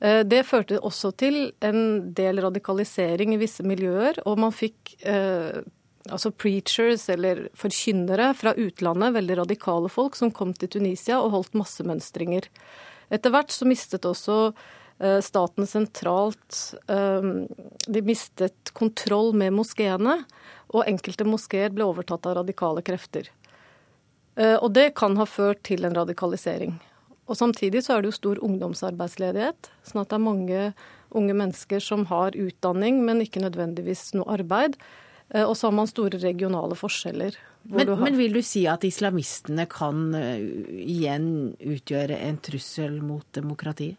Eh, 0.01 0.20
det 0.26 0.45
førte 0.49 0.80
også 0.84 1.12
til 1.18 1.39
en 1.64 2.12
del 2.14 2.43
radikalisering 2.45 3.34
i 3.34 3.41
visse 3.41 3.64
miljøer, 3.66 4.20
og 4.26 4.41
man 4.43 4.55
fikk 4.55 4.97
eh, 5.07 5.62
altså 6.09 6.32
preachers 6.34 7.09
eller 7.12 7.47
forkynnere 7.59 8.32
fra 8.39 8.55
utlandet, 8.59 9.14
veldig 9.16 9.41
radikale 9.43 9.91
folk, 9.93 10.18
som 10.18 10.32
kom 10.34 10.55
til 10.57 10.70
Tunisia 10.78 11.22
og 11.22 11.32
holdt 11.36 11.59
massemønstringer. 11.59 12.49
Etter 13.11 13.33
hvert 13.33 13.55
så 13.55 13.69
mistet 13.69 14.07
også 14.09 14.53
Eh, 14.99 15.21
staten 15.21 15.67
sentralt 15.67 16.75
eh, 16.89 17.23
De 17.87 18.03
mistet 18.03 18.73
kontroll 18.73 19.31
med 19.35 19.55
moskeene, 19.55 20.25
og 20.75 20.89
enkelte 20.91 21.25
moskeer 21.25 21.71
ble 21.73 21.87
overtatt 21.87 22.27
av 22.27 22.41
radikale 22.41 22.83
krefter. 22.85 23.31
Eh, 24.35 24.57
og 24.57 24.73
det 24.75 24.91
kan 24.99 25.15
ha 25.21 25.27
ført 25.27 25.63
til 25.69 25.87
en 25.87 25.95
radikalisering. 25.95 26.77
Og 27.29 27.37
Samtidig 27.39 27.85
så 27.85 27.95
er 27.95 28.03
det 28.03 28.11
jo 28.11 28.19
stor 28.19 28.41
ungdomsarbeidsledighet, 28.45 29.71
sånn 29.87 30.03
at 30.03 30.11
det 30.11 30.17
er 30.19 30.25
mange 30.25 30.63
unge 31.15 31.35
mennesker 31.37 31.83
som 31.85 32.07
har 32.11 32.37
utdanning, 32.37 33.03
men 33.05 33.23
ikke 33.23 33.43
nødvendigvis 33.45 34.11
noe 34.17 34.39
arbeid. 34.39 34.79
Og 35.45 35.53
så 35.61 35.69
har 35.69 35.75
man 35.77 35.91
store 35.91 36.17
regionale 36.23 36.77
forskjeller. 36.77 37.37
Men, 37.69 37.89
har... 37.89 38.01
men, 38.01 38.16
vil 38.16 38.33
du 38.33 38.41
si 38.45 38.62
at 38.71 38.85
islamistene 38.89 39.66
kan 39.69 40.14
igjen 40.16 41.31
utgjøre 41.61 42.16
en 42.25 42.39
trussel 42.41 43.01
mot 43.05 43.27
demokratiet? 43.37 43.99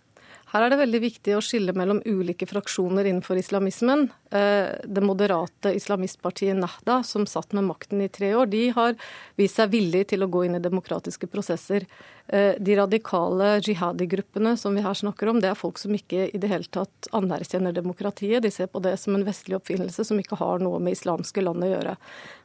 Her 0.50 0.66
er 0.66 0.72
det 0.74 0.80
veldig 0.80 1.00
viktig 1.04 1.34
å 1.38 1.42
skille 1.46 1.76
mellom 1.78 2.00
ulike 2.10 2.48
fraksjoner 2.50 3.06
innenfor 3.06 3.38
islamismen. 3.38 4.08
Eh, 4.34 4.82
det 4.82 5.04
moderate 5.06 5.76
islamistpartiet 5.78 6.58
Nahda, 6.58 7.04
som 7.06 7.28
satt 7.30 7.54
med 7.54 7.68
makten 7.68 8.02
i 8.02 8.10
tre 8.10 8.32
år, 8.34 8.50
de 8.50 8.64
har 8.74 8.96
vist 9.38 9.60
seg 9.60 9.70
villige 9.76 10.10
til 10.16 10.26
å 10.26 10.30
gå 10.32 10.48
inn 10.48 10.58
i 10.58 10.64
demokratiske 10.64 11.30
prosesser. 11.30 11.86
Eh, 12.26 12.58
de 12.58 12.80
radikale 12.82 13.60
jihadi-gruppene 13.62 14.56
som 14.58 14.74
vi 14.74 14.86
her 14.86 14.98
snakker 14.98 15.30
om, 15.30 15.38
det 15.38 15.54
er 15.54 15.60
folk 15.60 15.78
som 15.78 15.94
ikke 15.94 16.32
i 16.34 16.42
det 16.42 16.50
hele 16.50 16.66
tatt 16.66 17.14
anerkjenner 17.14 17.76
demokratiet. 17.78 18.42
De 18.42 18.50
ser 18.54 18.74
på 18.74 18.82
det 18.82 18.98
som 18.98 19.14
en 19.14 19.28
vestlig 19.30 19.60
oppfinnelse 19.60 20.08
som 20.08 20.18
ikke 20.18 20.42
har 20.42 20.66
noe 20.66 20.82
med 20.82 20.98
islamske 20.98 21.46
land 21.46 21.62
å 21.62 21.76
gjøre. 21.76 22.00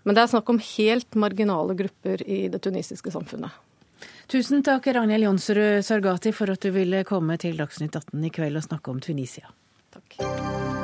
Men 0.04 0.16
det 0.16 0.26
er 0.26 0.34
snakk 0.36 0.52
om 0.52 0.60
helt 0.76 1.16
marginale 1.16 1.76
grupper 1.78 2.20
i 2.28 2.44
det 2.52 2.60
tunisiske 2.68 3.16
samfunnet. 3.16 3.64
Tusen 4.26 4.62
takk, 4.64 4.86
Ragnhild 4.96 5.26
Jonsrud 5.26 5.84
Sargati, 5.84 6.32
for 6.32 6.54
at 6.54 6.62
du 6.64 6.72
ville 6.74 7.04
komme 7.04 7.36
til 7.40 7.58
Dagsnytt 7.60 7.96
18 7.96 8.24
i 8.24 8.32
kveld 8.32 8.56
og 8.56 8.66
snakke 8.70 8.94
om 8.94 9.02
Tunisia. 9.04 9.52
Takk. 9.94 10.83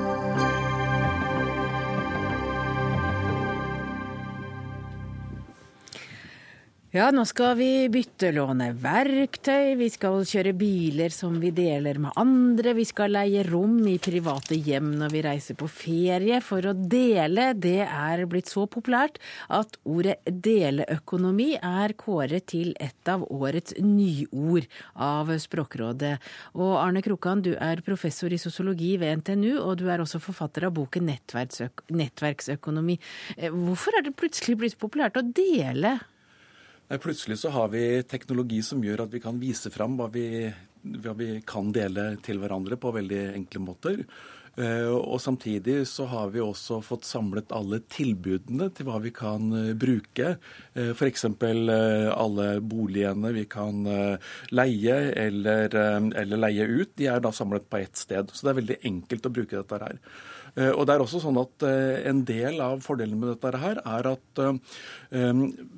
Ja, 6.90 7.04
nå 7.14 7.22
skal 7.22 7.52
vi 7.54 7.86
bytte 7.86 8.32
låne 8.34 8.72
verktøy, 8.82 9.76
vi 9.78 9.86
skal 9.94 10.24
kjøre 10.26 10.50
biler 10.58 11.12
som 11.14 11.36
vi 11.38 11.52
deler 11.54 12.00
med 12.02 12.18
andre, 12.18 12.72
vi 12.74 12.82
skal 12.82 13.14
leie 13.14 13.44
rom 13.46 13.76
i 13.86 13.94
private 14.02 14.58
hjem 14.58 14.88
når 14.98 15.14
vi 15.14 15.22
reiser 15.22 15.54
på 15.54 15.68
ferie. 15.70 16.40
For 16.42 16.66
å 16.66 16.74
dele, 16.74 17.52
det 17.54 17.86
er 17.86 18.24
blitt 18.26 18.50
så 18.50 18.66
populært 18.66 19.22
at 19.54 19.78
ordet 19.86 20.18
deleøkonomi 20.26 21.52
er 21.62 21.94
kåret 21.94 22.50
til 22.56 22.74
et 22.82 23.14
av 23.14 23.22
årets 23.30 23.78
nyord 23.78 24.66
av 24.98 25.30
Språkrådet. 25.46 26.16
Og 26.58 26.74
Arne 26.82 27.06
Krokan, 27.06 27.46
du 27.46 27.52
er 27.54 27.86
professor 27.86 28.34
i 28.34 28.42
sosiologi 28.50 28.96
ved 28.98 29.22
NTNU, 29.22 29.60
og 29.62 29.78
du 29.78 29.86
er 29.86 30.02
også 30.02 30.18
forfatter 30.26 30.66
av 30.66 30.74
boken 30.82 31.06
Nettverksøkonomi. 31.06 32.98
Eh, 33.38 33.52
hvorfor 33.54 33.94
er 33.94 34.10
det 34.10 34.18
plutselig 34.18 34.58
blitt 34.58 34.82
populært 34.82 35.22
å 35.22 35.30
dele? 35.30 36.00
Plutselig 36.98 37.38
så 37.38 37.52
har 37.54 37.68
vi 37.70 38.02
teknologi 38.02 38.62
som 38.66 38.82
gjør 38.82 39.04
at 39.04 39.12
vi 39.12 39.20
kan 39.22 39.36
vise 39.38 39.70
fram 39.70 39.94
hva 39.98 40.08
vi, 40.10 40.50
hva 40.82 41.12
vi 41.14 41.36
kan 41.46 41.70
dele 41.70 42.16
til 42.24 42.40
hverandre 42.42 42.80
på 42.82 42.90
veldig 42.96 43.20
enkle 43.36 43.62
måter. 43.62 44.02
Eh, 44.60 44.90
og 44.92 45.20
samtidig 45.22 45.84
så 45.88 46.04
har 46.10 46.32
vi 46.34 46.42
også 46.44 46.80
fått 46.84 47.06
samlet 47.08 47.52
alle 47.56 47.80
tilbudene 47.90 48.68
til 48.76 48.88
hva 48.88 48.98
vi 49.00 49.12
kan 49.14 49.46
eh, 49.56 49.70
bruke. 49.78 50.34
Eh, 50.74 50.90
F.eks. 50.92 51.24
alle 51.30 52.48
boligene 52.60 53.32
vi 53.36 53.46
kan 53.50 53.86
leie 54.50 54.96
eller, 55.24 55.76
eller 55.76 56.42
leie 56.44 56.66
ut. 56.66 56.92
De 56.98 57.08
er 57.08 57.22
da 57.22 57.32
samlet 57.32 57.68
på 57.70 57.80
ett 57.80 57.96
sted. 57.96 58.34
Så 58.34 58.46
det 58.46 58.52
er 58.52 58.60
veldig 58.60 58.78
enkelt 58.90 59.26
å 59.26 59.34
bruke 59.38 59.62
dette 59.62 59.80
her. 59.80 59.98
Og 60.74 60.82
det 60.82 60.94
er 60.96 61.02
også 61.04 61.20
sånn 61.22 61.36
at 61.38 61.62
En 61.62 62.24
del 62.26 62.56
av 62.64 62.80
fordelen 62.82 63.20
med 63.20 63.28
dette 63.30 63.60
her 63.62 63.78
er 63.86 64.08
at 64.10 64.40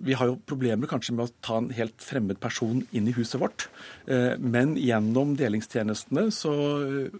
vi 0.07 0.15
har 0.17 0.31
jo 0.31 0.39
problemer 0.49 0.89
kanskje 0.89 1.13
med 1.19 1.27
å 1.27 1.35
ta 1.45 1.59
en 1.61 1.69
helt 1.77 2.01
fremmed 2.01 2.41
person 2.41 2.81
inn 2.89 3.11
i 3.11 3.13
huset 3.13 3.37
vårt. 3.43 3.67
Men 4.41 4.73
gjennom 4.81 5.35
delingstjenestene 5.37 6.25
så 6.33 6.55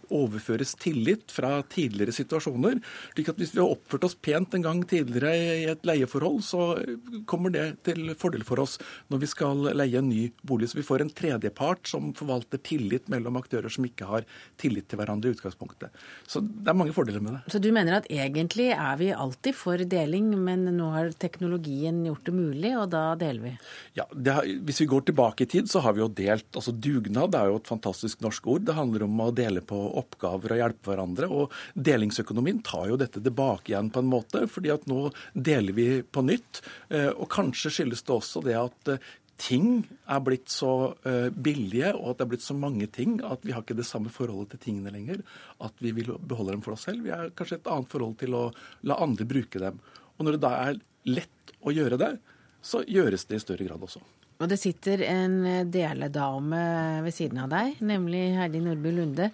overføres 0.09 0.73
tillit 0.81 1.29
fra 1.35 1.52
tidligere 1.73 2.15
situasjoner. 2.17 2.81
slik 3.15 3.33
at 3.33 3.41
Hvis 3.41 3.55
vi 3.55 3.61
har 3.61 3.73
oppført 3.73 4.07
oss 4.09 4.15
pent 4.15 4.55
en 4.55 4.65
gang 4.65 4.83
tidligere 4.89 5.33
i 5.37 5.65
et 5.73 5.87
leieforhold, 5.87 6.41
så 6.47 6.63
kommer 7.27 7.53
det 7.55 7.67
til 7.89 8.15
fordel 8.19 8.45
for 8.45 8.63
oss 8.63 8.79
når 9.13 9.23
vi 9.23 9.31
skal 9.31 9.69
leie 9.77 9.99
en 9.99 10.09
ny 10.09 10.31
bolig. 10.43 10.71
Så 10.71 10.81
vi 10.81 10.87
får 10.87 11.05
en 11.05 11.13
tredjepart 11.13 11.89
som 11.91 12.13
forvalter 12.17 12.63
tillit 12.63 13.09
mellom 13.13 13.37
aktører 13.41 13.73
som 13.73 13.87
ikke 13.87 14.09
har 14.09 14.27
tillit 14.61 14.89
til 14.89 15.01
hverandre 15.01 15.31
i 15.31 15.37
utgangspunktet. 15.37 15.93
Så 16.27 16.43
det 16.43 16.71
er 16.71 16.79
mange 16.79 16.95
fordeler 16.97 17.23
med 17.23 17.37
det. 17.37 17.43
Så 17.53 17.61
du 17.63 17.71
mener 17.75 17.99
at 17.99 18.09
egentlig 18.13 18.71
er 18.73 18.97
vi 19.01 19.13
alltid 19.13 19.57
for 19.59 19.79
deling, 19.79 20.33
men 20.45 20.65
nå 20.77 20.91
har 20.95 21.13
teknologien 21.23 22.03
gjort 22.07 22.27
det 22.29 22.35
mulig, 22.37 22.73
og 22.79 22.89
da 22.95 23.05
deler 23.21 23.47
vi? 23.47 23.55
Ja, 23.99 24.07
har, 24.35 24.49
Hvis 24.67 24.83
vi 24.83 24.89
går 24.91 25.07
tilbake 25.09 25.45
i 25.45 25.51
tid, 25.51 25.71
så 25.71 25.83
har 25.85 25.97
vi 25.97 26.03
jo 26.05 26.09
delt. 26.09 26.49
altså 26.55 26.73
Dugnad 26.73 27.35
er 27.39 27.51
jo 27.51 27.61
et 27.61 27.71
fantastisk 27.71 28.23
norsk 28.25 28.47
ord. 28.55 28.67
Det 28.67 28.77
handler 28.77 29.07
om 29.07 29.21
å 29.25 29.31
dele 29.35 29.63
på 29.65 29.79
oppgaver 30.03 30.55
og 30.55 30.63
hjelpe 30.63 30.93
hverandre. 30.93 31.29
Og 31.33 31.57
delingsøkonomien 31.75 32.61
tar 32.67 32.91
jo 32.91 33.01
dette 33.01 33.23
tilbake 33.23 33.73
igjen 33.73 33.91
på 33.93 34.03
en 34.03 34.13
måte, 34.13 34.45
fordi 34.51 34.73
at 34.75 34.87
nå 34.91 35.09
deler 35.33 35.77
vi 35.77 35.89
på 36.05 36.25
nytt. 36.27 36.63
Eh, 36.93 37.11
og 37.11 37.31
kanskje 37.33 37.73
skyldes 37.79 38.05
det 38.07 38.15
også 38.17 38.45
det 38.47 38.59
at 38.61 38.95
eh, 38.95 39.11
ting 39.43 39.83
er 40.07 40.21
blitt 40.23 40.53
så 40.53 40.93
uh, 40.93 41.29
billige, 41.35 41.89
og 41.97 42.13
at 42.13 42.21
det 42.21 42.27
er 42.27 42.31
blitt 42.35 42.45
så 42.45 42.55
mange 42.55 42.87
ting 42.95 43.17
at 43.27 43.43
vi 43.43 43.55
har 43.55 43.65
ikke 43.65 43.79
det 43.79 43.89
samme 43.89 44.13
forholdet 44.13 44.55
til 44.55 44.63
tingene 44.69 44.93
lenger. 44.95 45.23
At 45.65 45.75
vi 45.83 45.91
vil 45.97 46.13
beholde 46.21 46.55
dem 46.55 46.63
for 46.63 46.77
oss 46.77 46.87
selv. 46.87 47.03
Vi 47.03 47.11
har 47.11 47.33
kanskje 47.35 47.59
et 47.59 47.71
annet 47.73 47.91
forhold 47.91 48.19
til 48.23 48.37
å 48.39 48.45
la 48.87 49.01
andre 49.03 49.27
bruke 49.27 49.63
dem. 49.63 49.81
Og 50.15 50.27
når 50.27 50.37
det 50.37 50.45
da 50.45 50.53
er 50.69 50.83
lett 51.11 51.55
å 51.63 51.75
gjøre 51.75 51.99
det, 51.99 52.13
så 52.63 52.85
gjøres 52.87 53.27
det 53.27 53.41
i 53.41 53.43
større 53.43 53.67
grad 53.67 53.83
også. 53.83 54.05
Og 54.43 54.49
det 54.51 54.59
sitter 54.59 55.05
en 55.07 55.37
deledame 55.71 56.63
ved 57.05 57.15
siden 57.15 57.39
av 57.45 57.53
deg, 57.53 57.77
nemlig 57.79 58.25
Heidi 58.35 58.59
Nordby 58.65 58.91
Lunde. 58.97 59.29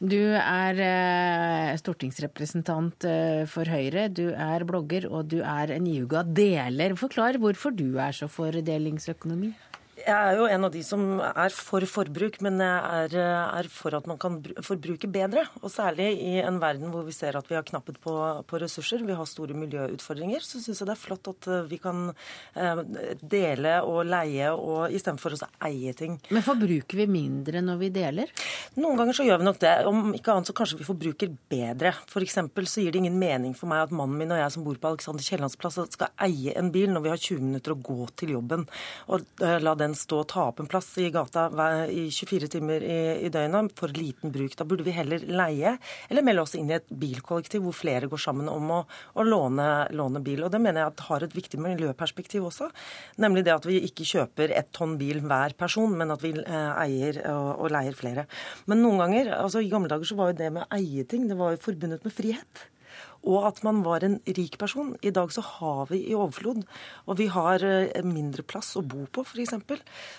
Du 0.00 0.16
er 0.40 0.80
eh, 0.80 1.74
stortingsrepresentant 1.82 3.04
eh, 3.10 3.42
for 3.50 3.68
Høyre, 3.68 4.08
du 4.08 4.30
er 4.32 4.64
blogger 4.64 5.10
og 5.10 5.28
du 5.34 5.42
er 5.44 5.74
en 5.76 5.90
iuga 5.90 6.24
deler. 6.24 6.96
Forklar 6.96 7.36
hvorfor 7.42 7.76
du 7.76 8.00
er 8.00 8.16
så 8.16 8.30
for 8.32 8.56
delingsøkonomi? 8.64 9.52
Jeg 10.04 10.12
er 10.12 10.36
jo 10.36 10.44
en 10.52 10.66
av 10.66 10.72
de 10.74 10.82
som 10.84 11.02
er 11.24 11.54
for 11.56 11.84
forbruk, 11.88 12.36
men 12.44 12.58
jeg 12.60 13.04
er, 13.08 13.14
er, 13.56 13.68
for 13.72 13.94
at 13.96 14.04
man 14.08 14.18
kan 14.20 14.36
forbruke 14.64 15.08
bedre. 15.08 15.46
Og 15.62 15.72
særlig 15.72 16.10
i 16.20 16.34
en 16.44 16.58
verden 16.60 16.90
hvor 16.92 17.06
vi 17.06 17.14
ser 17.16 17.38
at 17.38 17.48
vi 17.48 17.56
har 17.56 17.64
knapphet 17.64 17.96
på, 18.04 18.12
på 18.44 18.60
ressurser, 18.60 19.04
vi 19.06 19.16
har 19.16 19.28
store 19.28 19.56
miljøutfordringer, 19.56 20.44
så 20.44 20.60
syns 20.60 20.82
jeg 20.82 20.90
det 20.90 20.92
er 20.92 21.00
flott 21.00 21.30
at 21.32 21.48
eh, 21.48 21.62
vi 21.70 21.78
kan 21.80 22.10
eh, 22.12 22.82
dele 23.22 23.78
og 23.88 24.02
leie 24.10 24.50
og 24.52 24.92
istedenfor 24.92 25.38
å 25.38 25.48
eie 25.70 25.94
ting. 25.96 26.18
Men 26.28 26.44
forbruker 26.44 27.00
vi 27.00 27.08
mindre 27.08 27.64
når 27.64 27.80
vi 27.80 27.90
deler? 27.96 28.34
Noen 28.76 29.00
ganger 29.00 29.16
så 29.16 29.28
gjør 29.28 29.40
vi 29.40 29.48
nok 29.48 29.62
det. 29.64 29.74
Om 29.88 30.12
ikke 30.20 30.36
annet 30.36 30.52
så 30.52 30.56
kanskje 30.60 30.82
vi 30.82 30.88
forbruker 30.90 31.32
bedre. 31.54 31.94
F.eks. 32.10 32.38
så 32.74 32.84
gir 32.84 32.92
det 32.92 33.00
ingen 33.00 33.16
mening 33.20 33.56
for 33.56 33.72
meg 33.72 33.86
at 33.86 33.96
mannen 33.96 34.20
min 34.20 34.36
og 34.36 34.42
jeg 34.42 34.52
som 34.52 34.68
bor 34.68 34.76
på 34.76 34.92
Alexander 34.92 35.24
Kiellands 35.24 35.56
plass 35.56 35.80
skal 35.96 36.12
eie 36.28 36.52
en 36.60 36.68
bil 36.74 36.92
når 36.92 37.06
vi 37.06 37.14
har 37.14 37.24
20 37.24 37.48
minutter 37.48 37.72
å 37.72 37.80
gå 37.80 38.10
til 38.20 38.36
jobben 38.36 38.68
og 39.08 39.24
la 39.40 39.74
den 39.78 39.93
stå 39.98 40.20
og 40.22 40.28
ta 40.30 40.46
opp 40.50 40.60
en 40.62 40.68
plass 40.70 40.88
i 41.02 41.08
gata 41.14 41.46
i 41.90 42.06
24 42.12 42.50
timer 42.56 42.84
i, 42.84 42.98
i 43.26 43.30
døgnet 43.32 43.74
for 43.78 43.92
liten 43.94 44.32
bruk. 44.34 44.56
Da 44.58 44.66
burde 44.68 44.86
vi 44.86 44.94
heller 44.96 45.24
leie 45.24 45.76
eller 46.08 46.26
melde 46.26 46.44
oss 46.44 46.56
inn 46.58 46.70
i 46.72 46.76
et 46.78 46.90
bilkollektiv 46.90 47.64
hvor 47.64 47.76
flere 47.76 48.10
går 48.10 48.22
sammen 48.24 48.50
om 48.50 48.72
å, 48.74 48.80
å 49.14 49.26
låne, 49.26 49.68
låne, 49.94 50.22
bil. 50.24 50.44
Og 50.44 50.52
Det 50.54 50.60
mener 50.62 50.84
jeg 50.84 51.08
har 51.08 51.26
et 51.26 51.38
viktig 51.38 51.60
miljøperspektiv 51.62 52.48
også. 52.50 52.70
Nemlig 53.22 53.46
det 53.46 53.56
at 53.56 53.68
vi 53.68 53.80
ikke 53.88 54.08
kjøper 54.08 54.54
ett 54.56 54.72
tonn 54.76 54.98
bil 55.00 55.22
hver 55.24 55.56
person, 55.58 55.96
men 55.98 56.14
at 56.14 56.24
vi 56.24 56.34
eh, 56.42 56.70
eier 56.84 57.22
og, 57.32 57.50
og 57.64 57.74
leier 57.74 57.96
flere. 57.98 58.28
Men 58.70 58.82
noen 58.84 59.04
ganger, 59.04 59.34
altså 59.38 59.64
i 59.64 59.72
gamle 59.72 59.92
dager 59.92 60.08
så 60.08 60.18
var 60.18 60.32
jo 60.32 60.40
det 60.42 60.52
med 60.54 60.66
å 60.66 60.70
eie 60.78 61.08
ting 61.08 61.28
det 61.30 61.38
var 61.38 61.54
jo 61.54 61.64
forbundet 61.64 62.04
med 62.04 62.14
frihet 62.14 62.68
og 63.24 63.48
at 63.48 63.62
man 63.66 63.82
var 63.84 64.04
en 64.04 64.18
rik 64.26 64.58
person. 64.60 64.94
I 65.02 65.12
dag 65.14 65.32
så 65.32 65.42
har 65.44 65.88
vi 65.90 66.00
i 66.10 66.14
overflod, 66.16 66.62
og 67.08 67.18
vi 67.18 67.28
har 67.32 67.64
eh, 67.64 68.04
mindre 68.04 68.44
plass 68.46 68.74
å 68.76 68.84
bo 68.84 69.06
på, 69.08 69.24
f.eks. 69.24 69.54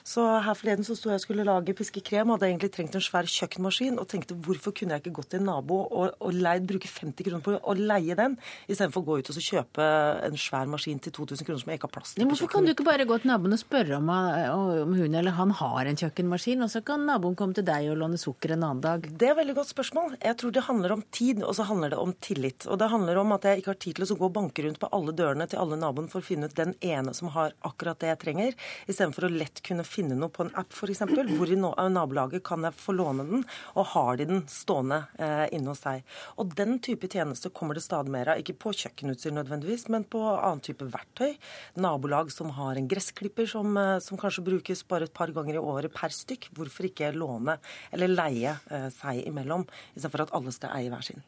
Så 0.05 0.25
her 0.45 0.57
forleden 0.57 0.87
så 0.87 0.97
sto 0.97 1.11
jeg 1.11 1.21
og 1.21 1.25
skulle 1.25 1.45
lage 1.47 1.75
piskekrem, 1.77 2.29
og 2.29 2.39
hadde 2.39 2.51
egentlig 2.51 2.71
trengt 2.75 2.97
en 2.97 3.05
svær 3.05 3.29
kjøkkenmaskin, 3.29 3.99
og 4.01 4.09
tenkte 4.11 4.37
hvorfor 4.45 4.75
kunne 4.75 4.97
jeg 4.97 5.05
ikke 5.05 5.15
gått 5.19 5.33
til 5.35 5.43
en 5.43 5.49
nabo 5.51 5.81
og, 5.85 6.17
og 6.19 6.33
leid, 6.33 6.65
bruke 6.69 6.89
50 6.89 7.29
kroner 7.29 7.45
på 7.45 7.55
å 7.59 7.77
leie 7.77 8.17
den, 8.17 8.37
istedenfor 8.67 9.03
å 9.03 9.09
gå 9.09 9.19
ut 9.21 9.31
og 9.31 9.41
kjøpe 9.45 9.89
en 10.25 10.39
svær 10.39 10.69
maskin 10.71 11.01
til 11.01 11.13
2000 11.15 11.47
kroner 11.47 11.61
som 11.61 11.71
jeg 11.71 11.79
ikke 11.79 11.89
har 11.89 11.95
plass 11.99 12.15
til. 12.15 12.27
Hvorfor 12.29 12.51
kan 12.51 12.65
du 12.65 12.73
ikke 12.73 12.87
bare 12.87 13.07
gå 13.07 13.19
til 13.21 13.31
naboen 13.31 13.55
og 13.55 13.61
spørre 13.61 13.99
om, 13.99 14.09
om 14.09 14.95
hun 14.97 15.19
eller 15.19 15.35
han 15.37 15.53
har 15.61 15.89
en 15.89 15.99
kjøkkenmaskin, 15.99 16.63
og 16.65 16.73
så 16.73 16.81
kan 16.85 17.05
naboen 17.07 17.37
komme 17.37 17.57
til 17.57 17.67
deg 17.67 17.91
og 17.91 17.99
låne 18.01 18.19
sukker 18.21 18.55
en 18.55 18.65
annen 18.69 18.83
dag? 18.83 19.05
Det 19.05 19.29
er 19.29 19.35
et 19.35 19.41
veldig 19.43 19.57
godt 19.59 19.71
spørsmål. 19.73 20.17
Jeg 20.23 20.39
tror 20.41 20.55
det 20.55 20.65
handler 20.65 20.95
om 20.97 21.05
tid, 21.15 21.43
og 21.45 21.55
så 21.57 21.67
handler 21.69 21.93
det 21.93 22.01
om 22.01 22.13
tillit. 22.23 22.65
Og 22.69 22.79
det 22.81 22.89
handler 22.95 23.19
om 23.21 23.35
at 23.35 23.45
jeg 23.47 23.61
ikke 23.61 23.73
har 23.73 23.79
tid 23.83 23.97
til 23.99 24.05
å 24.07 24.17
gå 24.19 24.27
og 24.29 24.35
banke 24.35 24.65
rundt 24.65 24.79
på 24.81 24.89
alle 24.95 25.13
dørene 25.15 25.47
til 25.49 25.61
alle 25.61 25.77
naboene 25.79 26.11
for 26.11 26.23
å 26.23 26.25
finne 26.25 26.49
ut 26.49 26.57
den 26.57 26.73
ene 26.85 27.13
som 27.15 27.29
har 27.35 27.53
akkurat 27.67 27.99
det 28.01 28.11
jeg 28.11 28.21
trenger, 28.23 28.55
istedenfor 28.87 29.27
å 29.27 29.31
lett 29.33 29.61
kunne 29.65 29.85
finne 29.87 30.17
noe 30.19 30.31
på 30.33 30.45
en 30.45 30.53
app 30.57 30.73
f.eks. 30.73 31.03
Hvor 31.35 31.51
i 31.51 31.57
nabolaget 31.59 32.43
kan 32.45 32.65
jeg 32.65 32.77
få 32.79 32.95
låne 32.95 33.25
den, 33.27 33.45
og 33.75 33.89
har 33.93 34.19
de 34.19 34.27
den 34.29 34.43
stående 34.51 35.03
eh, 35.19 35.45
inne 35.55 35.73
hos 35.73 35.83
deg. 35.85 36.03
Og 36.41 36.53
den 36.57 36.79
type 36.83 37.09
tjenester 37.11 37.53
kommer 37.55 37.77
det 37.77 37.85
stadig 37.85 38.13
mer 38.13 38.33
av. 38.33 38.41
Ikke 38.41 38.57
på 38.65 38.73
kjøkkenutstyr 38.75 39.35
nødvendigvis, 39.35 39.87
men 39.93 40.07
på 40.07 40.21
annen 40.33 40.63
type 40.65 40.87
verktøy. 40.91 41.35
Nabolag 41.81 42.31
som 42.33 42.53
har 42.57 42.79
en 42.79 42.89
gressklipper 42.91 43.49
som, 43.49 43.75
eh, 43.77 43.99
som 44.03 44.19
kanskje 44.21 44.45
brukes 44.45 44.85
bare 44.87 45.09
et 45.09 45.15
par 45.15 45.33
ganger 45.35 45.59
i 45.59 45.63
året 45.63 45.93
per 45.93 46.13
stykk. 46.15 46.49
Hvorfor 46.55 46.89
ikke 46.89 47.13
låne 47.15 47.57
eller 47.91 48.11
leie 48.11 48.57
eh, 48.71 48.89
seg 48.93 49.23
imellom, 49.25 49.65
istedenfor 49.95 50.25
at 50.25 50.35
alle 50.37 50.53
skal 50.55 50.75
eie 50.77 50.91
hver 50.93 51.05
sin. 51.05 51.23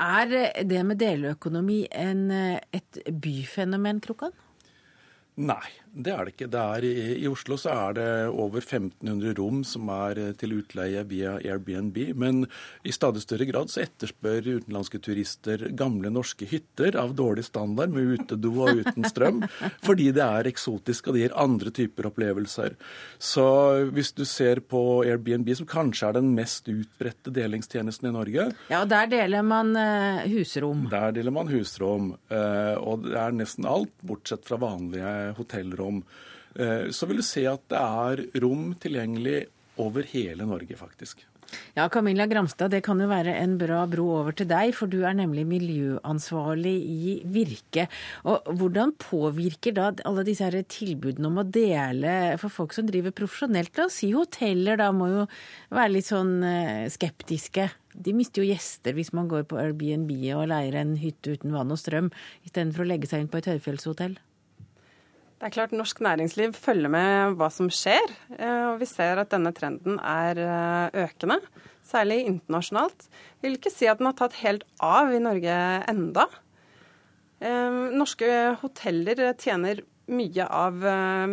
Er 0.00 0.64
det 0.64 0.84
med 0.86 1.00
deleøkonomi 1.08 1.86
en, 1.94 2.28
eh, 2.30 2.60
et 2.72 3.00
byfenomen, 3.08 4.00
Krokan? 4.04 4.34
Nei, 5.38 5.70
det 5.92 6.12
er 6.12 6.24
det 6.26 6.34
ikke. 6.34 6.48
Det 6.52 6.60
er, 6.60 6.86
I 7.18 7.28
Oslo 7.30 7.56
så 7.60 7.72
er 7.74 7.96
det 7.98 8.08
over 8.28 8.60
1500 8.62 9.34
rom 9.38 9.62
som 9.66 9.88
er 9.92 10.20
eh, 10.22 10.32
til 10.38 10.56
utleie 10.58 11.02
via 11.08 11.36
Airbnb. 11.40 11.98
Men 12.18 12.44
i 12.86 12.94
stadig 12.94 13.22
større 13.24 13.48
grad 13.48 13.72
så 13.72 13.82
etterspør 13.84 14.46
utenlandske 14.46 15.00
turister 15.04 15.68
gamle 15.78 16.12
norske 16.14 16.48
hytter 16.48 16.98
av 17.00 17.14
dårlig 17.18 17.46
standard 17.48 17.94
med 17.94 18.18
utedo 18.18 18.54
og 18.66 18.82
uten 18.82 19.06
strøm, 19.08 19.42
fordi 19.86 20.10
det 20.16 20.24
er 20.24 20.50
eksotisk 20.50 21.08
og 21.08 21.16
det 21.16 21.24
gir 21.24 21.36
andre 21.38 21.72
typer 21.74 22.10
opplevelser. 22.10 22.76
Så 23.18 23.46
hvis 23.94 24.12
du 24.16 24.24
ser 24.28 24.62
på 24.64 24.82
Airbnb, 25.06 25.50
som 25.58 25.68
kanskje 25.68 26.10
er 26.10 26.18
den 26.18 26.32
mest 26.36 26.68
utbredte 26.70 27.32
delingstjenesten 27.34 28.10
i 28.10 28.14
Norge 28.14 28.48
Ja, 28.70 28.84
der 28.88 29.08
deler 29.10 29.44
man 29.46 29.74
uh, 29.76 30.24
husrom. 30.30 30.86
Der 30.92 31.12
deler 31.16 31.34
man 31.34 31.50
husrom. 31.50 32.12
Uh, 32.30 32.76
og 32.78 33.06
det 33.06 33.16
er 33.18 33.36
nesten 33.36 33.66
alt, 33.68 33.94
bortsett 34.06 34.46
fra 34.48 34.58
vanlige 34.60 35.34
hotellrom, 35.38 35.77
eh, 35.78 36.90
så 36.90 37.08
vil 37.08 37.22
du 37.22 37.26
se 37.26 37.46
at 37.50 37.64
det 37.72 37.80
er 37.80 38.24
rom 38.44 38.70
tilgjengelig 38.82 39.46
over 39.78 40.06
hele 40.10 40.46
Norge, 40.48 40.76
faktisk. 40.78 41.26
Ja, 41.76 41.88
Camilla 41.88 42.26
Gramstad, 42.26 42.72
det 42.74 42.82
kan 42.84 43.00
jo 43.00 43.06
være 43.08 43.32
en 43.40 43.54
bra 43.60 43.84
bro 43.88 44.08
over 44.18 44.34
til 44.36 44.48
deg, 44.50 44.74
for 44.76 44.90
du 44.90 44.98
er 45.06 45.16
nemlig 45.16 45.46
miljøansvarlig 45.48 46.74
i 46.76 47.14
Virke. 47.32 47.86
Og 48.28 48.50
Hvordan 48.58 48.92
påvirker 49.00 49.76
da 49.76 49.90
alle 50.08 50.26
disse 50.26 50.44
her 50.44 50.58
tilbudene 50.68 51.30
om 51.30 51.40
å 51.40 51.46
dele 51.46 52.36
for 52.42 52.52
folk 52.52 52.76
som 52.76 52.88
driver 52.88 53.14
profesjonelt? 53.16 53.72
La 53.78 53.88
oss 53.88 54.00
si 54.02 54.10
hoteller, 54.12 54.80
da 54.80 54.90
må 54.92 55.10
jo 55.12 55.26
være 55.72 55.94
litt 55.94 56.10
sånn 56.10 56.38
eh, 56.44 56.86
skeptiske. 56.92 57.68
De 57.98 58.14
mister 58.14 58.42
jo 58.42 58.50
gjester 58.50 58.94
hvis 58.98 59.14
man 59.16 59.30
går 59.30 59.48
på 59.48 59.58
Airbnb 59.62 60.12
og 60.36 60.48
leier 60.52 60.82
en 60.82 60.96
hytte 61.00 61.38
uten 61.38 61.54
vann 61.54 61.72
og 61.74 61.80
strøm, 61.80 62.12
istedenfor 62.46 62.84
å 62.84 62.92
legge 62.92 63.10
seg 63.10 63.24
inn 63.24 63.32
på 63.32 63.40
et 63.40 63.52
høyfjellshotell. 63.54 64.18
Det 65.38 65.46
er 65.46 65.54
klart 65.54 65.70
Norsk 65.70 66.00
næringsliv 66.02 66.54
følger 66.58 66.90
med 66.90 67.36
hva 67.38 67.46
som 67.54 67.68
skjer, 67.70 68.10
eh, 68.34 68.64
og 68.72 68.80
vi 68.80 68.88
ser 68.90 69.20
at 69.22 69.30
denne 69.30 69.52
trenden 69.54 70.00
er 70.02 70.40
eh, 70.42 71.04
økende. 71.04 71.36
Særlig 71.86 72.24
internasjonalt. 72.26 73.06
Jeg 73.38 73.44
vil 73.46 73.58
ikke 73.60 73.70
si 73.70 73.86
at 73.86 74.00
den 74.00 74.10
har 74.10 74.16
tatt 74.18 74.34
helt 74.40 74.66
av 74.82 75.14
i 75.14 75.22
Norge 75.22 75.54
enda. 75.92 76.26
Eh, 77.38 77.78
norske 77.94 78.32
hoteller 78.64 79.22
tjener 79.38 79.84
mye 80.10 80.42
av 80.42 80.82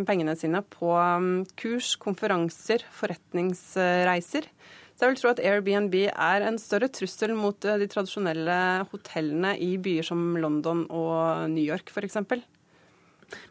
pengene 0.06 0.36
sine 0.38 0.62
på 0.70 0.92
mm, 0.94 1.46
kurs, 1.58 1.96
konferanser, 1.98 2.86
forretningsreiser. 2.94 4.52
Så 4.94 5.02
jeg 5.02 5.16
vil 5.16 5.22
tro 5.24 5.32
at 5.32 5.42
Airbnb 5.42 5.96
er 6.12 6.46
en 6.46 6.60
større 6.62 6.92
trussel 6.94 7.34
mot 7.40 7.58
de 7.58 7.88
tradisjonelle 7.90 8.60
hotellene 8.92 9.56
i 9.58 9.78
byer 9.82 10.06
som 10.12 10.36
London 10.38 10.86
og 10.94 11.50
New 11.56 11.66
York 11.66 11.90
f.eks. 11.90 12.22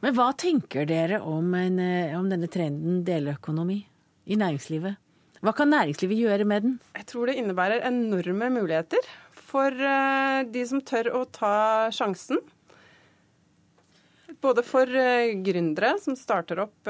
Men 0.05 0.15
hva 0.17 0.31
tenker 0.39 0.87
dere 0.89 1.21
om, 1.25 1.55
en, 1.59 1.79
eh, 1.83 2.15
om 2.19 2.29
denne 2.31 2.49
trenden 2.51 3.03
deleøkonomi 3.07 3.81
i 4.25 4.39
næringslivet? 4.41 5.01
Hva 5.45 5.53
kan 5.57 5.73
næringslivet 5.73 6.23
gjøre 6.23 6.49
med 6.49 6.65
den? 6.65 6.77
Jeg 6.97 7.09
tror 7.11 7.29
det 7.29 7.39
innebærer 7.41 7.85
enorme 7.89 8.51
muligheter 8.55 9.09
for 9.37 9.73
eh, 9.73 10.45
de 10.49 10.67
som 10.69 10.83
tør 10.85 11.11
å 11.19 11.25
ta 11.29 11.57
sjansen. 11.95 12.41
Både 14.45 14.65
for 14.67 14.89
eh, 14.89 15.35
gründere 15.45 15.95
som 16.03 16.17
starter 16.19 16.63
opp 16.65 16.89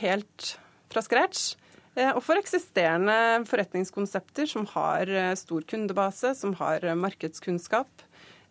helt 0.00 0.54
fra 0.92 1.02
scratch, 1.02 1.54
og 1.94 2.18
for 2.26 2.38
eksisterende 2.38 3.44
forretningskonsepter 3.46 4.48
som 4.50 4.64
har 4.72 5.10
stor 5.38 5.62
kundebase, 5.70 6.32
som 6.34 6.56
har 6.58 6.82
markedskunnskap, 6.98 8.02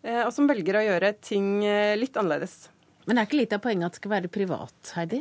og 0.04 0.30
som 0.32 0.48
velger 0.48 0.78
å 0.80 0.84
gjøre 0.86 1.12
ting 1.20 1.60
litt 2.00 2.16
annerledes. 2.16 2.56
Men 3.04 3.20
er 3.20 3.26
ikke 3.28 3.40
litt 3.42 3.52
av 3.52 3.60
poenget 3.64 3.86
at 3.88 3.96
det 3.96 4.00
skal 4.02 4.14
være 4.14 4.32
privat, 4.32 4.92
Heidi? 4.96 5.20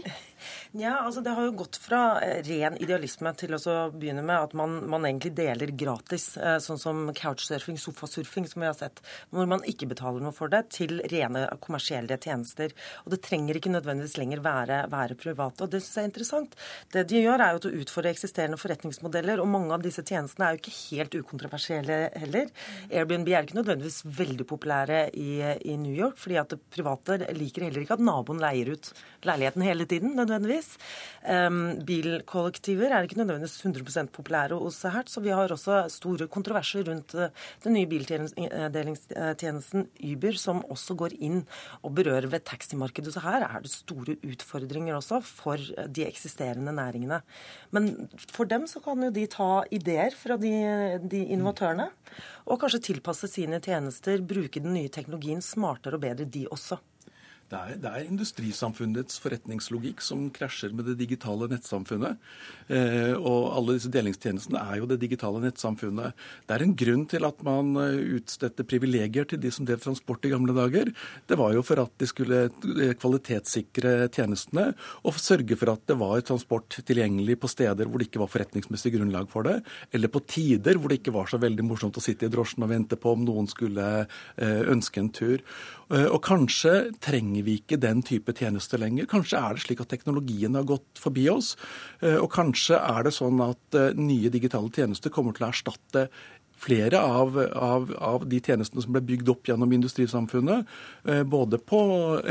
Ja, 0.72 1.00
altså 1.06 1.22
Det 1.22 1.34
har 1.36 1.46
jo 1.46 1.56
gått 1.64 1.78
fra 1.82 2.20
eh, 2.24 2.41
ren 2.48 2.78
idealisme 2.82 3.34
til 3.38 3.54
å 3.58 3.60
begynne 3.94 4.24
med 4.26 4.50
at 4.50 4.56
man, 4.58 4.80
man, 4.89 5.06
egentlig 5.06 5.34
deler 5.38 5.74
gratis, 5.78 6.34
eh, 6.38 6.58
sånn 6.64 6.80
som 6.82 7.04
couchsurfing, 7.16 7.78
sofasurfing, 7.78 8.48
som 8.50 8.64
vi 8.64 8.70
har 8.70 8.78
sett, 8.78 9.02
hvor 9.30 9.50
man 9.50 9.66
ikke 9.70 9.89
betaler 9.91 10.24
noe 10.24 10.36
for 10.36 10.52
det, 10.52 10.64
til 10.74 11.02
rene 11.12 11.46
kommersielle 11.64 12.18
tjenester. 12.18 12.74
Og 13.06 13.14
det 13.14 13.22
trenger 13.26 13.60
ikke 13.60 13.74
nødvendigvis 13.74 14.18
lenger 14.20 14.44
være, 14.46 14.80
være 14.91 15.18
private. 15.20 15.66
Og 15.66 15.74
det 15.74 15.84
syns 15.84 16.00
jeg 16.00 16.08
er 16.08 16.12
interessant. 16.12 16.58
Det 16.94 17.06
de 17.12 17.24
gjør, 17.24 17.44
er 17.44 17.56
jo 17.56 17.62
å 17.70 17.84
utfordre 17.84 18.14
eksisterende 18.14 18.60
forretningsmodeller, 18.62 19.44
og 19.44 19.52
mange 19.54 19.78
av 19.78 19.86
disse 19.86 20.06
tjenestene 20.06 20.48
er 20.48 20.58
jo 20.58 20.64
ikke 20.64 20.76
helt 20.80 21.20
ukontroversielle 21.22 22.00
heller. 22.24 22.52
Airbnb 22.89 23.30
er 23.32 23.46
ikke 23.46 23.60
nødvendigvis 23.60 24.02
veldig 24.06 24.48
populære 24.50 25.06
i, 25.14 25.32
i 25.70 25.78
New 25.80 25.94
York, 25.94 26.18
fordi 26.22 26.39
at 26.41 26.58
private 26.74 27.20
liker 27.38 27.68
heller 27.68 27.84
ikke 27.84 27.98
at 28.00 28.06
naboen 28.06 28.41
leier 28.41 28.74
ut 28.74 28.91
leiligheten 29.24 29.64
hele 29.66 29.86
tiden. 29.89 30.16
nødvendigvis 30.16 30.33
nødvendigvis. 30.34 30.74
Bilkollektiver 31.88 32.92
er 32.92 33.08
ikke 33.08 33.22
nødvendigvis 33.22 33.62
100% 33.64 34.12
populære 34.16 34.60
hos 34.60 34.82
Hertz, 34.84 35.16
så 35.16 35.24
vi 35.24 35.32
har 35.34 35.54
også 35.54 35.86
store 35.94 36.28
kontroverser 36.28 36.84
rundt 36.90 37.16
uh, 37.16 37.30
den 37.64 37.78
nye 37.78 37.88
bildelingstjenesten 37.88 39.88
Uber, 40.04 40.40
som 40.40 40.64
også 40.74 40.98
går 41.00 41.16
inn 41.24 41.44
og 41.82 41.96
berører 41.96 42.28
ved 42.32 42.44
taximarkedet. 42.50 43.14
Så 43.16 43.24
her 43.24 43.48
er 43.48 43.64
det 43.64 43.72
store 43.72 44.18
utfordringer 44.26 44.98
også 44.98 45.22
for 45.24 45.62
de 45.88 46.08
eksisterende 46.08 46.74
næringene. 46.76 47.22
Men 47.72 48.10
for 48.18 48.50
dem 48.50 48.68
så 48.68 48.82
kan 48.84 49.06
jo 49.06 49.14
de 49.14 49.28
ta 49.32 49.52
ideer 49.72 50.16
fra 50.18 50.38
de, 50.38 50.54
de 51.10 51.26
innovatørene, 51.34 51.90
og 52.44 52.60
kanskje 52.60 52.82
tilpasse 52.90 53.30
sine 53.32 53.62
tjenester, 53.64 54.20
bruke 54.28 54.62
den 54.64 54.76
nye 54.76 54.92
teknologien 54.92 55.42
smartere 55.44 55.98
og 55.98 56.04
bedre, 56.04 56.28
de 56.28 56.44
også. 56.52 56.80
Det 57.52 57.60
er, 57.60 57.76
det 57.78 57.89
er, 57.89 58.06
industrisamfunnets 58.10 59.20
forretningslogikk 59.22 60.02
som 60.02 60.26
krasjer 60.34 60.72
med 60.74 60.88
det 60.89 60.96
digitale 61.04 61.50
nettsamfunnet. 61.52 62.22
Eh, 62.74 63.14
og 63.14 63.52
alle 63.54 63.76
disse 63.78 63.91
delingstjenestene 63.94 64.62
er 64.62 64.80
jo 64.80 64.88
det 64.89 64.98
digitale 65.04 65.41
nettsamfunnet. 65.44 66.18
Det 66.48 66.56
er 66.56 66.66
en 66.66 66.76
grunn 66.80 67.04
til 67.12 67.28
at 67.28 67.44
man 67.46 67.76
eh, 67.82 68.00
utstedte 68.18 68.66
privilegier 68.66 69.28
til 69.30 69.41
de 69.44 69.52
som 69.54 69.68
drev 69.70 69.84
transport 69.84 70.26
i 70.26 70.32
gamle 70.34 70.56
dager. 70.58 70.89
Det 71.30 71.38
var 71.38 71.54
jo 71.54 71.66
for 71.68 71.84
at 71.84 71.94
de 72.02 72.10
skulle 72.10 72.41
eh, 72.48 72.96
kvalitetssikre 72.98 73.94
tjenestene 74.08 74.72
og 75.04 75.22
sørge 75.22 75.60
for 75.60 75.76
at 75.76 75.86
det 75.91 76.00
var 76.02 76.26
transport 76.26 76.80
tilgjengelig 76.88 77.38
på 77.44 77.52
steder 77.52 77.86
hvor 77.86 78.02
det 78.02 78.10
ikke 78.10 78.24
var 78.24 78.34
forretningsmessig 78.34 78.96
grunnlag 78.98 79.30
for 79.30 79.46
det, 79.46 79.60
eller 79.94 80.10
på 80.10 80.24
tider 80.26 80.80
hvor 80.80 80.89
det 80.89 81.02
ikke 81.04 81.16
var 81.16 81.30
så 81.30 81.38
veldig 81.44 81.68
morsomt 81.70 82.02
å 82.02 82.04
sitte 82.04 82.26
i 82.28 82.34
drosjen 82.34 82.66
og 82.66 82.74
vente 82.74 82.98
på 82.98 83.14
om 83.14 83.24
noen 83.28 83.52
skulle 83.52 83.88
eh, 84.02 84.62
ønske 84.74 85.04
en 85.04 85.14
tur. 85.14 85.46
Og 85.94 86.20
kanskje 86.26 86.89
trenger 87.04 87.44
vi 87.46 87.60
ikke 87.60 87.78
den 87.78 88.00
type 88.02 88.34
tjenester 88.34 88.82
lenger. 88.82 89.06
Kanskje 89.12 89.38
er 89.38 89.54
det 89.54 89.62
slik 89.62 89.84
at 89.84 89.91
teknologien 89.94 90.56
har 90.58 90.66
gått 90.66 90.98
forbi 90.98 91.28
oss. 91.30 91.52
Og 92.02 92.26
kanskje 92.34 92.80
er 92.80 93.06
det 93.06 93.14
sånn 93.14 93.38
at 93.46 93.78
nye 94.00 94.32
digitale 94.34 94.72
tjenester 94.74 95.14
kommer 95.14 95.38
til 95.38 95.46
å 95.46 95.52
erstatte 95.52 96.08
flere 96.64 96.99
av, 96.99 97.38
av, 97.56 97.89
av, 97.97 98.26
de 98.30 98.39
tjenestene 98.43 98.84
som 98.84 98.93
ble 98.95 99.01
bygd 99.04 99.32
opp 99.34 99.49
gjennom 99.49 99.74
industrisamfunnet. 99.76 100.70
Eh, 101.08 101.24
både 101.28 101.60
på 101.60 101.82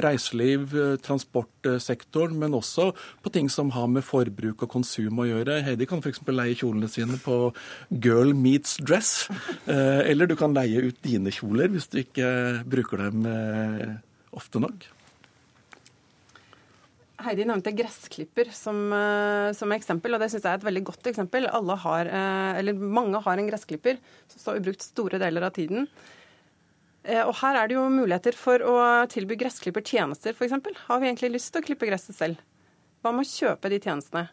reiseliv, 0.04 0.76
eh, 0.78 0.94
transportsektoren, 1.04 2.38
men 2.40 2.56
også 2.56 2.90
på 3.24 3.32
ting 3.34 3.50
som 3.52 3.72
har 3.76 3.90
med 3.92 4.06
forbruk 4.06 4.64
og 4.64 4.72
konsum 4.72 5.20
å 5.22 5.28
gjøre. 5.28 5.60
Heidi 5.66 5.88
kan 5.90 6.02
f.eks. 6.04 6.22
leie 6.28 6.56
kjolene 6.58 6.90
sine 6.92 7.18
på 7.22 7.40
Girl 7.90 8.32
Meets 8.36 8.78
Dress. 8.80 9.12
Eh, 9.66 10.00
eller 10.10 10.30
du 10.30 10.36
kan 10.38 10.56
leie 10.56 10.86
ut 10.88 11.02
dine 11.04 11.32
kjoler 11.32 11.70
hvis 11.72 11.90
du 11.92 12.00
ikke 12.02 12.28
bruker 12.68 13.04
dem 13.04 13.26
ofte 14.32 14.60
nok. 14.62 14.91
Heidi 17.22 17.44
nevnte 17.48 17.72
gressklipper 17.76 18.50
som, 18.54 18.78
eh, 18.92 19.52
som, 19.56 19.72
eksempel, 19.74 20.14
og 20.14 20.22
det 20.22 20.30
syns 20.32 20.44
jeg 20.44 20.52
er 20.52 20.60
et 20.60 20.66
veldig 20.66 20.84
godt 20.88 21.08
eksempel. 21.10 21.48
Har, 21.84 22.06
eh, 22.06 22.72
mange 22.72 23.22
har 23.22 23.38
en 23.38 23.48
gressklipper 23.48 23.98
som 24.28 24.40
står 24.40 24.60
ubrukt 24.60 24.82
store 24.82 25.18
deler 25.18 25.42
av 25.42 25.52
tiden. 25.52 25.88
Eh, 27.04 27.22
og 27.22 27.34
her 27.36 27.56
er 27.56 27.68
det 27.68 27.74
jo 27.74 27.88
muligheter 27.88 28.34
for 28.34 28.58
å 28.58 29.06
tilby 29.08 29.36
gressklippertjenester, 29.36 30.34
f.eks. 30.34 30.52
Har 30.86 31.00
vi 31.00 31.08
egentlig 31.10 31.32
lyst 31.34 31.52
til 31.52 31.62
å 31.62 31.66
klippe 31.66 31.88
gresset 31.88 32.14
selv? 32.14 32.36
Hva 33.02 33.12
med 33.12 33.26
å 33.26 33.32
kjøpe 33.32 33.70
de 33.70 33.80
tjenestene? 33.80 34.28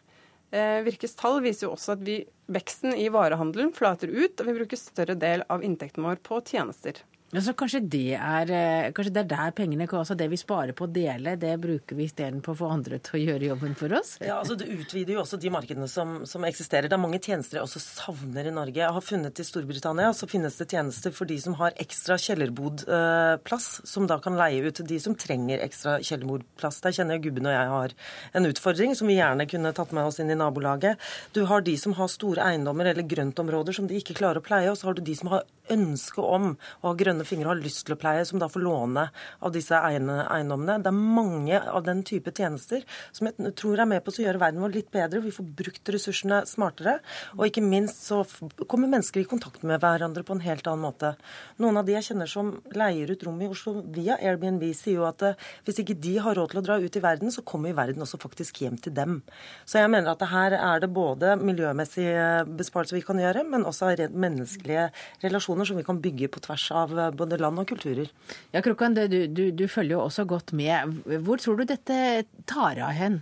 Virkes 0.50 1.14
tall 1.14 1.40
viser 1.40 1.68
jo 1.68 1.76
også 1.76 1.92
at 1.94 2.00
vi, 2.02 2.24
veksten 2.50 2.94
i 2.98 3.06
varehandelen 3.08 3.70
flater 3.72 4.10
ut, 4.10 4.40
og 4.40 4.46
vi 4.46 4.54
bruker 4.58 4.76
større 4.76 5.14
del 5.14 5.44
av 5.48 5.62
inntekten 5.62 6.02
vår 6.02 6.18
på 6.26 6.40
tjenester. 6.42 6.98
Ja, 7.30 7.38
så 7.46 7.52
kanskje 7.54 7.78
det, 7.86 8.16
er, 8.18 8.50
eh, 8.50 8.88
kanskje 8.90 9.12
det 9.14 9.20
er 9.22 9.28
der 9.30 9.52
pengene 9.54 9.86
går. 9.86 10.00
Altså 10.00 10.16
det 10.18 10.26
vi 10.32 10.38
sparer 10.40 10.74
på 10.74 10.88
å 10.88 10.90
dele, 10.90 11.36
det 11.38 11.52
bruker 11.62 11.94
vi 11.94 12.08
istedenfor 12.08 12.56
å 12.56 12.58
få 12.58 12.70
andre 12.74 12.98
til 13.06 13.20
å 13.20 13.22
gjøre 13.22 13.46
jobben 13.52 13.76
for 13.78 13.94
oss? 13.94 14.16
Ja, 14.18 14.40
altså 14.40 14.56
Det 14.58 14.66
utvider 14.66 15.14
jo 15.14 15.20
også 15.22 15.38
de 15.38 15.52
markedene 15.54 15.86
som, 15.86 16.26
som, 16.26 16.42
eksisterer. 16.48 16.88
Det 16.90 16.96
er 16.96 17.02
mange 17.04 17.20
tjenester 17.22 17.60
jeg 17.60 17.68
også 17.68 17.82
savner 17.84 18.48
i 18.50 18.54
Norge. 18.56 18.80
Jeg 18.82 18.96
har 18.96 19.06
funnet 19.06 19.38
I 19.38 19.46
Storbritannia 19.46 20.08
så 20.10 20.26
finnes 20.26 20.58
det 20.58 20.66
tjenester 20.74 21.14
for 21.14 21.30
de 21.30 21.36
som 21.38 21.54
har 21.60 21.76
ekstra 21.78 22.16
kjellerbodplass, 22.18 23.68
som 23.86 24.10
da 24.10 24.18
kan 24.18 24.34
leie 24.40 24.66
ut 24.66 24.80
til 24.80 24.90
de 24.90 24.98
som 24.98 25.14
trenger 25.14 25.62
ekstra 25.62 26.00
kjellerbodplass. 26.02 26.82
Der 26.82 26.98
kjenner 26.98 27.14
jeg 27.14 27.28
gubben 27.28 27.46
og 27.46 27.54
jeg 27.54 27.70
har 27.76 27.96
en 28.40 28.50
utfordring 28.50 28.98
som 28.98 29.06
vi 29.06 29.20
gjerne 29.20 29.46
kunne 29.46 29.74
tatt 29.76 29.94
med 29.94 30.10
oss 30.10 30.18
inn 30.18 30.34
i 30.34 30.40
nabolaget. 30.40 30.98
Du 31.30 31.44
har 31.46 31.62
de 31.62 31.78
som 31.78 31.94
har 31.94 32.10
store 32.10 32.50
eiendommer 32.50 32.90
eller 32.90 33.06
grøntområder 33.06 33.78
som 33.78 33.86
de 33.86 34.02
ikke 34.02 34.18
klarer 34.18 34.42
å 34.42 34.48
pleie, 34.50 34.66
og 34.74 34.82
så 34.82 34.90
har 34.90 34.98
du 34.98 35.06
de 35.06 35.14
som 35.14 35.30
har 35.30 35.46
ønske 35.70 36.22
om 36.22 36.52
å 36.56 36.90
ha 36.90 36.96
grønne 36.98 37.19
fingre 37.28 37.48
og 37.48 37.54
har 37.54 37.62
lyst 37.64 37.84
til 37.86 37.96
å 37.96 38.00
pleie, 38.00 38.24
som 38.28 38.40
da 38.40 38.48
får 38.50 38.64
låne 38.64 39.06
av 39.40 39.54
disse 39.54 39.76
eiendommene. 39.76 40.78
Det 40.82 40.90
er 40.90 40.98
mange 41.20 41.60
av 41.60 41.84
den 41.86 42.02
type 42.06 42.32
tjenester 42.36 42.84
som 43.12 43.28
jeg 43.28 43.54
tror 43.58 43.82
er 43.82 43.90
med 43.90 44.04
på 44.04 44.14
å 44.14 44.24
gjøre 44.24 44.42
verden 44.42 44.62
vår 44.64 44.74
litt 44.76 44.90
bedre. 44.94 45.22
Vi 45.24 45.34
får 45.34 45.48
brukt 45.60 45.92
ressursene 45.94 46.42
smartere. 46.48 46.98
Og 47.38 47.46
ikke 47.48 47.64
minst 47.64 48.04
så 48.06 48.22
kommer 48.66 48.90
mennesker 48.90 49.22
i 49.22 49.28
kontakt 49.28 49.64
med 49.66 49.80
hverandre 49.82 50.24
på 50.26 50.36
en 50.36 50.44
helt 50.44 50.66
annen 50.70 50.86
måte. 50.86 51.14
Noen 51.60 51.80
av 51.80 51.88
de 51.88 51.96
jeg 51.96 52.10
kjenner 52.10 52.30
som 52.30 52.52
leier 52.76 53.10
ut 53.12 53.24
rom 53.26 53.40
i 53.42 53.50
Oslo 53.50 53.80
via 53.94 54.18
Airbnb, 54.20 54.64
sier 54.76 55.00
jo 55.00 55.06
at 55.08 55.24
eh, 55.26 55.48
hvis 55.66 55.82
ikke 55.82 55.98
de 56.00 56.16
har 56.22 56.36
råd 56.38 56.52
til 56.52 56.60
å 56.62 56.64
dra 56.66 56.78
ut 56.80 56.96
i 56.96 57.02
verden, 57.04 57.32
så 57.34 57.44
kommer 57.46 57.76
verden 57.76 58.04
også 58.04 58.20
faktisk 58.20 58.62
hjem 58.64 58.78
til 58.80 58.94
dem. 58.96 59.20
Så 59.68 59.80
jeg 59.80 59.90
mener 59.92 60.12
at 60.12 60.24
her 60.30 60.56
er 60.58 60.82
det 60.82 60.90
både 60.94 61.36
miljømessige 61.40 62.44
besparelser 62.58 62.98
vi 62.98 63.04
kan 63.06 63.20
gjøre, 63.20 63.44
men 63.48 63.66
også 63.68 63.92
menneskelige 64.10 64.88
relasjoner 65.24 65.68
som 65.68 65.78
vi 65.78 65.86
kan 65.86 66.00
bygge 66.02 66.30
på 66.32 66.42
tvers 66.46 66.66
av 66.76 66.94
eh, 66.96 67.09
både 67.16 67.38
land 67.40 67.60
og 67.62 67.68
kulturer. 67.70 68.10
Ja, 68.54 68.62
Krokan, 68.64 68.96
du, 68.96 69.26
du, 69.26 69.44
du 69.54 69.66
følger 69.68 69.96
jo 69.96 70.06
også 70.06 70.26
godt 70.28 70.54
med. 70.56 71.02
Hvor 71.26 71.40
tror 71.42 71.60
du 71.60 71.66
dette 71.68 72.24
tar 72.50 72.80
av 72.80 72.94
hen? 72.96 73.20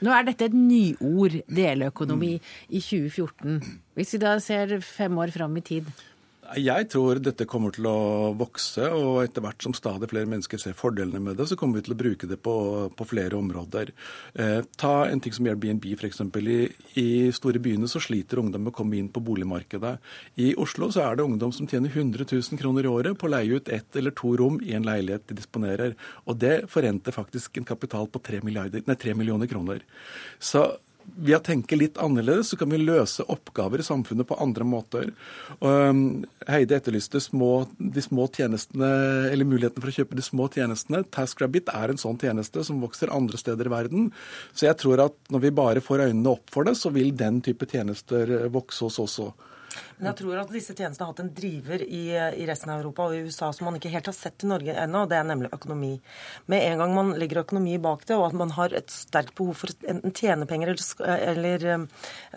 Nå 0.00 0.12
er 0.16 0.24
dette 0.24 0.46
et 0.48 0.56
nyord, 0.56 1.34
deleøkonomi, 1.44 2.36
i 2.72 2.80
2014. 2.80 3.58
Hvis 3.98 4.14
vi 4.16 4.22
da 4.22 4.38
ser 4.40 4.78
fem 4.84 5.18
år 5.20 5.32
fram 5.34 5.58
i 5.60 5.64
tid? 5.66 5.90
Jeg 6.58 6.88
tror 6.90 7.20
dette 7.22 7.46
kommer 7.46 7.70
til 7.70 7.86
å 7.86 8.32
vokse, 8.34 8.82
og 8.90 9.20
etter 9.22 9.44
hvert 9.44 9.62
som 9.62 9.74
stadig 9.76 10.08
flere 10.10 10.26
mennesker 10.26 10.58
ser 10.58 10.74
fordelene 10.74 11.20
med 11.22 11.38
det, 11.38 11.46
så 11.46 11.56
kommer 11.58 11.78
vi 11.78 11.84
til 11.86 11.94
å 11.94 11.98
bruke 12.00 12.26
det 12.26 12.40
på, 12.42 12.54
på 12.96 13.06
flere 13.06 13.38
områder. 13.38 13.92
Eh, 14.34 14.58
ta 14.80 14.94
en 15.06 15.22
ting 15.22 15.36
som 15.36 15.46
Airbnb 15.46 15.86
f.eks. 15.94 16.22
I, 16.40 16.58
I 16.98 17.06
store 17.36 17.62
byene 17.62 17.90
så 17.90 18.02
sliter 18.02 18.42
ungdom 18.42 18.66
med 18.66 18.74
å 18.74 18.78
komme 18.80 18.98
inn 18.98 19.12
på 19.14 19.22
boligmarkedet. 19.22 19.94
I 20.42 20.50
Oslo 20.58 20.90
så 20.90 21.04
er 21.06 21.20
det 21.20 21.28
ungdom 21.28 21.54
som 21.54 21.70
tjener 21.70 21.94
100 21.94 22.26
000 22.26 22.58
kroner 22.58 22.88
i 22.88 22.92
året 22.96 23.18
på 23.20 23.30
å 23.30 23.34
leie 23.36 23.60
ut 23.60 23.70
ett 23.70 24.00
eller 24.00 24.16
to 24.18 24.34
rom 24.40 24.58
i 24.66 24.74
en 24.74 24.88
leilighet 24.88 25.30
de 25.30 25.38
disponerer. 25.38 25.94
Og 26.26 26.42
det 26.42 26.64
forrenter 26.72 27.14
faktisk 27.14 27.60
en 27.60 27.68
kapital 27.68 28.10
på 28.10 28.22
3, 28.26 28.42
3 28.90 29.18
millioner 29.18 29.50
kroner. 29.50 29.86
Så 30.42 30.66
ved 31.16 31.36
å 31.36 31.42
tenke 31.44 31.78
litt 31.78 31.98
annerledes, 32.00 32.52
så 32.52 32.58
kan 32.60 32.70
vi 32.72 32.80
løse 32.80 33.26
oppgaver 33.30 33.82
i 33.82 33.86
samfunnet 33.86 34.28
på 34.28 34.38
andre 34.42 34.66
måter. 34.68 35.10
Heide 35.60 36.78
etterlyste 36.78 37.20
små, 37.24 37.66
de 37.78 38.04
små 38.04 38.28
tjenestene, 38.34 38.90
eller 39.30 39.48
muligheten 39.48 39.82
for 39.82 39.92
å 39.92 39.96
kjøpe 39.98 40.18
de 40.18 40.24
små 40.24 40.48
tjenestene. 40.54 41.02
TaskRabbit 41.14 41.72
er 41.74 41.92
en 41.92 42.00
sånn 42.00 42.20
tjeneste 42.20 42.64
som 42.66 42.82
vokser 42.84 43.12
andre 43.14 43.40
steder 43.40 43.70
i 43.70 43.74
verden. 43.74 44.10
Så 44.54 44.68
jeg 44.68 44.78
tror 44.80 45.06
at 45.08 45.18
når 45.32 45.46
vi 45.46 45.54
bare 45.60 45.84
får 45.84 46.06
øynene 46.08 46.34
opp 46.34 46.52
for 46.52 46.68
det, 46.68 46.76
så 46.78 46.92
vil 46.94 47.14
den 47.16 47.42
type 47.44 47.68
tjenester 47.70 48.50
vokse 48.52 48.86
hos 48.86 48.98
oss 49.02 49.20
også. 49.20 49.32
Men 50.00 50.10
jeg 50.10 50.18
tror 50.22 50.38
at 50.40 50.52
disse 50.54 50.72
tjenestene 50.72 51.04
har 51.04 51.12
hatt 51.12 51.20
en 51.20 51.32
driver 51.36 51.82
i, 51.84 52.02
i, 52.16 52.44
resten 52.48 52.72
av 52.72 52.80
Europa 52.80 53.04
og 53.10 53.16
i 53.16 53.20
USA 53.28 53.50
som 53.52 53.66
man 53.68 53.76
ikke 53.76 53.92
helt 53.92 54.08
har 54.08 54.16
sett 54.16 54.46
i 54.46 54.48
Norge 54.48 54.72
ennå, 54.72 55.02
og 55.04 55.10
det 55.10 55.18
er 55.18 55.26
nemlig 55.28 55.50
økonomi. 55.52 55.90
Med 56.48 56.64
en 56.70 56.80
gang 56.80 56.94
man 56.96 57.12
legger 57.20 57.42
økonomi 57.42 57.76
bak 57.84 58.06
det, 58.08 58.16
og 58.16 58.30
at 58.30 58.38
man 58.40 58.54
har 58.56 58.72
et 58.76 58.88
sterkt 58.94 59.34
behov 59.36 59.58
for 59.60 59.74
enten 59.84 60.14
tjene 60.16 60.48
penger 60.48 60.72
eller, 60.72 61.12
eller 61.34 61.66
um, 61.74 61.84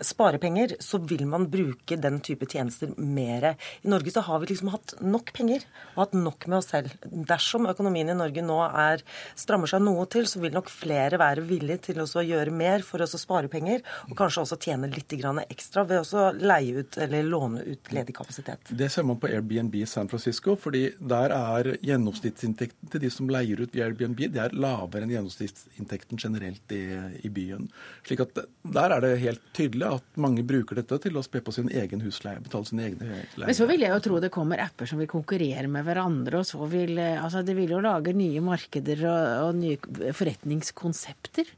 spare 0.04 0.40
penger, 0.42 0.76
så 0.84 1.00
vil 1.00 1.24
man 1.30 1.48
bruke 1.48 1.96
den 1.96 2.20
type 2.26 2.48
tjenester 2.52 2.92
mer. 3.00 3.54
I 3.80 3.92
Norge 3.94 4.12
så 4.12 4.26
har 4.28 4.42
vi 4.42 4.50
liksom 4.52 4.72
hatt 4.74 4.96
nok 5.00 5.32
penger 5.36 5.64
og 5.94 6.02
hatt 6.04 6.18
nok 6.18 6.48
med 6.50 6.58
oss 6.60 6.70
selv. 6.74 6.92
Dersom 7.32 7.70
økonomien 7.72 8.12
i 8.12 8.18
Norge 8.18 8.44
nå 8.44 8.60
er, 8.66 9.06
strammer 9.40 9.72
seg 9.72 9.80
noe 9.86 10.04
til, 10.12 10.28
så 10.28 10.42
vil 10.44 10.52
nok 10.52 10.68
flere 10.68 11.20
være 11.22 11.46
villige 11.48 11.88
til 11.88 12.04
å 12.04 12.28
gjøre 12.28 12.52
mer 12.52 12.84
for 12.84 13.00
å 13.00 13.08
spare 13.08 13.48
penger, 13.48 13.80
og 14.10 14.16
kanskje 14.20 14.44
også 14.44 14.60
tjene 14.68 14.92
litt 14.92 15.12
ekstra 15.14 15.84
ved 15.88 16.12
å 16.12 16.28
leie 16.36 16.82
ut 16.84 16.98
eller 17.00 17.24
låne 17.24 17.53
ut 17.60 17.92
ledig 17.94 18.14
kapasitet. 18.16 18.70
Det 18.70 18.88
ser 18.92 19.06
man 19.06 19.18
på 19.20 19.28
Airbnb 19.30 19.74
i 19.78 19.86
San 19.88 20.08
Francisco, 20.10 20.56
fordi 20.60 20.84
der 20.98 21.34
er 21.36 21.70
gjennomsnittsinntekten 21.84 22.92
til 22.92 23.02
de 23.04 23.10
som 23.12 23.30
leier 23.30 23.60
ut 23.60 23.74
via 23.74 23.88
Airbnb, 23.88 24.24
det 24.34 24.42
er 24.42 24.56
lavere 24.56 25.06
enn 25.06 25.14
gjennomsnittsinntekten 25.14 26.20
generelt 26.20 26.74
i, 26.74 26.82
i, 27.22 27.32
byen. 27.34 27.68
Slik 28.06 28.24
at 28.24 28.44
Der 28.74 28.96
er 28.96 29.04
det 29.04 29.14
helt 29.22 29.42
tydelig 29.56 29.88
at 30.00 30.20
mange 30.20 30.44
bruker 30.46 30.80
dette 30.80 30.98
til 31.06 31.16
å 31.16 31.24
spe 31.24 31.42
på 31.44 31.54
sin 31.54 31.70
egen 31.72 32.04
husleie, 32.04 32.42
betale 32.44 32.68
sin 32.68 32.82
egne 32.82 33.08
leier. 33.08 33.48
Men 33.48 33.58
så 33.58 33.68
vil 33.70 33.84
jeg 33.86 33.94
jo 33.94 34.04
tro 34.08 34.22
det 34.22 34.32
kommer 34.34 34.62
apper 34.64 34.90
som 34.90 35.02
vil 35.02 35.10
konkurrere 35.10 35.66
med 35.70 35.86
hverandre, 35.86 36.40
og 36.40 36.48
så 36.48 36.70
vil 36.70 36.98
altså 37.00 37.44
det 37.46 37.56
vil 37.58 37.76
jo 37.76 37.82
lage 37.84 38.14
nye 38.16 38.42
markeder 38.44 39.04
og, 39.08 39.20
og 39.48 39.60
nye 39.60 40.12
forretningskonsepter. 40.16 41.52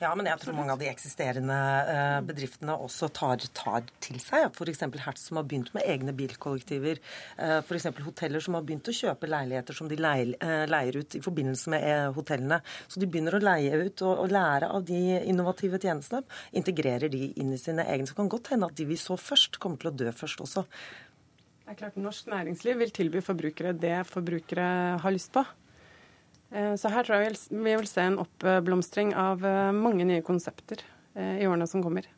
Ja, 0.00 0.14
men 0.16 0.24
jeg 0.24 0.40
tror 0.40 0.54
mange 0.56 0.72
av 0.72 0.80
de 0.80 0.86
eksisterende 0.88 1.56
eh, 1.92 2.18
bedriftene 2.24 2.72
også 2.86 3.10
tar, 3.12 3.42
tar 3.52 3.84
til 4.00 4.16
seg. 4.22 4.46
F.eks. 4.48 4.80
Hertz 5.04 5.26
som 5.28 5.36
har 5.36 5.44
begynt 5.48 5.68
med 5.76 5.84
egne 5.84 6.14
bilkollektiver. 6.16 7.02
Eh, 7.36 7.58
F.eks. 7.58 7.90
hoteller 8.06 8.40
som 8.40 8.56
har 8.56 8.64
begynt 8.64 8.88
å 8.88 8.94
kjøpe 8.96 9.28
leiligheter 9.28 9.76
som 9.76 9.90
de 9.90 9.98
eh, 10.00 10.64
leier 10.72 11.00
ut 11.02 11.18
i 11.18 11.20
forbindelse 11.20 11.74
med 11.74 12.16
hotellene. 12.16 12.62
Så 12.88 13.02
de 13.02 13.10
begynner 13.12 13.36
å 13.36 13.42
leie 13.44 13.76
ut 13.76 14.06
og, 14.06 14.24
og 14.24 14.32
lære 14.32 14.72
av 14.72 14.88
de 14.88 15.02
innovative 15.20 15.82
tjenestene. 15.84 16.24
Integrerer 16.56 17.12
de 17.12 17.34
inn 17.36 17.52
i 17.52 17.60
sine 17.60 17.84
egne. 17.84 18.08
Så 18.08 18.16
kan 18.16 18.32
godt 18.32 18.54
hende 18.54 18.72
at 18.72 18.80
de 18.80 18.88
vi 18.88 18.96
så 18.96 19.20
først, 19.20 19.60
kommer 19.60 19.84
til 19.84 19.92
å 19.92 19.96
dø 20.00 20.14
først 20.16 20.40
også. 20.48 20.64
Det 21.60 21.76
er 21.76 21.82
klart 21.84 22.00
Norsk 22.00 22.32
næringsliv 22.32 22.80
vil 22.80 22.96
tilby 22.96 23.20
forbrukere 23.22 23.76
det 23.76 23.98
forbrukere 24.08 24.70
har 25.04 25.12
lyst 25.12 25.36
på. 25.36 25.44
Eh, 26.50 26.74
så 26.76 26.90
her 26.90 27.06
tror 27.06 27.22
jeg 27.22 27.36
vi 27.50 27.74
vil 27.78 27.88
se 27.88 28.06
en 28.06 28.18
oppblomstring 28.22 29.14
av 29.18 29.44
eh, 29.46 29.70
mange 29.76 30.06
nye 30.06 30.24
konsepter 30.26 30.82
eh, 31.14 31.42
i 31.42 31.46
årene 31.46 31.68
som 31.70 31.84
kommer. 31.84 32.08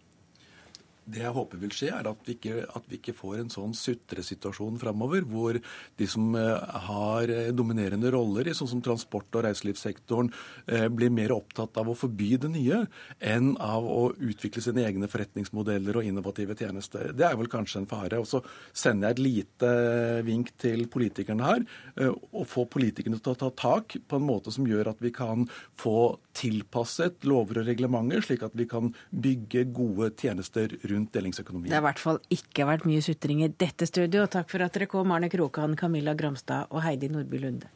Det 1.03 1.23
jeg 1.25 1.35
håper 1.35 1.59
vil 1.59 1.73
skje, 1.75 1.89
er 1.91 2.07
at 2.07 2.29
vi 2.29 2.37
ikke, 2.37 2.61
at 2.63 2.85
vi 2.87 2.99
ikke 3.01 3.15
får 3.17 3.41
en 3.41 3.51
sånn 3.51 3.73
sutresituasjon 3.75 4.79
framover, 4.79 5.25
hvor 5.27 5.57
de 5.99 6.07
som 6.11 6.37
eh, 6.39 6.77
har 6.87 7.33
eh, 7.33 7.51
dominerende 7.57 8.13
roller 8.15 8.47
i 8.47 8.55
sånn 8.55 8.71
som 8.71 8.83
transport- 8.85 9.35
og 9.35 9.43
reiselivssektoren, 9.49 10.31
eh, 10.71 10.87
blir 10.95 11.11
mer 11.11 11.35
opptatt 11.35 11.81
av 11.83 11.91
å 11.91 11.97
forby 11.99 12.37
det 12.45 12.53
nye 12.55 12.85
enn 13.19 13.57
av 13.59 13.89
å 13.89 14.13
utvikle 14.15 14.63
sine 14.63 14.85
egne 14.87 15.11
forretningsmodeller 15.11 15.99
og 15.99 16.07
innovative 16.07 16.55
tjenester. 16.59 17.11
Det 17.19 17.27
er 17.27 17.39
vel 17.41 17.51
kanskje 17.51 17.83
en 17.83 17.91
fare. 17.91 18.23
Og 18.23 18.31
så 18.31 18.43
sender 18.71 19.11
jeg 19.11 19.19
et 19.19 19.25
lite 19.27 19.73
vink 20.29 20.55
til 20.63 20.87
politikerne 20.93 21.49
her, 21.49 21.67
og 22.31 22.47
få 22.49 22.69
politikerne 22.71 23.19
til 23.19 23.35
å 23.35 23.41
ta 23.41 23.51
tak 23.59 23.99
på 24.07 24.19
en 24.19 24.29
måte 24.29 24.55
som 24.55 24.69
gjør 24.69 24.93
at 24.93 25.03
vi 25.03 25.11
kan 25.15 25.49
få 25.79 26.15
tilpasset 26.37 27.27
lover 27.29 27.63
og 27.63 27.69
reglementer, 27.69 28.25
slik 28.25 28.45
at 28.47 28.57
vi 28.59 28.67
kan 28.71 28.93
bygge 29.11 29.67
gode 29.75 30.13
tjenester 30.19 30.73
rundt 30.91 31.13
delingsøkonomien. 31.15 31.71
Det 31.71 31.79
har 31.79 31.85
i 31.85 31.89
hvert 31.91 32.03
fall 32.03 32.23
ikke 32.33 32.69
vært 32.69 32.89
mye 32.89 33.05
sutring 33.05 33.45
i 33.45 33.53
dette 33.53 33.89
studio. 33.89 34.27
Takk 34.31 34.51
for 34.53 34.65
at 34.65 34.75
dere 34.77 34.91
kom, 34.91 35.13
Arne 35.15 35.31
Krokan, 35.33 35.77
Camilla 35.79 36.17
Gramstad 36.19 36.73
og 36.73 36.85
Heidi 36.87 37.13
Nordby 37.13 37.43
Lunde. 37.43 37.71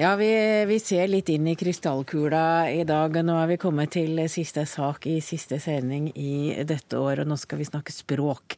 Ja, 0.00 0.16
vi, 0.16 0.64
vi, 0.64 0.76
ser 0.78 1.08
litt 1.10 1.26
inn 1.28 1.48
i 1.50 1.56
krystallkula 1.58 2.70
i 2.70 2.84
dag. 2.86 3.16
Nå 3.26 3.34
er 3.34 3.48
vi 3.50 3.56
kommet 3.58 3.96
til 3.96 4.20
siste 4.30 4.62
sak 4.70 5.08
i 5.10 5.16
siste 5.18 5.58
sending 5.58 6.12
i 6.14 6.54
dette 6.62 7.00
året, 7.02 7.24
og 7.24 7.32
nå 7.32 7.38
skal 7.42 7.58
vi 7.58 7.66
snakke 7.66 7.90
språk. 7.90 8.54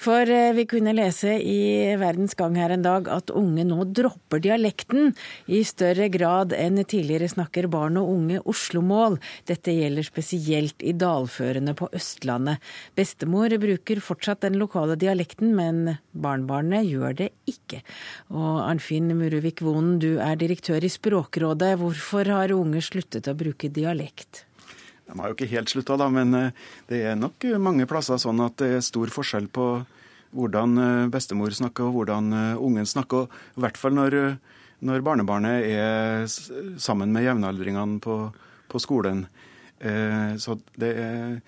For 0.00 0.30
eh, 0.32 0.54
vi 0.56 0.64
kunne 0.64 0.94
lese 0.96 1.34
i 1.44 1.92
Verdens 2.00 2.32
Gang 2.38 2.54
her 2.56 2.72
en 2.72 2.84
dag 2.86 3.08
at 3.12 3.32
unge 3.36 3.66
nå 3.68 3.84
dropper 3.92 4.40
dialekten. 4.40 5.12
I 5.44 5.60
større 5.68 6.08
grad 6.08 6.54
enn 6.56 6.80
tidligere 6.80 7.28
snakker 7.28 7.68
barn 7.68 8.00
og 8.00 8.08
unge 8.14 8.40
oslomål. 8.48 9.18
Dette 9.50 9.74
gjelder 9.76 10.08
spesielt 10.08 10.80
i 10.80 10.94
dalførene 10.96 11.76
på 11.76 11.90
Østlandet. 11.92 12.64
Bestemor 12.96 13.52
bruker 13.60 14.00
fortsatt 14.00 14.46
den 14.46 14.56
lokale 14.62 14.96
dialekten, 14.96 15.52
men 15.58 15.98
barnebarnet 16.16 16.88
gjør 16.88 17.18
det 17.20 17.32
ikke. 17.50 17.82
Og 18.32 18.62
Arnfinn 18.64 19.12
Muruvik 19.18 19.60
Vonen, 19.60 19.98
du 20.00 20.14
er 20.16 20.40
direktør 20.40 20.80
i 20.80 20.94
Språkrådet. 20.96 21.74
Hvorfor 21.82 22.38
har 22.40 22.56
unge 22.56 22.80
sluttet 22.88 23.28
å 23.28 23.36
bruke 23.36 23.68
dialekt? 23.68 24.46
De 25.10 25.18
har 25.18 25.30
jo 25.30 25.36
ikke 25.36 25.50
helt 25.50 25.70
slutta, 25.72 25.96
da, 25.98 26.06
men 26.12 26.34
eh, 26.38 26.52
det 26.90 27.02
er 27.10 27.18
nok 27.18 27.46
mange 27.62 27.86
plasser 27.90 28.20
sånn 28.20 28.42
at 28.44 28.58
det 28.62 28.76
er 28.76 28.84
stor 28.86 29.10
forskjell 29.10 29.48
på 29.52 29.66
hvordan 30.36 30.82
eh, 30.84 31.08
bestemor 31.10 31.54
snakker 31.56 31.88
og 31.88 31.98
hvordan 31.98 32.30
eh, 32.36 32.62
ungen 32.62 32.86
snakker. 32.86 33.26
I 33.58 33.64
hvert 33.64 33.80
fall 33.80 33.96
når, 33.98 34.18
når 34.86 35.06
barnebarnet 35.06 35.66
er 35.66 36.28
sammen 36.80 37.14
med 37.14 37.26
jevnaldringene 37.26 37.98
på, 38.04 38.22
på 38.70 38.82
skolen. 38.82 39.26
Så 39.80 40.58
det 40.76 40.88
er 41.00 41.40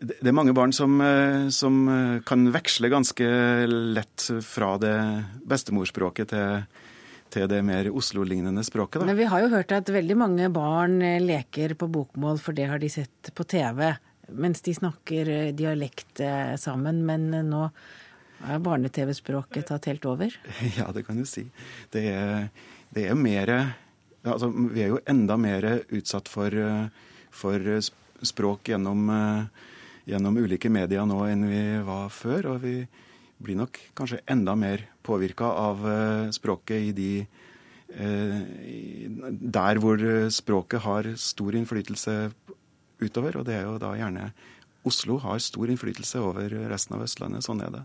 det 0.00 0.26
er 0.26 0.34
mange 0.34 0.50
barn 0.56 0.72
som, 0.74 0.96
som, 1.54 1.74
kan 2.26 2.48
veksle 2.50 2.88
ganske 2.90 3.26
lett 3.68 4.24
fra 4.42 4.72
det 4.82 4.94
bestemorspråket 5.46 6.32
til, 6.32 6.64
til 7.32 7.48
det 7.50 7.60
mer 7.66 7.88
Oslo-lignende 7.94 8.62
språket. 8.66 9.00
Da. 9.00 9.08
Men 9.08 9.18
vi 9.18 9.28
har 9.30 9.44
jo 9.44 9.50
hørt 9.52 9.72
at 9.74 9.90
veldig 9.92 10.16
mange 10.18 10.50
barn 10.54 11.00
eh, 11.04 11.20
leker 11.22 11.76
på 11.78 11.88
bokmål, 11.92 12.40
for 12.42 12.56
det 12.56 12.68
har 12.70 12.82
de 12.82 12.90
sett 12.92 13.32
på 13.34 13.46
TV. 13.48 13.86
Mens 14.30 14.62
de 14.66 14.74
snakker 14.76 15.30
eh, 15.30 15.50
dialekt 15.56 16.22
eh, 16.24 16.54
sammen. 16.60 17.02
Men 17.06 17.30
nå 17.50 17.66
er 18.46 18.64
barne-TV-språket 18.64 19.70
tatt 19.70 19.90
helt 19.90 20.08
over? 20.10 20.34
Ja, 20.78 20.90
det 20.94 21.04
kan 21.06 21.20
du 21.20 21.26
si. 21.28 21.46
Det 21.92 22.06
er, 22.12 22.48
det 22.94 23.08
er 23.10 23.18
mer 23.18 23.54
altså, 24.24 24.50
Vi 24.50 24.84
er 24.84 24.94
jo 24.94 25.02
enda 25.08 25.36
mer 25.40 25.68
utsatt 25.88 26.28
for, 26.30 26.54
for 27.30 27.68
språk 28.24 28.72
gjennom, 28.72 29.06
gjennom 30.08 30.40
ulike 30.40 30.72
medier 30.72 31.06
nå 31.08 31.20
enn 31.28 31.46
vi 31.50 31.62
var 31.84 32.08
før. 32.12 32.54
og 32.54 32.64
vi 32.64 32.74
blir 33.40 33.58
nok 33.58 33.80
kanskje 33.98 34.20
enda 34.30 34.54
mer 34.58 34.86
påvirka 35.06 35.48
av 35.48 35.84
eh, 35.88 36.30
språket 36.36 36.90
i 36.90 36.94
de 36.96 37.10
eh, 37.96 38.38
Der 39.30 39.80
hvor 39.82 40.04
språket 40.30 40.84
har 40.86 41.12
stor 41.16 41.56
innflytelse 41.58 42.16
utover, 43.00 43.40
og 43.40 43.46
det 43.48 43.56
er 43.56 43.68
jo 43.68 43.78
da 43.80 43.94
gjerne 43.96 44.30
Oslo 44.88 45.18
har 45.20 45.40
stor 45.44 45.68
innflytelse 45.68 46.20
over 46.24 46.52
resten 46.70 46.96
av 46.96 47.02
Østlandet. 47.04 47.44
Sånn 47.44 47.60
er 47.60 47.72
det. 47.74 47.82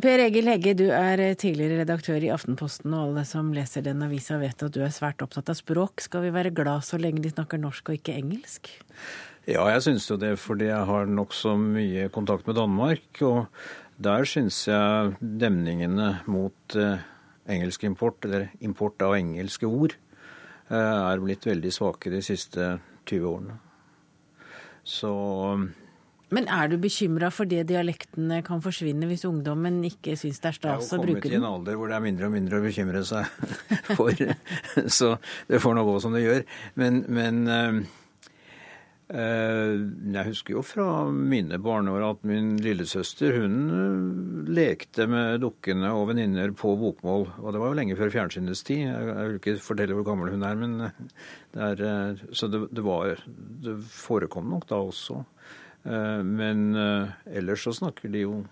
Per 0.00 0.22
Egil 0.24 0.48
Hegge, 0.48 0.72
du 0.78 0.86
er 0.88 1.20
tidligere 1.36 1.82
redaktør 1.82 2.24
i 2.24 2.30
Aftenposten, 2.32 2.94
og 2.96 3.10
alle 3.10 3.26
som 3.28 3.50
leser 3.52 3.84
den 3.84 4.00
avisa 4.06 4.38
vet 4.40 4.64
at 4.64 4.72
du 4.72 4.80
er 4.80 4.94
svært 4.94 5.20
opptatt 5.24 5.52
av 5.52 5.58
språk. 5.60 6.00
Skal 6.00 6.24
vi 6.24 6.32
være 6.32 6.54
glad 6.56 6.86
så 6.88 7.00
lenge 7.00 7.20
de 7.20 7.34
snakker 7.34 7.60
norsk 7.60 7.92
og 7.92 8.00
ikke 8.00 8.16
engelsk? 8.16 8.72
Ja, 9.44 9.66
jeg 9.74 9.84
syns 9.84 10.08
jo 10.08 10.16
det, 10.22 10.38
fordi 10.40 10.70
jeg 10.70 10.88
har 10.88 11.08
nokså 11.10 11.52
mye 11.60 12.08
kontakt 12.14 12.48
med 12.48 12.56
Danmark. 12.56 13.04
Og 13.26 13.44
der 14.02 14.26
syns 14.28 14.64
jeg 14.68 15.16
demningene 15.20 16.14
mot 16.30 16.76
eh, 16.78 17.02
engelsk 17.50 17.84
import, 17.88 18.24
eller 18.26 18.48
import 18.64 19.02
av 19.04 19.16
engelske 19.18 19.68
ord, 19.68 19.96
eh, 20.70 20.76
er 20.78 21.22
blitt 21.22 21.46
veldig 21.46 21.72
svake 21.74 22.12
de 22.12 22.22
siste 22.24 22.74
20 23.10 23.30
årene. 23.34 23.60
Så 24.82 25.12
men 26.32 26.46
er 26.48 26.70
du 26.72 26.78
bekymra 26.80 27.28
for 27.28 27.44
det 27.44 27.66
dialektene 27.68 28.38
kan 28.46 28.62
forsvinne 28.64 29.04
hvis 29.10 29.26
ungdommen 29.28 29.82
ikke 29.84 30.14
syns 30.16 30.40
det 30.40 30.48
er 30.48 30.56
stas 30.56 30.88
å 30.96 30.96
bruke 30.96 31.04
den? 31.04 31.10
Jeg 31.12 31.12
har 31.12 31.20
kommet 31.20 31.34
i 31.34 31.40
en 31.42 31.48
alder 31.50 31.76
hvor 31.76 31.92
det 31.92 31.96
er 31.98 32.04
mindre 32.06 32.30
og 32.30 32.32
mindre 32.32 32.56
å 32.56 32.64
bekymre 32.64 33.02
seg 33.04 33.28
for, 33.98 34.22
så 34.96 35.10
det 35.50 35.60
får 35.60 35.76
nå 35.76 35.84
gå 35.84 35.98
som 36.00 36.16
det 36.16 36.22
gjør. 36.24 36.46
Men, 36.80 37.02
men 37.12 37.42
eh, 37.52 37.82
Eh, 37.82 38.01
jeg 39.10 40.24
husker 40.24 40.54
jo 40.54 40.62
fra 40.64 40.86
mine 41.12 41.58
barneår 41.60 42.04
at 42.06 42.22
min 42.24 42.54
lillesøster 42.62 43.34
hun 43.42 43.56
eh, 43.76 44.52
lekte 44.56 45.04
med 45.10 45.42
dukkene 45.42 45.90
og 45.92 46.06
venninner 46.12 46.54
på 46.56 46.72
bokmål. 46.80 47.26
Og 47.42 47.52
det 47.52 47.60
var 47.60 47.72
jo 47.72 47.78
lenge 47.80 47.98
før 47.98 48.12
fjernsynets 48.14 48.64
tid. 48.64 48.86
Jeg 48.86 49.18
vil 49.18 49.36
ikke 49.40 49.56
fortelle 49.64 49.98
hvor 49.98 50.06
gammel 50.08 50.32
hun 50.32 50.46
er, 50.48 50.56
men 50.56 50.78
det 51.52 51.68
er, 51.90 52.24
Så 52.32 52.48
det, 52.48 52.64
det, 52.72 52.86
var 52.86 53.20
Det 53.26 53.76
forekom 53.92 54.48
nok 54.54 54.66
da 54.70 54.80
også. 54.80 55.20
Eh, 55.84 56.24
men 56.24 56.72
ellers 57.26 57.68
så 57.68 57.76
snakker 57.82 58.08
de 58.12 58.24
jo 58.24 58.42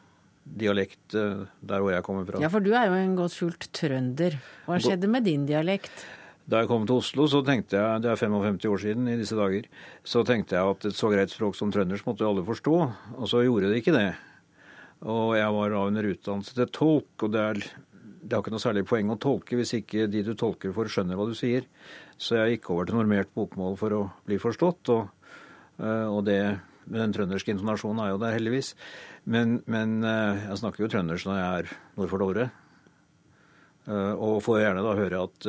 dialekt 0.45 1.15
der 1.15 1.81
hvor 1.81 1.93
jeg 1.95 2.03
kommer 2.05 2.27
fra. 2.27 2.41
Ja, 2.43 2.49
for 2.53 2.65
du 2.65 2.73
er 2.75 2.89
jo 2.91 2.97
en 2.99 3.17
godt 3.17 3.37
skjult 3.37 3.69
trønder. 3.77 4.37
Hva 4.67 4.81
skjedde 4.83 5.09
med 5.09 5.29
din 5.29 5.47
dialekt? 5.49 6.05
Da 6.51 6.65
jeg 6.65 6.71
kom 6.71 6.83
til 6.83 6.99
Oslo, 6.99 7.29
så 7.31 7.45
tenkte 7.47 7.79
jeg, 7.79 8.03
det 8.03 8.11
er 8.11 8.19
55 8.19 8.65
år 8.67 8.81
siden 8.83 9.07
i 9.07 9.19
disse 9.21 9.37
dager, 9.39 9.69
så 10.03 10.25
tenkte 10.27 10.57
jeg 10.57 10.73
at 10.73 10.87
et 10.89 10.97
så 10.99 11.11
greit 11.13 11.31
språk 11.31 11.55
som 11.55 11.71
trøndersk 11.71 12.09
måtte 12.09 12.27
alle 12.27 12.43
forstå. 12.47 12.75
Og 13.21 13.29
så 13.31 13.45
gjorde 13.45 13.69
de 13.71 13.79
ikke 13.79 13.95
det. 13.95 14.09
Og 15.07 15.37
jeg 15.39 15.53
var 15.55 15.71
da 15.71 15.85
under 15.87 16.09
utdannelse 16.11 16.57
til 16.57 16.73
tolk, 16.75 17.13
og 17.23 17.31
det 17.37 17.45
er, 17.45 17.61
det 17.95 18.35
har 18.35 18.43
ikke 18.43 18.55
noe 18.57 18.63
særlig 18.65 18.83
poeng 18.89 19.13
å 19.15 19.19
tolke 19.23 19.61
hvis 19.61 19.77
ikke 19.79 20.09
de 20.11 20.25
du 20.27 20.33
tolker 20.35 20.75
for, 20.75 20.91
skjønner 20.91 21.21
hva 21.21 21.29
du 21.29 21.37
sier. 21.39 21.69
Så 22.19 22.35
jeg 22.41 22.57
gikk 22.57 22.73
over 22.75 22.89
til 22.89 22.99
normert 22.99 23.31
bokmål 23.37 23.79
for 23.79 23.95
å 23.95 24.01
bli 24.27 24.41
forstått, 24.43 24.91
og, 24.97 25.37
eh, 25.79 26.09
og 26.11 26.25
det 26.27 26.41
med 26.91 26.99
den 26.99 27.15
trønderske 27.15 27.55
intonasjonen 27.55 28.03
er 28.03 28.11
jo 28.11 28.19
der, 28.25 28.35
heldigvis. 28.35 28.73
Men, 29.31 29.61
men 29.71 30.01
eh, 30.03 30.49
jeg 30.49 30.59
snakker 30.65 30.83
jo 30.83 30.91
trøndersk 30.97 31.31
når 31.31 31.39
jeg 31.39 31.61
er 31.61 31.71
nord 31.95 32.11
for 32.11 32.25
Dovre. 32.25 32.49
Eh, 33.87 34.13
og 34.19 34.43
får 34.43 34.65
gjerne 34.65 34.85
da 34.89 34.97
høre 34.99 35.23
at 35.29 35.49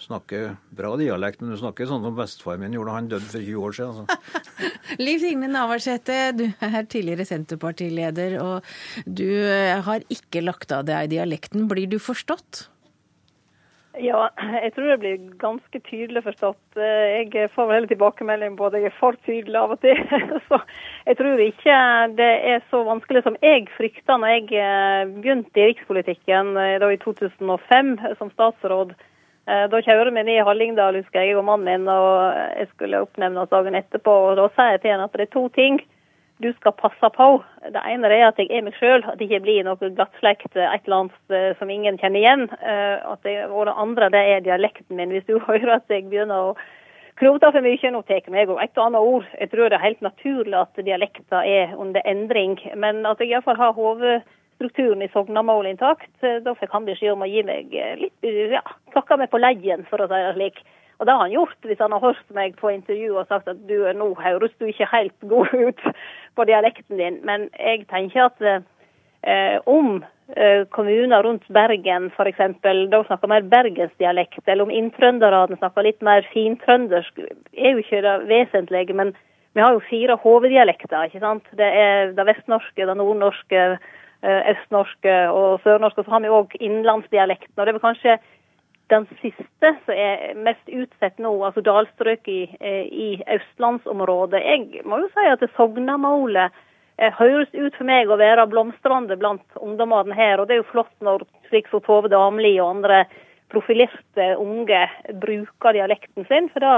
snakker 0.00 0.56
bra 0.76 0.94
dialekt, 1.00 1.42
men 1.42 1.52
du 1.52 1.60
snakker 1.60 1.88
sånn 1.88 2.02
som 2.04 2.16
bestefar 2.16 2.58
min 2.60 2.74
gjorde. 2.76 2.96
Han 2.96 3.10
døde 3.10 3.28
for 3.28 3.44
20 3.44 3.68
år 3.68 3.76
siden. 3.76 4.02
Altså. 4.02 4.72
Liv 5.06 5.22
Signe 5.22 5.50
Navarsete, 5.52 6.18
du 6.36 6.46
er 6.48 6.82
tidligere 6.82 7.28
Senterpartileder, 7.28 8.36
og 8.42 9.06
du 9.06 9.28
eh, 9.28 9.78
har 9.86 10.04
ikke 10.12 10.44
lagt 10.44 10.72
av 10.74 10.86
deg 10.88 11.12
dialekten. 11.12 11.68
Blir 11.70 11.90
du 11.90 11.98
forstått? 12.02 12.68
Ja, 14.00 14.28
jeg 14.62 14.70
tror 14.72 14.86
det 14.86 15.00
blir 15.02 15.22
ganske 15.40 15.80
tydelig 15.84 16.22
forstått. 16.24 16.62
Eh, 16.78 17.26
jeg 17.26 17.50
får 17.52 17.66
vel 17.66 17.76
heller 17.76 17.90
tilbakemelding 17.90 18.56
på 18.56 18.70
at 18.70 18.78
jeg 18.78 18.88
er 18.88 18.96
for 18.96 19.18
tydelig 19.26 19.58
av 19.60 19.74
og 19.74 19.82
til. 19.82 19.98
Så 20.48 20.62
jeg 21.10 21.18
tror 21.18 21.44
ikke 21.44 21.76
det 22.16 22.30
er 22.54 22.64
så 22.70 22.80
vanskelig 22.86 23.24
som 23.26 23.36
jeg 23.42 23.66
frykta 23.76 24.16
når 24.16 24.36
jeg 24.36 24.62
eh, 24.62 25.12
begynte 25.18 25.60
i 25.60 25.68
rikspolitikken 25.72 26.54
da 26.56 26.88
i 26.88 27.00
2005 27.04 27.96
som 28.22 28.32
statsråd. 28.32 28.96
Eh, 29.48 29.64
da 29.72 29.80
kjører 29.82 30.10
vi 30.10 30.22
ned 30.22 30.34
i 30.34 30.42
Hallingdal, 30.44 30.98
husker 31.00 31.24
jeg, 31.24 31.36
og 31.38 31.46
mannen 31.48 31.86
min, 31.86 31.88
og 31.88 32.36
jeg 32.58 32.68
skulle 32.74 33.00
oppnevnes 33.06 33.50
dagen 33.52 33.78
etterpå. 33.78 34.16
og 34.30 34.36
Da 34.40 34.48
sier 34.54 34.76
jeg 34.76 34.82
til 34.82 34.94
henne 34.94 35.08
at 35.08 35.16
det 35.16 35.28
er 35.28 35.34
to 35.36 35.48
ting 35.56 35.80
du 36.40 36.52
skal 36.56 36.72
passe 36.72 37.10
på. 37.12 37.28
Det 37.68 37.80
ene 37.84 38.08
er 38.08 38.30
at 38.30 38.38
jeg 38.40 38.48
er 38.48 38.64
meg 38.64 38.76
sjøl, 38.78 39.04
at 39.04 39.18
det 39.20 39.28
ikke 39.28 39.42
blir 39.44 39.64
noe 39.66 39.76
glattslekt, 39.76 40.54
et 40.56 40.84
eller 40.86 40.96
annet 41.02 41.34
eh, 41.36 41.52
som 41.58 41.72
ingen 41.72 41.98
kjenner 42.00 42.20
igjen. 42.20 42.46
Eh, 42.60 43.08
det, 43.26 43.36
og 43.50 43.66
det 43.68 43.76
andre 43.76 44.10
det 44.12 44.22
er 44.34 44.44
dialekten 44.44 44.96
min. 44.96 45.12
Hvis 45.12 45.28
du 45.28 45.38
hører 45.48 45.76
at 45.76 45.92
jeg 45.92 46.08
begynner 46.08 46.52
å 46.52 46.56
knote 47.20 47.52
for 47.52 47.64
mye, 47.64 47.92
nå 47.92 48.02
tar 48.08 48.22
jeg 48.24 48.48
og 48.48 48.62
et 48.62 48.78
og 48.78 48.86
annet 48.86 49.08
ord. 49.14 49.26
Jeg 49.36 49.52
tror 49.52 49.68
det 49.68 49.76
er 49.76 49.88
helt 49.88 50.04
naturlig 50.04 50.56
at 50.56 50.84
dialekter 50.84 51.44
er 51.44 51.74
under 51.76 52.04
endring, 52.08 52.56
men 52.76 53.04
at 53.08 53.20
jeg 53.20 53.34
iallfall 53.34 53.60
har 53.60 53.76
hodet 53.76 54.20
strukturen 54.60 55.02
i 55.02 55.08
Sognamål 55.08 55.70
intakt. 55.70 56.12
Da 56.20 56.52
fikk 56.58 56.74
han 56.74 56.84
beskjed 56.84 57.14
om 57.14 57.24
å 57.24 57.30
gi 57.30 57.40
meg 57.48 57.72
eh, 57.72 57.96
litt 57.96 58.28
ja, 58.52 58.60
tråkka 58.92 59.16
meg 59.16 59.32
på 59.32 59.40
leien, 59.40 59.86
for 59.88 60.04
å 60.04 60.08
si 60.10 60.20
det 60.20 60.34
slik. 60.36 60.60
Og 61.00 61.06
det 61.08 61.14
har 61.14 61.22
han 61.24 61.32
gjort, 61.32 61.56
hvis 61.64 61.80
han 61.80 61.94
har 61.96 62.02
hørt 62.04 62.34
meg 62.36 62.58
på 62.60 62.68
intervju 62.74 63.14
og 63.16 63.30
sagt 63.30 63.48
at 63.48 63.60
du, 63.70 63.78
nå 63.96 64.10
høres 64.20 64.52
du 64.60 64.66
ikke 64.68 64.90
helt 64.92 65.16
god 65.30 65.54
ut 65.56 65.80
på 66.36 66.44
dialekten 66.50 67.00
din. 67.00 67.16
Men 67.24 67.48
jeg 67.56 67.86
tenker 67.88 68.26
at 68.26 68.44
eh, 68.44 69.56
om 69.64 70.02
eh, 70.36 70.66
kommuner 70.76 71.24
rundt 71.24 71.48
Bergen 71.48 72.10
f.eks. 72.12 72.42
da 72.92 73.00
snakker 73.06 73.32
mer 73.32 73.48
bergensdialekt, 73.48 74.44
eller 74.44 74.68
om 74.68 74.74
inntrønderne 74.76 75.56
snakker 75.56 75.88
litt 75.88 76.04
mer 76.04 76.28
fintrøndersk, 76.34 77.24
er 77.56 77.72
jo 77.72 77.80
ikke 77.80 78.04
det 78.04 78.14
vesentlige. 78.28 78.92
men 78.92 79.16
vi 79.56 79.64
har 79.64 79.72
jo 79.72 79.80
fire 79.88 80.14
hoveddialekter. 80.22 81.08
ikke 81.08 81.24
sant? 81.24 81.48
Det 81.56 81.66
er 81.66 82.12
det 82.14 82.26
vestnorske, 82.28 82.86
det 82.86 82.96
nordnorske, 83.00 83.64
Eh, 83.64 83.78
østnorske 84.22 85.14
og 85.32 85.62
sørnorske. 85.64 86.04
Så 86.04 86.12
har 86.12 86.20
vi 86.20 86.32
òg 86.34 86.56
innlandsdialekten. 86.60 87.56
Og 87.56 87.64
det 87.64 87.72
er 87.72 87.78
vel 87.78 87.86
kanskje 87.86 88.16
den 88.90 89.06
siste 89.20 89.70
som 89.84 89.94
er 89.94 90.34
mest 90.44 90.72
utsatt 90.72 91.20
nå, 91.22 91.32
altså 91.46 91.62
dalstrøk 91.64 92.28
i, 92.28 92.42
eh, 92.60 92.86
i 92.90 93.08
østlandsområdet. 93.36 94.42
Jeg 94.42 94.84
må 94.84 95.00
jo 95.04 95.10
si 95.14 95.26
at 95.30 95.44
Sognamålet 95.56 96.50
eh, 96.98 97.12
høres 97.18 97.52
ut 97.54 97.76
for 97.76 97.86
meg 97.86 98.10
å 98.10 98.18
være 98.20 98.48
blomstrende 98.50 99.16
blant 99.20 99.60
ungdommene 99.62 100.16
her. 100.16 100.40
Og 100.40 100.48
det 100.48 100.56
er 100.56 100.62
jo 100.62 100.70
flott 100.72 100.94
når 101.00 101.26
slik 101.48 101.70
som 101.70 101.84
Tove 101.86 102.10
Damli 102.10 102.56
og 102.58 102.76
andre 102.76 103.04
profilerte 103.50 104.34
unge 104.38 104.86
bruker 105.22 105.74
dialekten 105.74 106.26
sin. 106.28 106.50
For 106.52 106.66
da 106.66 106.74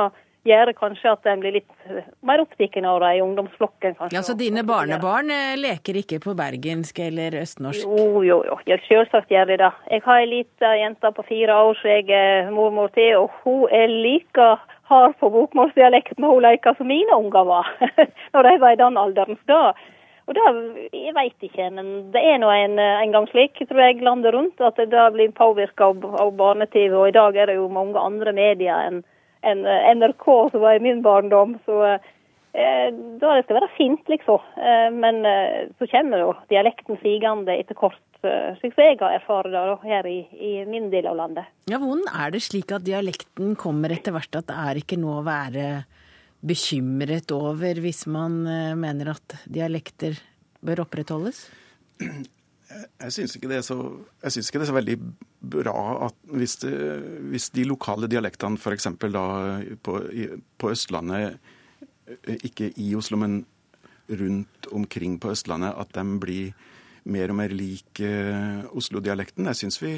gjør 0.49 0.71
det 0.71 0.75
kanskje 0.79 1.13
at 1.13 1.29
en 1.31 1.43
blir 1.43 1.57
litt 1.59 1.87
eh, 1.87 2.09
mer 2.27 2.43
opptatt 2.43 2.79
av 2.83 2.99
det 3.03 3.13
i 3.17 3.23
ungdomsflokken. 3.23 3.95
kanskje. 3.99 4.17
Ja, 4.17 4.23
Så 4.23 4.35
dine 4.39 4.65
barnebarn 4.67 5.31
eh, 5.31 5.55
leker 5.59 5.99
ikke 6.03 6.21
på 6.25 6.35
bergensk 6.39 6.99
eller 6.99 7.39
østnorsk? 7.43 7.87
Jo, 7.87 8.23
jo, 8.27 8.43
jo. 8.49 8.59
Ja, 8.67 8.79
selvsagt 8.89 9.31
gjør 9.31 9.53
de 9.53 9.61
det. 9.63 9.73
Jeg 9.91 10.05
har 10.05 10.21
ei 10.21 10.29
lita 10.31 10.75
jente 10.79 11.15
på 11.15 11.27
fire 11.29 11.57
år 11.69 11.79
som 11.81 11.91
jeg 11.91 12.11
er 12.11 12.51
mormor 12.51 12.93
til, 12.97 13.25
og 13.25 13.31
hun 13.45 13.67
er 13.71 13.89
like 13.89 14.51
hard 14.91 15.17
på 15.21 15.31
bokmålsdialekt 15.33 16.19
når 16.21 16.37
hun 16.37 16.47
leker 16.49 16.79
som 16.79 16.91
mine 16.91 17.17
unger 17.17 17.49
var, 17.49 17.73
når 18.35 18.49
de 18.49 18.55
var 18.61 18.77
i 18.77 18.81
den 18.83 18.99
alderen. 19.01 19.39
Da, 19.49 19.63
og 20.31 20.37
da, 20.39 20.51
Jeg 20.93 21.15
veit 21.17 21.47
ikke, 21.47 21.71
men 21.75 22.11
det 22.15 22.23
er 22.23 22.39
nå 22.43 22.51
en, 22.51 22.79
en, 22.79 23.15
gang 23.15 23.27
slik, 23.31 23.59
tror 23.69 23.81
jeg, 23.83 24.03
landet 24.03 24.35
rundt, 24.35 24.61
at 24.61 24.79
det 24.79 24.91
da 24.93 25.09
blir 25.11 25.33
påvirka 25.35 25.91
av, 25.91 26.05
av 26.19 26.35
barne-TV. 26.39 26.95
Og 26.95 27.09
i 27.11 27.17
dag 27.17 27.37
er 27.37 27.51
det 27.51 27.59
jo 27.59 27.71
mange 27.73 27.99
andre 27.99 28.35
medier 28.37 28.87
enn 28.87 29.03
enn 29.43 29.67
NRK, 29.67 30.27
som 30.53 30.63
var 30.63 30.79
i 30.79 30.83
min 30.83 31.03
barndom. 31.05 31.57
Så 31.67 31.79
eh, 31.87 32.89
da 33.21 33.35
det 33.37 33.45
skal 33.47 33.59
være 33.61 33.71
fint, 33.77 34.09
liksom. 34.11 34.43
Eh, 34.57 34.89
men 34.95 35.23
eh, 35.29 35.69
så 35.79 35.89
kommer 35.91 36.25
jo 36.25 36.33
dialekten 36.53 37.01
sigende 37.03 37.57
etter 37.59 37.79
kort, 37.79 38.03
eh, 38.27 38.53
slik 38.61 38.77
som 38.77 38.85
jeg 38.87 39.01
har 39.01 39.17
erfart 39.19 39.51
det 39.53 39.65
her 39.87 40.11
i, 40.11 40.21
i, 40.33 40.53
min 40.69 40.91
del 40.93 41.09
av 41.11 41.19
landet. 41.21 41.51
Ja, 41.71 41.81
Hvordan 41.83 42.07
er 42.13 42.35
det 42.35 42.45
slik 42.45 42.75
at 42.75 42.87
dialekten 42.87 43.57
kommer 43.61 43.95
etter 43.95 44.15
hvert, 44.17 44.33
at 44.39 44.51
det 44.51 44.61
er 44.67 44.83
ikke 44.83 45.01
noe 45.01 45.21
å 45.21 45.27
være 45.27 45.73
bekymret 46.43 47.31
over 47.35 47.79
hvis 47.83 48.05
man 48.11 48.43
eh, 48.51 48.77
mener 48.79 49.15
at 49.15 49.41
dialekter 49.47 50.19
bør 50.63 50.87
opprettholdes? 50.87 51.47
Jeg 53.03 53.15
syns 53.15 53.37
ikke, 53.37 53.49
ikke, 53.49 54.59
det 54.59 54.65
er 54.65 54.69
så 54.71 54.77
veldig 54.77 54.97
bra 55.53 55.77
at 56.07 56.19
hvis, 56.31 56.57
det, 56.63 56.73
hvis 57.33 57.51
de 57.57 57.67
lokale 57.69 58.09
dialektene 58.11 58.61
f.eks. 58.61 58.89
på, 58.99 59.97
på, 60.59 60.71
Østlandet, 60.71 61.39
eh, 62.07 62.39
ikke 62.49 62.71
i 62.81 62.93
Oslo, 62.99 63.19
men 63.21 63.43
rundt 64.09 64.69
omkring 64.73 65.19
på 65.21 65.33
Østlandet, 65.35 65.75
at 65.79 65.95
de 65.97 66.19
blir 66.23 66.53
mer 67.13 67.33
og 67.33 67.39
mer 67.41 67.55
lik 67.55 67.99
uh, 68.05 68.63
Oslo-dialekten. 68.79 69.49
Jeg 69.51 69.59
syns 69.59 69.81
vi 69.83 69.97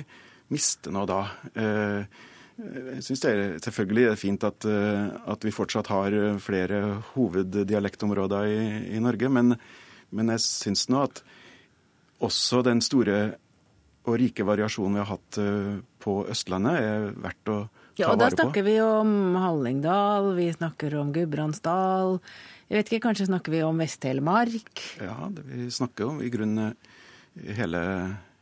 mister 0.52 0.94
noe 0.94 1.08
da. 1.08 1.20
Uh, 1.52 2.30
jeg 2.64 3.04
syns 3.04 3.24
det 3.24 3.32
er 3.32 3.56
selvfølgelig 3.64 4.04
er 4.08 4.20
fint 4.20 4.44
at, 4.46 4.64
at, 4.64 5.42
vi 5.44 5.52
fortsatt 5.52 5.88
har 5.90 6.14
flere 6.38 7.00
hoveddialektområder 7.12 8.46
i, 8.46 8.60
i 8.94 9.00
Norge, 9.02 9.28
men, 9.28 9.56
men 10.14 10.30
jeg 10.36 10.44
syns 10.44 10.86
nå 10.86 11.02
at 11.08 11.24
også 12.22 12.62
den 12.66 12.82
store 12.84 13.18
og 14.04 14.18
rike 14.20 14.44
variasjonen 14.44 14.98
vi 14.98 15.00
har 15.00 15.08
hatt 15.14 15.38
eh, 15.40 15.76
på 16.02 16.18
Østlandet, 16.30 16.76
er 16.76 17.06
verdt 17.24 17.48
å 17.48 17.56
ta 17.56 17.56
vare 17.56 17.70
på. 17.70 18.00
Ja, 18.02 18.10
og 18.12 18.20
Da 18.20 18.28
snakker 18.32 18.66
vi 18.66 18.74
om 18.82 19.38
Hallingdal, 19.38 20.34
vi 20.36 20.50
snakker 20.52 20.98
om 21.00 21.14
Gudbrandsdal. 21.14 22.18
Jeg 22.68 22.80
vet 22.80 22.90
ikke, 22.90 23.04
Kanskje 23.06 23.28
snakker 23.30 23.54
vi 23.54 23.62
om 23.64 23.80
Vest-Telemark? 23.80 24.82
Ja, 25.00 25.30
det 25.32 25.46
vi 25.48 25.70
snakker 25.72 26.10
om 26.10 26.20
i 26.24 26.28
grunnen 26.32 26.74
hele, 27.56 27.82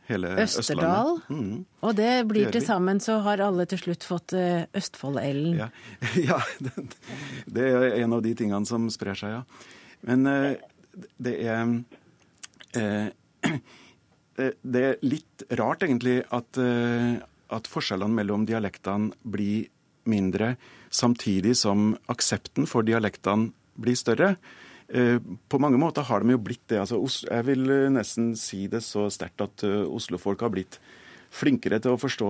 hele 0.09 0.33
Østerdal. 0.43 1.21
Mm. 1.31 1.63
Og 1.85 1.95
det 1.95 2.11
blir 2.27 2.49
det 2.49 2.57
til 2.57 2.67
sammen, 2.67 2.99
så 3.03 3.21
har 3.23 3.45
alle 3.45 3.67
til 3.69 3.79
slutt 3.85 4.07
fått 4.07 4.35
uh, 4.35 4.65
Østfold-L-en. 4.75 5.63
Ja, 5.63 5.71
ja 6.31 6.41
det, 6.59 6.89
det, 7.45 7.71
er 7.71 8.01
en 8.03 8.19
av 8.19 8.25
de 8.25 8.35
tingene 8.35 8.67
som 8.67 8.91
sprer 8.91 9.15
seg, 9.19 9.39
ja. 9.39 9.43
Men 10.03 10.27
det 11.23 11.37
er 11.39 11.77
Eh, 12.73 13.07
det 14.73 14.83
er 14.87 15.05
litt 15.05 15.45
rart, 15.59 15.85
egentlig, 15.85 16.21
at, 16.33 16.57
eh, 16.61 17.19
at 17.53 17.69
forskjellene 17.69 18.17
mellom 18.17 18.47
dialektene 18.49 19.13
blir 19.23 19.69
mindre, 20.09 20.55
samtidig 20.93 21.55
som 21.57 21.93
aksepten 22.11 22.67
for 22.69 22.85
dialektene 22.85 23.53
blir 23.79 23.97
større. 23.97 24.35
Eh, 24.93 25.17
på 25.19 25.59
mange 25.61 25.79
måter 25.81 26.05
har 26.05 26.21
de 26.23 26.35
jo 26.35 26.41
blitt 26.43 26.65
det. 26.69 26.81
Altså, 26.83 26.99
jeg 27.23 27.47
vil 27.47 27.71
nesten 27.93 28.33
si 28.39 28.65
det 28.67 28.83
så 28.85 29.07
sterkt 29.13 29.45
at 29.45 29.63
oslofolk 29.63 30.43
har 30.43 30.53
blitt 30.53 30.79
flinkere 31.33 31.79
til 31.81 31.95
å 31.95 31.99
forstå 31.99 32.29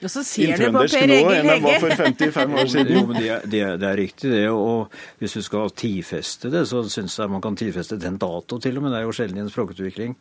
inntrøndersk 0.00 1.04
nå 1.10 1.18
enn 1.34 1.50
de 1.50 1.56
var 1.64 1.78
for 1.82 1.94
55 2.00 2.56
år 2.62 2.72
siden. 2.72 2.92
Jo, 2.96 3.04
men 3.10 3.20
det 3.20 3.28
er, 3.28 3.44
det, 3.44 3.62
er, 3.66 3.78
det 3.80 3.88
er, 3.90 4.00
riktig, 4.00 4.32
det. 4.32 4.44
Og 4.50 4.98
hvis 5.20 5.36
du 5.38 5.44
skal 5.44 5.72
tidfeste 5.76 6.52
det, 6.54 6.64
så 6.70 6.82
syns 6.88 7.18
jeg 7.20 7.32
man 7.32 7.44
kan 7.44 7.58
tidfeste 7.58 8.00
den 8.00 8.18
dato 8.20 8.60
til 8.62 8.80
og 8.80 8.86
med. 8.86 8.94
Det 8.94 9.02
er 9.02 9.08
jo 9.08 9.16
sjelden 9.20 9.40
i 9.40 9.44
en 9.44 9.52
språkutvikling. 9.52 10.16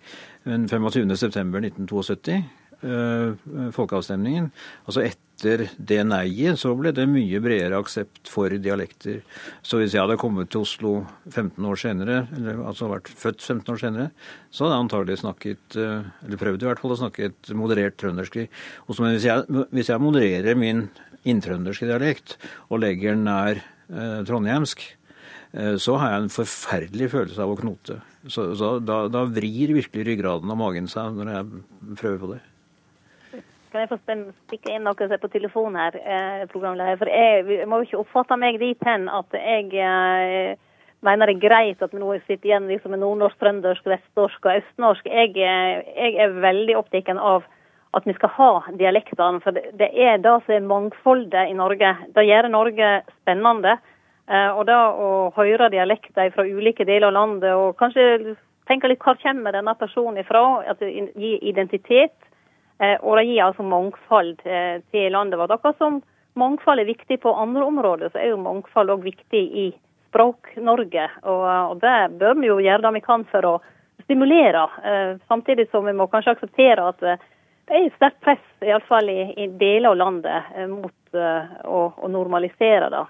Men 0.47 0.67
25.9.1972 0.71 2.37
Eh, 2.37 2.66
folkeavstemningen. 2.81 4.51
Altså 4.85 5.05
etter 5.37 5.67
det 5.77 5.99
nei-et 6.07 6.57
så 6.57 6.71
ble 6.77 6.91
det 6.95 7.05
mye 7.09 7.39
bredere 7.43 7.77
aksept 7.77 8.29
for 8.29 8.49
dialekter. 8.49 9.21
Så 9.61 9.77
hvis 9.77 9.93
jeg 9.93 10.01
hadde 10.01 10.17
kommet 10.17 10.49
til 10.53 10.65
Oslo 10.65 10.93
15 11.29 11.65
år 11.69 11.77
senere, 11.81 12.19
eller 12.37 12.63
altså 12.65 12.89
vært 12.89 13.09
født 13.09 13.41
15 13.41 13.73
år 13.73 13.81
senere, 13.81 14.07
så 14.49 14.65
hadde 14.65 14.77
jeg 14.77 14.85
antagelig 14.85 15.19
snakket, 15.21 15.77
eh, 15.77 16.09
eller 16.25 16.41
prøvd 16.41 16.65
i 16.65 16.69
hvert 16.69 16.81
fall 16.81 16.95
å 16.95 16.99
snakke 17.03 17.29
et 17.29 17.53
moderert 17.53 17.97
trøndersk. 18.01 18.39
Men 18.97 19.13
hvis 19.13 19.29
jeg, 19.29 19.65
hvis 19.71 19.91
jeg 19.93 20.03
modererer 20.03 20.57
min 20.57 20.87
inntrønderske 21.27 21.89
dialekt 21.89 22.37
og 22.71 22.81
legger 22.81 23.13
den 23.13 23.27
nær 23.27 23.61
eh, 23.61 24.19
trondhjemsk, 24.27 24.83
eh, 25.53 25.75
så 25.77 25.97
har 26.01 26.13
jeg 26.13 26.25
en 26.25 26.35
forferdelig 26.39 27.11
følelse 27.13 27.45
av 27.45 27.53
å 27.53 27.61
knote. 27.61 28.01
Så, 28.27 28.51
så 28.59 28.77
da, 28.83 29.05
da, 29.11 29.23
vrir 29.29 29.75
virkelig 29.77 30.09
ryggraden 30.09 30.51
og 30.51 30.59
magen 30.59 30.89
seg 30.91 31.15
når 31.15 31.33
jeg 31.35 31.97
prøver 31.99 32.23
på 32.23 32.31
det. 32.35 32.43
Kan 33.77 33.83
jeg 33.85 33.91
få 33.91 34.29
stikke 34.47 34.71
inn 34.73 34.87
noe 34.87 35.17
på 35.21 35.29
telefon 35.29 35.75
her, 35.77 35.93
eh, 36.01 36.45
programleder? 36.49 36.97
For 36.97 37.11
jeg, 37.13 37.67
må 37.69 37.77
jo 37.77 37.85
ikke 37.85 37.99
oppfatte 37.99 38.37
meg 38.41 38.55
dit 38.57 38.79
hen 38.81 39.03
at 39.05 39.35
jeg 39.37 39.67
eh, 39.77 40.55
mener 41.05 41.29
det 41.29 41.35
er 41.35 41.43
greit 41.43 41.83
at 41.85 41.91
vi 41.93 41.99
nå 42.01 42.15
sitter 42.23 42.49
igjen 42.49 42.65
liksom 42.71 42.95
med 42.95 43.03
nordnorsk, 43.03 43.37
trøndersk, 43.37 43.85
vestnorsk 43.85 44.47
og 44.49 44.55
østnorsk. 44.55 45.05
Jeg, 45.05 45.35
eh, 45.37 45.83
jeg 45.93 46.17
er 46.25 46.33
veldig 46.41 46.73
opptatt 46.79 47.11
av 47.21 47.45
at 47.93 48.07
vi 48.09 48.15
skal 48.17 48.33
ha 48.33 48.49
dialektene. 48.79 49.43
For 49.45 49.53
det 49.53 49.91
er 49.93 50.17
det 50.25 50.33
som 50.47 50.55
er 50.55 50.65
mangfoldet 50.65 51.51
i 51.51 51.53
Norge. 51.53 51.91
Det 52.15 52.25
gjør 52.25 52.49
Norge 52.49 52.89
spennende. 53.19 53.77
Og 54.57 54.65
det 54.67 54.75
å 54.75 55.11
høre 55.37 55.69
dialekter 55.71 56.33
fra 56.33 56.43
ulike 56.43 56.83
deler 56.83 57.11
av 57.11 57.13
landet, 57.15 57.53
og 57.53 57.77
kanskje 57.79 58.33
tenke 58.67 58.89
litt 58.89 59.05
hvor 59.05 59.15
kommer 59.21 59.55
denne 59.55 59.77
personen 59.79 60.17
ifra, 60.19 60.41
at 60.67 60.81
det 60.81 60.89
gir 61.15 61.45
identitet 61.45 62.26
og 63.01 63.17
det 63.17 63.25
gir 63.29 63.43
altså 63.45 63.65
mangfold 63.65 64.43
eh, 64.45 64.83
til 64.93 65.11
landet 65.15 65.39
vårt. 65.39 65.55
Akkurat 65.55 65.79
som 65.81 66.01
mangfold 66.37 66.83
er 66.83 66.89
viktig 66.89 67.19
på 67.23 67.33
andre 67.33 67.65
områder, 67.65 68.11
så 68.13 68.21
er 68.21 68.31
jo 68.33 68.41
mangfold 68.41 68.93
òg 68.93 69.07
viktig 69.07 69.43
i 69.63 69.65
Språk-Norge. 70.09 71.07
Og, 71.23 71.47
og 71.71 71.81
det 71.81 71.97
bør 72.21 72.37
vi 72.37 72.51
jo 72.51 72.59
gjøre 72.61 72.85
det 72.85 72.93
vi 72.99 73.03
kan 73.07 73.25
for 73.31 73.49
å 73.49 73.55
stimulere. 74.05 74.67
Eh, 74.85 75.17
samtidig 75.27 75.69
som 75.71 75.87
vi 75.89 75.95
må 75.97 76.09
kanskje 76.11 76.37
akseptere 76.37 76.85
at 76.93 77.01
det 77.01 77.75
er 77.75 77.89
sterkt 77.97 78.21
press, 78.23 78.45
iallfall 78.63 79.09
i, 79.11 79.21
i 79.35 79.49
deler 79.59 79.91
av 79.91 79.97
landet, 79.99 80.53
mot 80.71 81.17
å, 81.17 81.81
å 81.91 82.07
normalisere 82.07 82.87
det. 82.93 83.01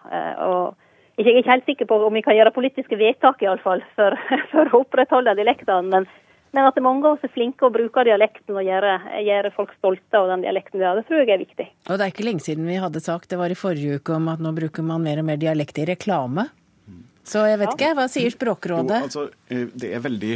Og 0.47 0.73
jeg 1.17 1.33
er 1.33 1.39
ikke 1.41 1.51
helt 1.51 1.69
sikker 1.69 1.89
på 1.89 1.99
om 2.07 2.13
vi 2.13 2.23
kan 2.25 2.35
gjøre 2.37 2.55
politiske 2.55 2.97
vedtak 2.97 3.43
i 3.43 3.49
alle 3.51 3.61
fall, 3.61 3.83
for, 3.97 4.15
for 4.53 4.69
å 4.71 4.81
opprettholde 4.81 5.35
dialektene. 5.37 5.91
men 5.91 6.09
men 6.57 6.65
at 6.65 6.77
mange 6.81 7.05
av 7.05 7.19
oss 7.19 7.25
er 7.25 7.29
flinke 7.29 7.67
og 7.67 7.75
bruker 7.75 8.07
dialekten 8.07 8.55
og 8.57 8.65
gjør, 8.65 9.49
folk 9.53 9.75
stolte 9.77 10.17
av 10.17 10.31
den 10.31 10.41
dialekten 10.41 10.81
de 10.81 10.87
har, 10.87 10.97
det 10.97 11.05
tror 11.05 11.21
jeg 11.21 11.35
er 11.35 11.43
viktig. 11.43 11.67
Og 11.85 11.99
det 11.99 12.07
er 12.07 12.13
ikke 12.15 12.25
lenge 12.25 12.41
siden 12.47 12.65
vi 12.65 12.79
hadde 12.81 13.01
sagt, 13.03 13.29
det 13.29 13.37
var 13.37 13.53
i 13.53 13.57
forrige 13.59 13.99
uke, 13.99 14.15
om 14.17 14.31
at 14.33 14.41
nå 14.41 14.55
bruker 14.57 14.85
man 14.87 15.05
mer 15.05 15.21
og 15.21 15.27
mer 15.29 15.37
dialekt 15.37 15.77
i 15.77 15.85
reklame. 15.85 16.47
Så 17.27 17.43
jeg 17.45 17.59
vet 17.61 17.69
ja. 17.69 17.75
ikke, 17.75 17.91
hva 17.99 18.07
sier 18.09 18.33
Språkrådet? 18.33 19.03
Jo, 19.03 19.09
altså, 19.09 19.27
eh, 19.53 19.67
det 19.75 19.91
er 19.93 20.01
veldig 20.01 20.35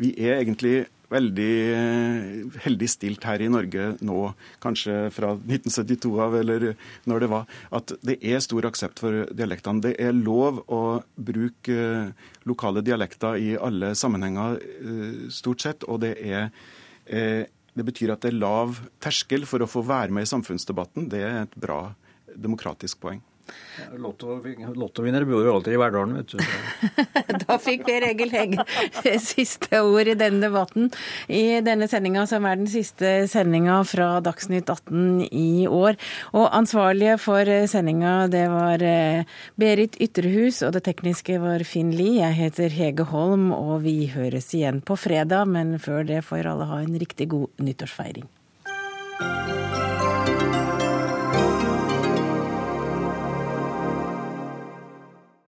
Vi 0.00 0.10
er 0.24 0.40
egentlig 0.40 0.74
veldig 1.10 1.52
eh, 1.74 2.58
heldig 2.64 2.88
stilt 2.90 3.24
her 3.26 3.42
i 3.42 3.50
Norge 3.50 3.94
nå, 4.06 4.18
kanskje 4.62 4.96
fra 5.14 5.32
1972 5.36 6.12
av, 6.22 6.36
eller 6.40 6.66
når 7.10 7.24
det 7.24 7.30
var, 7.32 7.46
at 7.76 7.94
det 8.06 8.18
er 8.22 8.42
stor 8.44 8.68
aksept 8.70 9.02
for 9.02 9.24
dialektene. 9.36 9.84
Det 9.88 9.94
er 10.02 10.16
lov 10.16 10.62
å 10.70 10.82
bruke 11.16 11.76
eh, 11.76 12.28
lokale 12.48 12.84
dialekter 12.86 13.40
i 13.40 13.54
alle 13.58 13.94
sammenhenger, 13.98 14.60
eh, 14.60 15.24
stort 15.34 15.66
sett. 15.66 15.88
Og 15.90 16.02
det 16.04 16.16
er 16.20 16.52
det 17.10 17.82
betyr 17.82 18.12
at 18.12 18.22
det 18.22 18.30
er 18.30 18.38
lav 18.38 18.76
terskel 19.02 19.42
for 19.48 19.64
å 19.64 19.66
få 19.66 19.80
være 19.82 20.14
med 20.14 20.22
i 20.22 20.30
samfunnsdebatten. 20.30 21.08
Det 21.10 21.22
er 21.26 21.40
et 21.40 21.56
bra 21.58 21.80
demokratisk 22.38 23.00
poeng. 23.02 23.18
Lottovinnere 24.00 25.26
bor 25.28 25.44
jo 25.44 25.54
alltid 25.56 25.74
i 25.74 25.80
Verdalen, 25.80 26.16
vet 26.20 26.34
du. 26.34 26.38
da 27.44 27.56
fikk 27.62 27.86
Per 27.88 28.06
Egil 28.10 28.32
Hegge 28.34 29.14
siste 29.22 29.80
ord 29.82 30.10
i 30.10 30.16
denne 30.18 30.42
debatten. 30.44 30.90
I 31.28 31.60
denne 31.64 31.88
sendinga, 31.90 32.26
som 32.30 32.46
er 32.48 32.60
den 32.60 32.70
siste 32.70 33.12
sendinga 33.30 33.80
fra 33.88 34.10
Dagsnytt 34.24 34.70
18 34.70 35.28
i 35.30 35.66
år. 35.68 35.98
Og 36.34 36.48
ansvarlige 36.56 37.16
for 37.22 37.52
sendinga, 37.70 38.14
det 38.32 38.46
var 38.52 38.84
eh, 38.84 39.38
Berit 39.60 39.98
Ytterhus, 40.00 40.62
og 40.66 40.74
det 40.76 40.84
tekniske 40.88 41.40
var 41.42 41.64
Finn 41.68 41.94
Lie. 41.96 42.20
Jeg 42.20 42.38
heter 42.40 42.74
Hege 42.74 43.08
Holm, 43.12 43.50
og 43.56 43.80
vi 43.86 44.10
høres 44.12 44.52
igjen 44.56 44.82
på 44.84 44.98
fredag, 45.00 45.48
men 45.50 45.78
før 45.82 46.04
det 46.08 46.24
får 46.26 46.52
alle 46.52 46.68
ha 46.70 46.82
en 46.84 47.00
riktig 47.00 47.30
god 47.34 47.64
nyttårsfeiring. 47.64 48.28